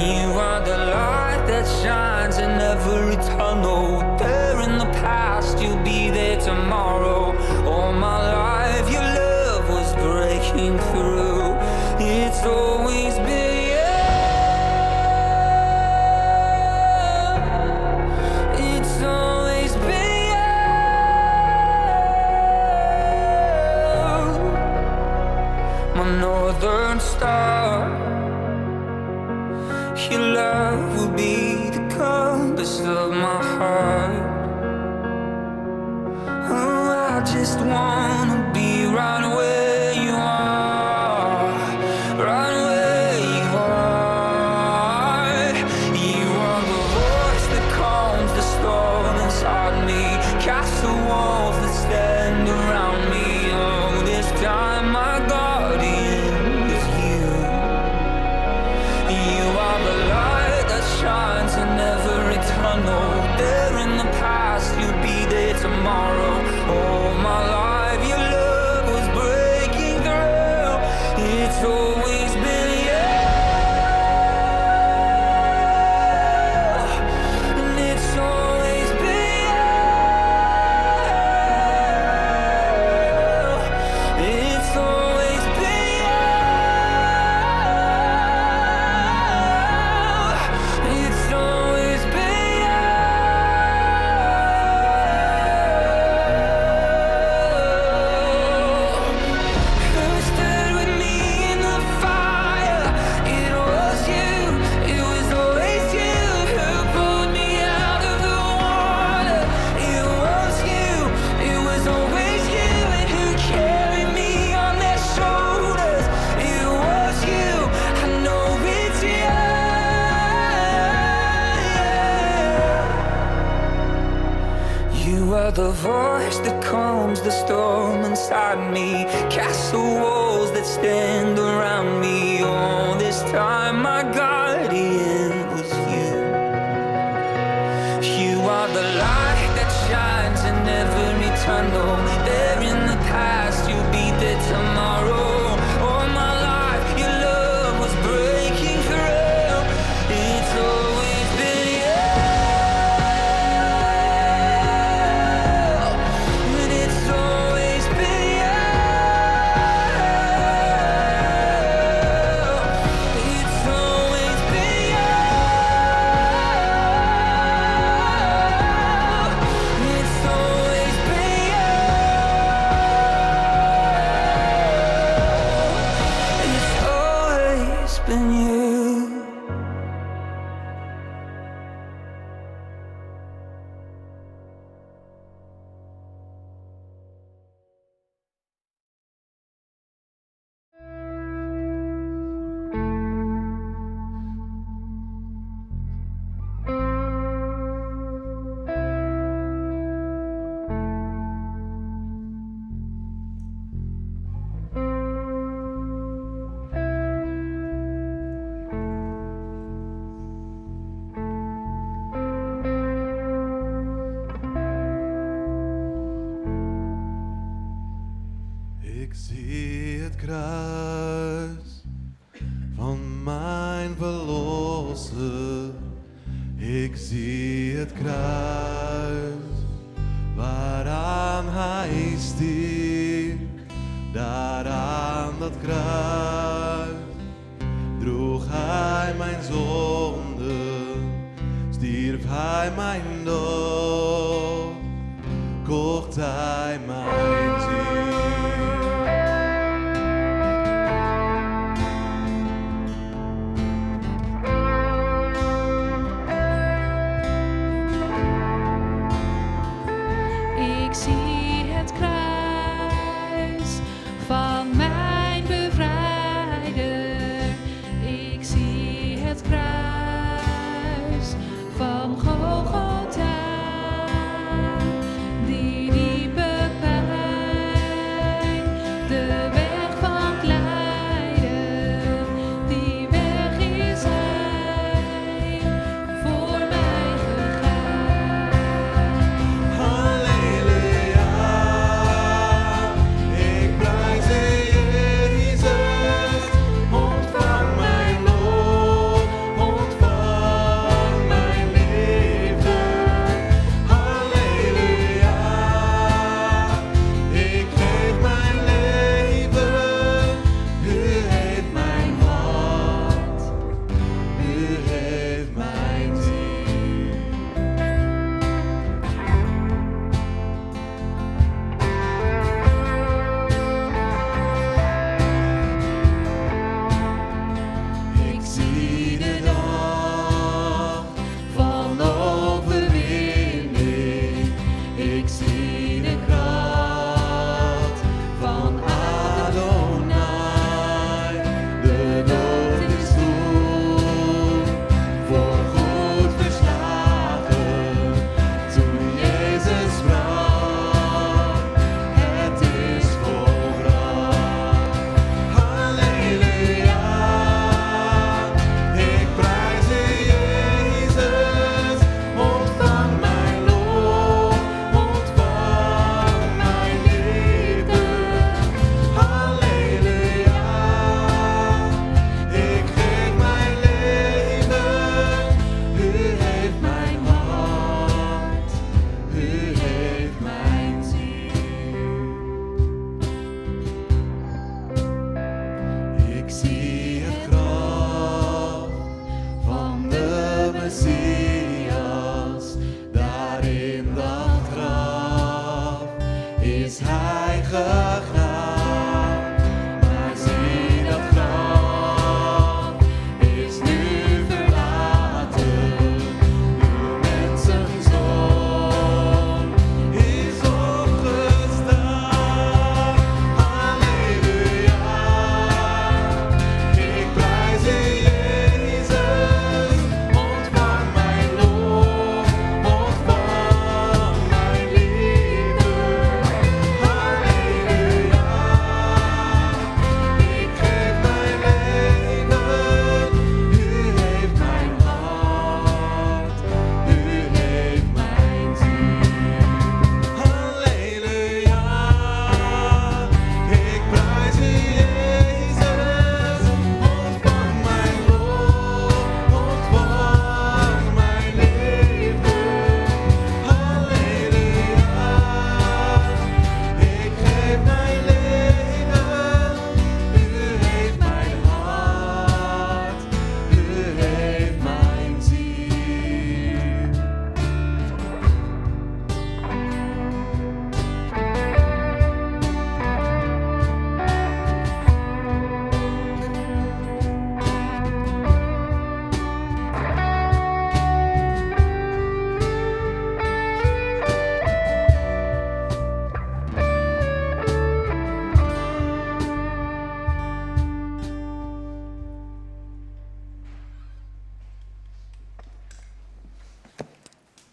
You 0.08 0.32
are 0.46 0.62
the 0.64 0.78
light 0.78 1.44
that 1.48 1.66
shines 1.82 2.38
in 2.38 2.52
every 2.74 3.18
tunnel. 3.36 4.00
There 4.18 4.62
in 4.62 4.78
the 4.78 4.90
past, 5.02 5.60
you'll 5.62 5.84
be 5.84 6.10
there 6.10 6.40
tomorrow. 6.40 7.36
All 7.66 7.92
my 7.92 8.18
life, 8.32 8.90
your 8.90 9.02
love 9.02 9.68
was 9.70 9.94
breaking 9.96 10.80
through. 10.92 11.27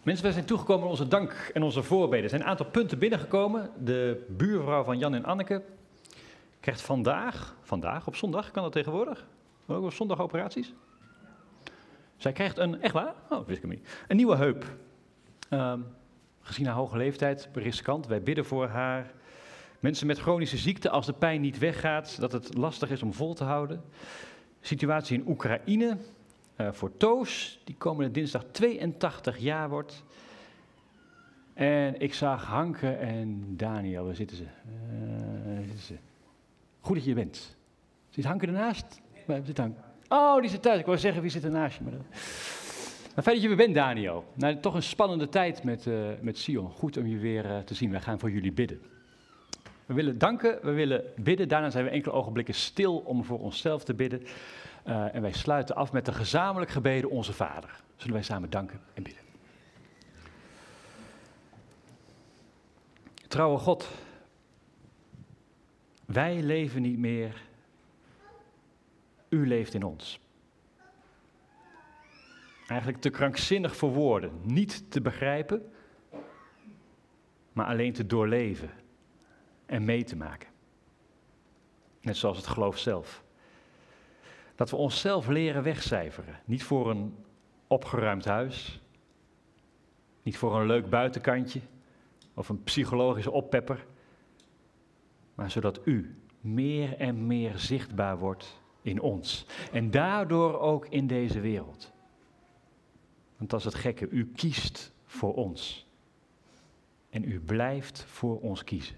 Mensen, 0.05 0.26
we 0.26 0.32
zijn 0.32 0.44
toegekomen 0.44 0.88
onze 0.88 1.09
dank 1.09 1.50
en 1.55 1.62
onze 1.62 1.82
voorbeden. 1.82 2.24
Er 2.24 2.30
zijn 2.30 2.40
een 2.40 2.46
aantal 2.46 2.66
punten 2.66 2.98
binnengekomen. 2.98 3.70
De 3.84 4.26
buurvrouw 4.28 4.84
van 4.84 4.98
Jan 4.98 5.14
en 5.14 5.24
Anneke 5.24 5.62
krijgt 6.61 6.80
vandaag, 6.80 7.57
vandaag 7.62 8.07
op 8.07 8.16
zondag, 8.16 8.50
kan 8.50 8.62
dat 8.62 8.72
tegenwoordig? 8.72 9.26
Ook 9.66 9.84
op 9.84 9.92
zondag 9.92 10.20
operaties? 10.20 10.72
Zij 12.16 12.32
krijgt 12.32 12.59
een, 12.59 12.82
echt 12.82 12.92
waar? 12.92 13.14
Oh, 13.30 13.46
wist 13.46 13.62
ik 13.62 13.70
niet. 13.70 13.88
Een 14.09 14.16
nieuwe 14.16 14.36
heup. 14.36 14.64
Ehm, 15.48 15.80
gezien 16.40 16.66
haar 16.66 16.74
hoge 16.74 16.96
leeftijd, 16.96 17.48
riskant. 17.52 18.07
Wij 18.07 18.22
bidden 18.22 18.44
voor 18.44 18.66
haar. 18.66 19.12
Mensen 19.80 20.07
met 20.07 20.18
chronische 20.18 20.57
ziekte, 20.57 20.90
als 20.90 21.07
de 21.07 21.12
pijn 21.12 21.40
niet 21.40 21.59
weggaat, 21.59 22.20
dat 22.20 22.32
het 22.32 22.57
lastig 22.57 22.90
is 22.90 23.02
om 23.02 23.14
vol 23.14 23.34
te 23.34 23.44
houden. 23.44 23.84
Situatie 24.61 25.18
in 25.18 25.28
Oekraïne, 25.28 25.96
eh, 26.57 26.72
voor 26.72 26.96
Toos, 26.96 27.61
die 27.64 27.74
komende 27.78 28.11
dinsdag 28.11 28.44
82 28.50 29.38
jaar 29.38 29.68
wordt. 29.68 30.05
En 31.55 32.00
ik 32.00 32.14
zag 32.14 32.44
Hanke 32.44 32.90
en 32.90 33.44
Daniel, 33.57 34.05
waar 34.05 34.14
zitten 34.14 34.36
ze? 34.36 34.44
Eh, 34.44 35.59
zitten 35.66 35.78
ze? 35.78 35.94
Goed 36.80 36.96
dat 36.96 37.05
je 37.05 37.14
bent. 37.14 37.57
Zit 38.11 38.24
Hanke 38.24 38.46
ernaast? 38.46 39.00
Waar 39.26 39.40
zit 39.44 39.59
Hanke? 39.59 39.80
Oh, 40.09 40.40
die 40.40 40.50
zit 40.50 40.62
thuis. 40.62 40.78
Ik 40.80 40.86
wou 40.86 40.98
zeggen, 40.98 41.22
wie 41.22 41.30
zit 41.30 41.44
ernaast 41.44 41.76
je? 41.78 41.82
Maar, 41.84 41.92
dat- 41.92 42.02
maar 43.14 43.24
fijn 43.24 43.36
dat 43.36 43.44
je 43.44 43.50
er 43.50 43.57
bent, 43.57 43.74
Daniel. 43.74 44.24
Nou, 44.34 44.57
toch 44.61 44.74
een 44.74 44.82
spannende 44.82 45.28
tijd 45.28 45.62
met, 45.64 45.86
eh, 45.86 45.94
met 46.20 46.38
Sion. 46.38 46.70
Goed 46.70 46.96
om 46.96 47.07
je 47.07 47.18
weer 47.18 47.44
eh, 47.44 47.59
te 47.59 47.74
zien. 47.74 47.90
Wij 47.90 48.00
gaan 48.00 48.18
voor 48.18 48.30
jullie 48.30 48.52
bidden. 48.52 48.80
We 49.86 49.94
willen 49.94 50.18
danken, 50.18 50.59
we 50.62 50.70
willen 50.72 51.05
bidden. 51.16 51.48
Daarna 51.48 51.70
zijn 51.70 51.84
we 51.84 51.90
enkele 51.90 52.14
ogenblikken 52.14 52.55
stil 52.55 52.96
om 52.98 53.24
voor 53.24 53.38
onszelf 53.40 53.84
te 53.84 53.95
bidden. 53.95 54.22
Eh, 54.84 55.14
en 55.14 55.22
wij 55.22 55.32
sluiten 55.32 55.76
af 55.76 55.92
met 55.92 56.04
de 56.04 56.12
gezamenlijk 56.12 56.70
gebeden 56.70 57.11
Onze 57.11 57.32
Vader. 57.32 57.82
Zullen 57.96 58.14
wij 58.14 58.22
samen 58.22 58.50
danken 58.50 58.80
en 58.94 59.02
bidden. 59.02 59.22
Trouwe 63.28 63.58
God, 63.58 63.88
wij 66.04 66.42
leven 66.42 66.82
niet 66.82 66.98
meer. 66.98 67.42
U 69.28 69.46
leeft 69.46 69.74
in 69.74 69.82
ons. 69.82 70.20
Eigenlijk 72.66 73.00
te 73.00 73.11
krankzinnig 73.11 73.76
voor 73.76 73.90
woorden, 73.90 74.40
niet 74.42 74.90
te 74.90 75.00
begrijpen, 75.00 75.72
maar 77.52 77.66
alleen 77.66 77.92
te 77.92 78.06
doorleven 78.06 78.70
en 79.66 79.84
mee 79.84 80.04
te 80.04 80.16
maken. 80.16 80.48
Net 82.00 82.16
zoals 82.16 82.36
het 82.36 82.46
geloof 82.46 82.78
zelf. 82.78 83.24
Dat 84.55 84.71
we 84.71 84.76
onszelf 84.76 85.26
leren 85.26 85.63
wegcijferen. 85.63 86.41
Niet 86.45 86.63
voor 86.63 86.91
een 86.91 87.17
opgeruimd 87.67 88.25
huis, 88.25 88.81
niet 90.22 90.37
voor 90.37 90.61
een 90.61 90.67
leuk 90.67 90.91
buitenkantje 90.91 91.61
of 92.35 92.49
een 92.49 92.63
psychologische 92.63 93.31
oppepper, 93.31 93.87
maar 95.35 95.51
zodat 95.51 95.81
u 95.85 96.18
meer 96.41 96.97
en 96.97 97.26
meer 97.26 97.59
zichtbaar 97.59 98.18
wordt 98.18 98.61
in 98.83 99.01
ons 99.01 99.47
en 99.72 99.91
daardoor 99.91 100.59
ook 100.59 100.87
in 100.87 101.07
deze 101.07 101.41
wereld. 101.41 101.93
Want 103.37 103.51
dat 103.51 103.59
is 103.59 103.64
het 103.64 103.75
gekke, 103.75 104.09
u 104.09 104.33
kiest 104.35 104.93
voor 105.05 105.35
ons 105.35 105.87
en 107.11 107.25
u 107.25 107.41
blijft 107.41 108.05
voor 108.05 108.41
ons 108.41 108.64
kiezen. 108.64 108.97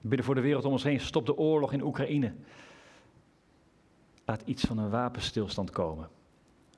We 0.00 0.08
bidden 0.08 0.26
voor 0.26 0.34
de 0.34 0.40
wereld 0.40 0.64
om 0.64 0.72
ons 0.72 0.82
heen. 0.82 1.00
Stop 1.00 1.26
de 1.26 1.36
oorlog 1.36 1.72
in 1.72 1.82
Oekraïne. 1.82 2.34
Laat 4.24 4.42
iets 4.44 4.64
van 4.64 4.78
een 4.78 4.90
wapenstilstand 4.90 5.70
komen. 5.70 6.08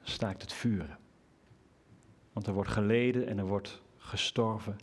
Staakt 0.03 0.43
het 0.43 0.53
vuren. 0.53 0.99
Want 2.33 2.47
er 2.47 2.55
wordt 2.55 2.71
geleden 2.71 3.27
en 3.27 3.39
er 3.39 3.47
wordt 3.47 3.83
gestorven. 3.97 4.77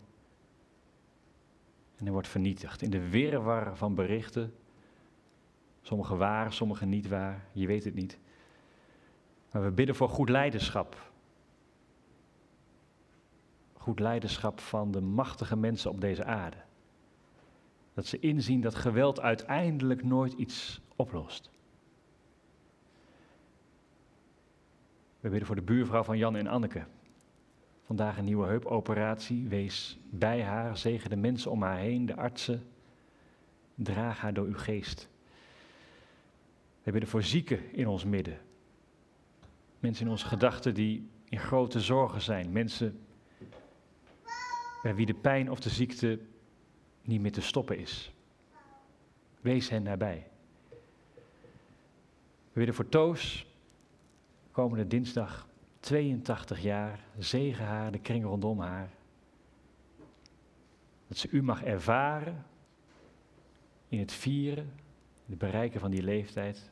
En 1.96 2.06
er 2.06 2.12
wordt 2.12 2.28
vernietigd. 2.28 2.82
In 2.82 2.90
de 2.90 3.08
wirwar 3.08 3.76
van 3.76 3.94
berichten. 3.94 4.54
Sommige 5.82 6.16
waar, 6.16 6.52
sommige 6.52 6.86
niet 6.86 7.08
waar. 7.08 7.44
Je 7.52 7.66
weet 7.66 7.84
het 7.84 7.94
niet. 7.94 8.18
Maar 9.50 9.62
we 9.62 9.70
bidden 9.70 9.94
voor 9.94 10.08
goed 10.08 10.28
leiderschap. 10.28 11.12
Goed 13.72 14.00
leiderschap 14.00 14.60
van 14.60 14.90
de 14.90 15.00
machtige 15.00 15.56
mensen 15.56 15.90
op 15.90 16.00
deze 16.00 16.24
aarde. 16.24 16.56
Dat 17.94 18.06
ze 18.06 18.18
inzien 18.18 18.60
dat 18.60 18.74
geweld 18.74 19.20
uiteindelijk 19.20 20.04
nooit 20.04 20.32
iets 20.32 20.80
oplost. 20.96 21.50
We 25.24 25.30
bidden 25.30 25.46
voor 25.46 25.56
de 25.56 25.62
buurvrouw 25.62 26.02
van 26.02 26.18
Jan 26.18 26.36
en 26.36 26.46
Anneke. 26.46 26.84
Vandaag 27.84 28.18
een 28.18 28.24
nieuwe 28.24 28.46
heupoperatie. 28.46 29.48
Wees 29.48 29.98
bij 30.10 30.42
haar, 30.42 30.76
zegen 30.76 31.10
de 31.10 31.16
mensen 31.16 31.50
om 31.50 31.62
haar 31.62 31.78
heen, 31.78 32.06
de 32.06 32.16
artsen. 32.16 32.66
Draag 33.74 34.20
haar 34.20 34.34
door 34.34 34.46
uw 34.46 34.56
geest. 34.56 35.08
We 36.82 36.90
bidden 36.90 37.10
voor 37.10 37.22
zieken 37.22 37.72
in 37.72 37.86
ons 37.86 38.04
midden. 38.04 38.38
Mensen 39.78 40.04
in 40.04 40.10
onze 40.10 40.26
gedachten 40.26 40.74
die 40.74 41.08
in 41.28 41.38
grote 41.38 41.80
zorgen 41.80 42.20
zijn. 42.20 42.52
Mensen 42.52 43.00
bij 44.82 44.94
wie 44.94 45.06
de 45.06 45.14
pijn 45.14 45.50
of 45.50 45.60
de 45.60 45.70
ziekte 45.70 46.20
niet 47.02 47.20
meer 47.20 47.32
te 47.32 47.40
stoppen 47.40 47.78
is. 47.78 48.12
Wees 49.40 49.68
hen 49.68 49.82
nabij. 49.82 50.26
We 52.52 52.60
bidden 52.60 52.74
voor 52.74 52.88
Toos, 52.88 53.53
komende 54.54 54.86
dinsdag, 54.86 55.48
82 55.80 56.62
jaar, 56.62 57.00
zegen 57.18 57.64
haar, 57.64 57.92
de 57.92 57.98
kring 57.98 58.24
rondom 58.24 58.60
haar. 58.60 58.90
Dat 61.06 61.16
ze 61.16 61.28
u 61.30 61.42
mag 61.42 61.62
ervaren 61.62 62.46
in 63.88 63.98
het 63.98 64.12
vieren, 64.12 64.64
in 65.24 65.30
het 65.30 65.38
bereiken 65.38 65.80
van 65.80 65.90
die 65.90 66.02
leeftijd. 66.02 66.70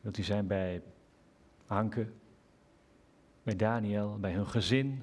Wilt 0.00 0.18
u 0.18 0.22
zijn 0.22 0.46
bij 0.46 0.82
Hanke, 1.66 2.08
bij 3.42 3.56
Daniel, 3.56 4.18
bij 4.20 4.32
hun 4.32 4.46
gezin, 4.46 5.02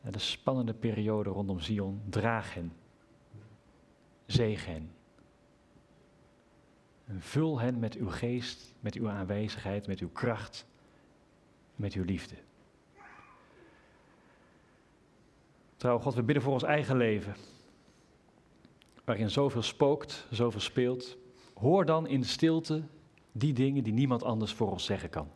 en 0.00 0.12
de 0.12 0.18
spannende 0.18 0.74
periode 0.74 1.30
rondom 1.30 1.60
Zion, 1.60 2.02
draag 2.08 2.54
hen. 2.54 2.72
Zegen 4.26 4.72
hen. 4.72 4.97
En 7.08 7.20
vul 7.20 7.60
hen 7.60 7.78
met 7.78 7.94
uw 7.94 8.10
geest, 8.10 8.72
met 8.80 8.94
uw 8.94 9.08
aanwezigheid, 9.08 9.86
met 9.86 10.00
uw 10.00 10.08
kracht, 10.08 10.66
met 11.76 11.92
uw 11.92 12.04
liefde. 12.04 12.34
Trouw 15.76 15.98
God, 15.98 16.14
we 16.14 16.22
bidden 16.22 16.42
voor 16.42 16.52
ons 16.52 16.62
eigen 16.62 16.96
leven, 16.96 17.34
waarin 19.04 19.30
zoveel 19.30 19.62
spookt, 19.62 20.26
zoveel 20.30 20.60
speelt. 20.60 21.16
Hoor 21.54 21.84
dan 21.84 22.06
in 22.06 22.24
stilte 22.24 22.82
die 23.32 23.52
dingen 23.52 23.84
die 23.84 23.92
niemand 23.92 24.22
anders 24.22 24.52
voor 24.52 24.70
ons 24.70 24.84
zeggen 24.84 25.10
kan. 25.10 25.28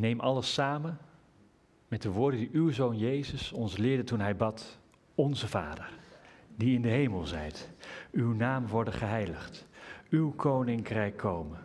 Neem 0.00 0.20
alles 0.20 0.52
samen 0.52 0.98
met 1.88 2.02
de 2.02 2.10
woorden 2.10 2.40
die 2.40 2.48
uw 2.52 2.70
zoon 2.70 2.98
Jezus 2.98 3.52
ons 3.52 3.76
leerde 3.76 4.04
toen 4.04 4.20
hij 4.20 4.36
bad. 4.36 4.78
Onze 5.14 5.48
Vader, 5.48 5.90
die 6.56 6.74
in 6.74 6.82
de 6.82 6.88
hemel 6.88 7.26
zijt, 7.26 7.70
uw 8.12 8.32
naam 8.32 8.66
worden 8.66 8.94
geheiligd, 8.94 9.66
uw 10.10 10.30
koninkrijk 10.30 11.16
komen, 11.16 11.58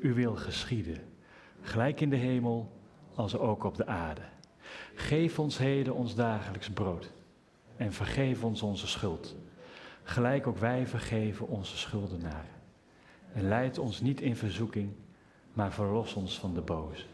uw 0.00 0.14
wil 0.14 0.36
geschieden, 0.36 0.98
gelijk 1.60 2.00
in 2.00 2.10
de 2.10 2.16
hemel 2.16 2.72
als 3.14 3.36
ook 3.36 3.64
op 3.64 3.76
de 3.76 3.86
aarde. 3.86 4.22
Geef 4.94 5.38
ons 5.38 5.58
heden 5.58 5.94
ons 5.94 6.14
dagelijks 6.14 6.70
brood 6.70 7.10
en 7.76 7.92
vergeef 7.92 8.44
ons 8.44 8.62
onze 8.62 8.86
schuld, 8.86 9.36
gelijk 10.02 10.46
ook 10.46 10.58
wij 10.58 10.86
vergeven 10.86 11.48
onze 11.48 11.76
schuldenaren. 11.76 12.54
En 13.32 13.48
leid 13.48 13.78
ons 13.78 14.00
niet 14.00 14.20
in 14.20 14.36
verzoeking, 14.36 14.92
maar 15.52 15.72
verlos 15.72 16.14
ons 16.14 16.38
van 16.38 16.54
de 16.54 16.60
boze. 16.60 17.04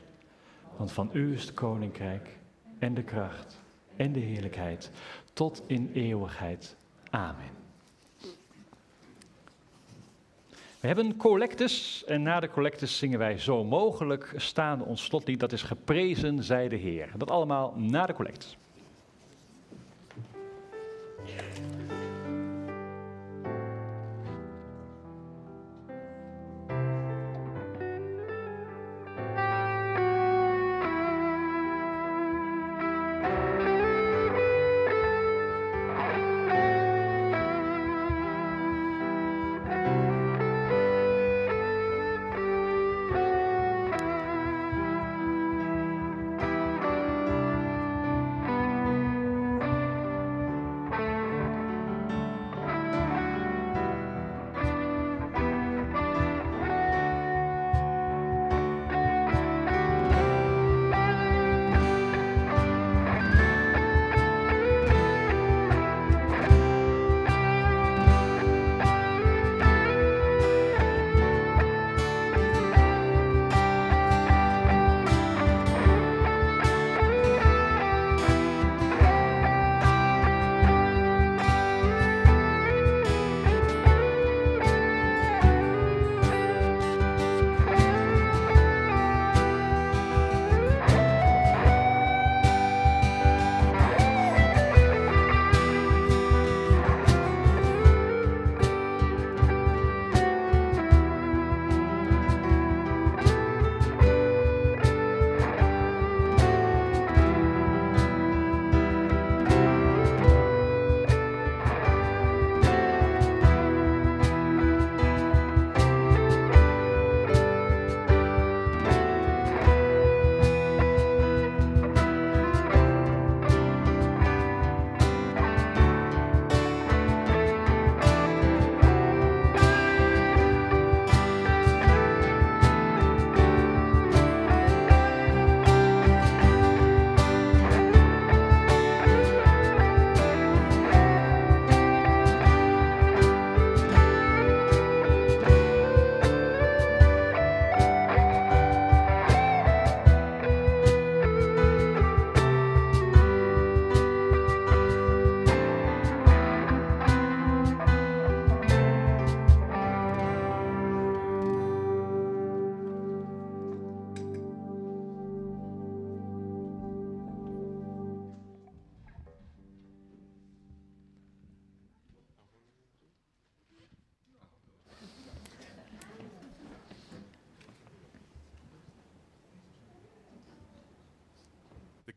Want 0.81 0.93
van 0.93 1.11
u 1.13 1.33
is 1.33 1.43
het 1.43 1.55
koninkrijk 1.55 2.39
en 2.79 2.95
de 2.95 3.03
kracht 3.03 3.61
en 3.97 4.13
de 4.13 4.21
heerlijkheid 4.21 4.91
tot 5.33 5.63
in 5.67 5.91
eeuwigheid. 5.95 6.77
Amen. 7.11 7.51
We 10.81 10.87
hebben 10.87 11.07
een 11.07 11.17
collectus 11.17 12.05
en 12.05 12.23
na 12.23 12.41
de 12.41 12.51
collectus 12.51 12.99
zingen 12.99 13.19
wij 13.19 13.39
zo 13.39 13.65
mogelijk 13.65 14.33
staande 14.37 14.85
ons 14.85 15.05
slotlied. 15.05 15.41
Dat 15.41 15.53
is 15.53 15.63
geprezen 15.63 16.43
zij 16.43 16.69
de 16.69 16.77
Heer. 16.77 17.13
Dat 17.17 17.31
allemaal 17.31 17.75
na 17.77 18.07
de 18.07 18.13
collectus. 18.13 18.59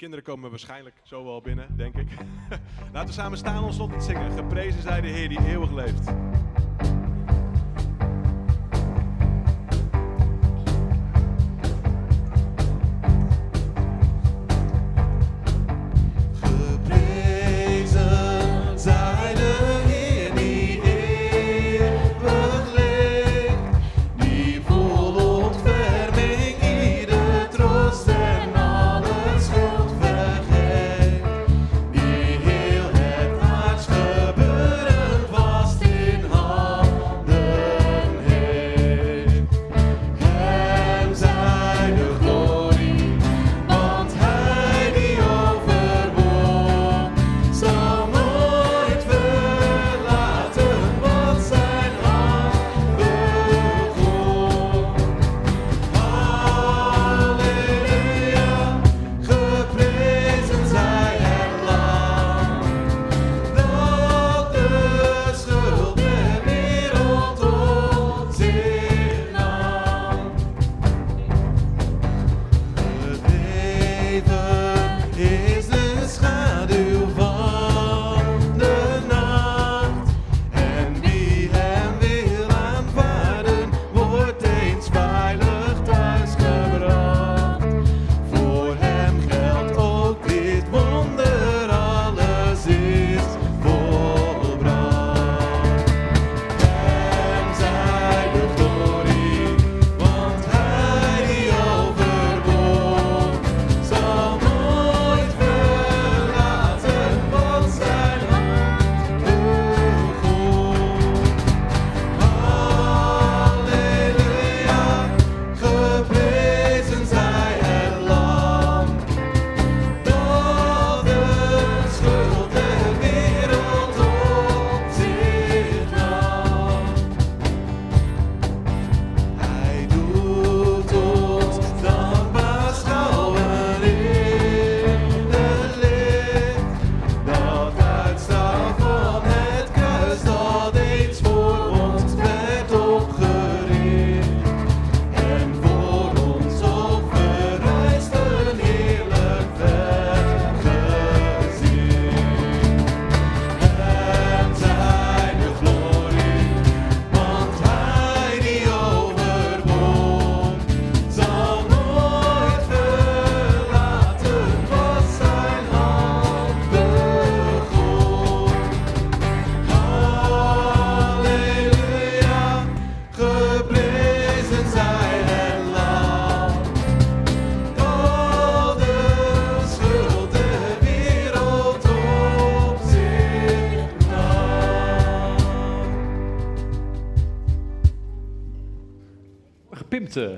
kinderen 0.04 0.34
komen 0.34 0.50
waarschijnlijk 0.50 0.96
zo 1.04 1.24
wel 1.24 1.42
binnen, 1.42 1.78
denk 1.78 1.96
ik. 1.96 2.08
Laten 2.94 3.08
we 3.08 3.14
samen 3.14 3.38
staan 3.38 3.64
ons 3.64 3.80
op 3.80 3.92
het 3.92 4.04
zingen. 4.04 4.32
Geprezen 4.32 4.82
zij 4.82 5.02
de 5.02 5.08
Heer 5.08 5.30
die 5.30 5.46
eeuwig 5.48 5.72
leeft. 5.72 6.12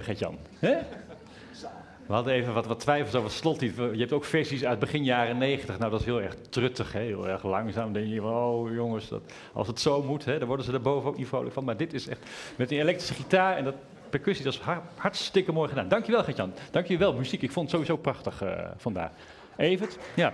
Gert-Jan. 0.06 0.38
We 2.06 2.14
hadden 2.14 2.34
even 2.34 2.53
wat, 2.53 2.65
wat 2.65 2.80
twijfels 2.80 3.15
over 3.15 3.27
het 3.30 3.38
slotlied. 3.38 3.76
Je 3.76 3.98
hebt 3.99 4.11
ook 4.14 4.26
versies 4.26 4.65
uit 4.65 4.80
begin 4.80 5.03
jaren 5.03 5.38
negentig. 5.38 5.77
Nou, 5.77 5.91
dat 5.91 5.99
is 5.99 6.06
heel 6.06 6.22
erg 6.22 6.36
truttig, 6.49 6.91
hè? 6.94 6.99
heel 6.99 7.27
erg 7.27 7.44
langzaam. 7.44 7.94
Dan 7.94 8.03
denk 8.03 8.14
je, 8.14 8.23
oh 8.23 8.73
jongens, 8.73 9.07
dat, 9.07 9.22
als 9.53 9.68
het 9.68 9.80
zo 9.80 10.03
moet, 10.03 10.26
hè, 10.26 10.38
dan 10.40 10.48
worden 10.48 10.65
ze 10.65 10.72
er 10.73 10.82
boven 10.82 11.10
ook 11.10 11.18
niet 11.18 11.27
vrolijk 11.27 11.53
van. 11.53 11.64
Maar 11.64 11.77
dit 11.77 11.94
is 11.94 12.07
echt 12.07 12.19
met 12.56 12.69
die 12.69 12.80
elektrische 12.80 13.14
gitaar 13.14 13.57
en 13.57 13.64
dat 13.64 13.76
percussie, 14.10 14.45
dat 14.45 14.53
is 14.53 14.60
har- 14.60 14.84
hartstikke 14.95 15.52
mooi 15.52 15.69
gedaan. 15.69 15.88
Dankjewel, 15.88 16.23
Gert-Jan. 16.23 16.53
Dankjewel, 16.72 17.14
muziek. 17.14 17.41
Ik 17.41 17.52
vond 17.52 17.72
het 17.72 17.80
sowieso 17.80 18.02
prachtig 18.02 18.41
eh, 18.41 18.65
vandaag. 18.77 19.11
Evert? 19.57 19.98
Ja. 20.14 20.34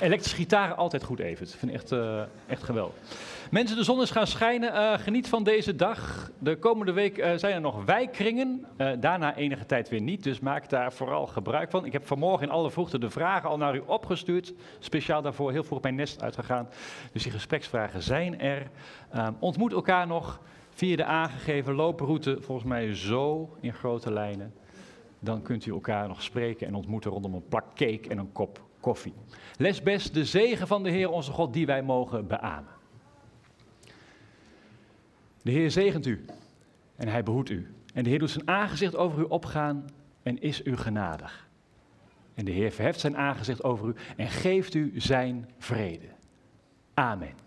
Elektrische 0.00 0.36
gitaren 0.36 0.76
altijd 0.76 1.04
goed, 1.04 1.18
Evert. 1.20 1.52
Ik 1.52 1.58
vind 1.58 1.72
het 1.72 1.80
echt, 1.82 1.92
eh, 1.92 2.22
echt 2.46 2.62
geweldig. 2.62 2.94
Mensen, 3.54 3.76
de 3.76 3.84
zon 3.84 4.02
is 4.02 4.10
gaan 4.10 4.26
schijnen. 4.26 4.72
Eh, 4.72 4.98
geniet 4.98 5.28
van 5.28 5.42
deze 5.42 5.76
dag. 5.76 6.30
De 6.38 6.56
komende 6.56 6.92
week 6.92 7.18
eh, 7.18 7.36
zijn 7.36 7.54
er 7.54 7.60
nog 7.60 7.84
wijkkringen. 7.84 8.66
Eh, 8.76 8.92
daarna 9.00 9.36
enige 9.36 9.66
tijd 9.66 9.88
weer 9.88 10.00
niet. 10.00 10.22
Dus 10.22 10.40
maak 10.40 10.68
daar 10.68 10.92
vooral 10.92 11.26
gebruik 11.26 11.70
van. 11.70 11.84
Ik 11.84 11.92
heb 11.92 12.06
vanmorgen 12.06 12.46
in 12.46 12.52
alle 12.52 12.70
vroegte 12.70 12.98
de 12.98 13.10
vragen 13.10 13.48
al 13.48 13.56
naar 13.56 13.74
u 13.74 13.82
opgestuurd. 13.86 14.54
Speciaal 14.78 15.22
daarvoor 15.22 15.52
heel 15.52 15.64
vroeg 15.64 15.80
mijn 15.80 15.94
nest 15.94 16.22
uitgegaan. 16.22 16.68
Dus 17.12 17.22
die 17.22 17.32
gespreksvragen 17.32 18.02
zijn 18.02 18.40
er. 18.40 18.70
Ehm, 19.10 19.32
ontmoet 19.38 19.72
elkaar 19.72 20.06
nog 20.06 20.40
via 20.70 20.96
de 20.96 21.04
aangegeven 21.04 21.74
looproute. 21.74 22.36
Volgens 22.40 22.68
mij 22.68 22.94
zo 22.94 23.56
in 23.60 23.72
grote 23.74 24.12
lijnen. 24.12 24.54
Dan 25.20 25.42
kunt 25.42 25.66
u 25.66 25.70
elkaar 25.70 26.08
nog 26.08 26.22
spreken 26.22 26.66
en 26.66 26.74
ontmoeten 26.74 27.10
rondom 27.10 27.34
een 27.34 27.48
plak 27.48 27.66
cake 27.74 28.08
en 28.08 28.18
een 28.18 28.32
kop 28.32 28.62
koffie. 28.80 29.14
Les 29.56 29.82
best 29.82 30.14
de 30.14 30.24
zegen 30.24 30.66
van 30.66 30.82
de 30.82 30.90
Heer 30.90 31.10
onze 31.10 31.32
God 31.32 31.52
die 31.52 31.66
wij 31.66 31.82
mogen 31.82 32.26
beamen. 32.26 32.73
De 35.44 35.50
Heer 35.50 35.70
zegent 35.70 36.06
u 36.06 36.24
en 36.96 37.08
hij 37.08 37.22
behoedt 37.22 37.50
u. 37.50 37.74
En 37.94 38.02
de 38.02 38.10
Heer 38.10 38.18
doet 38.18 38.30
zijn 38.30 38.48
aangezicht 38.48 38.96
over 38.96 39.20
u 39.20 39.24
opgaan 39.28 39.84
en 40.22 40.40
is 40.40 40.64
u 40.64 40.76
genadig. 40.76 41.48
En 42.34 42.44
de 42.44 42.50
Heer 42.50 42.72
verheft 42.72 43.00
zijn 43.00 43.16
aangezicht 43.16 43.62
over 43.62 43.88
u 43.88 43.94
en 44.16 44.28
geeft 44.28 44.74
u 44.74 44.92
zijn 44.96 45.50
vrede. 45.58 46.08
Amen. 46.94 47.43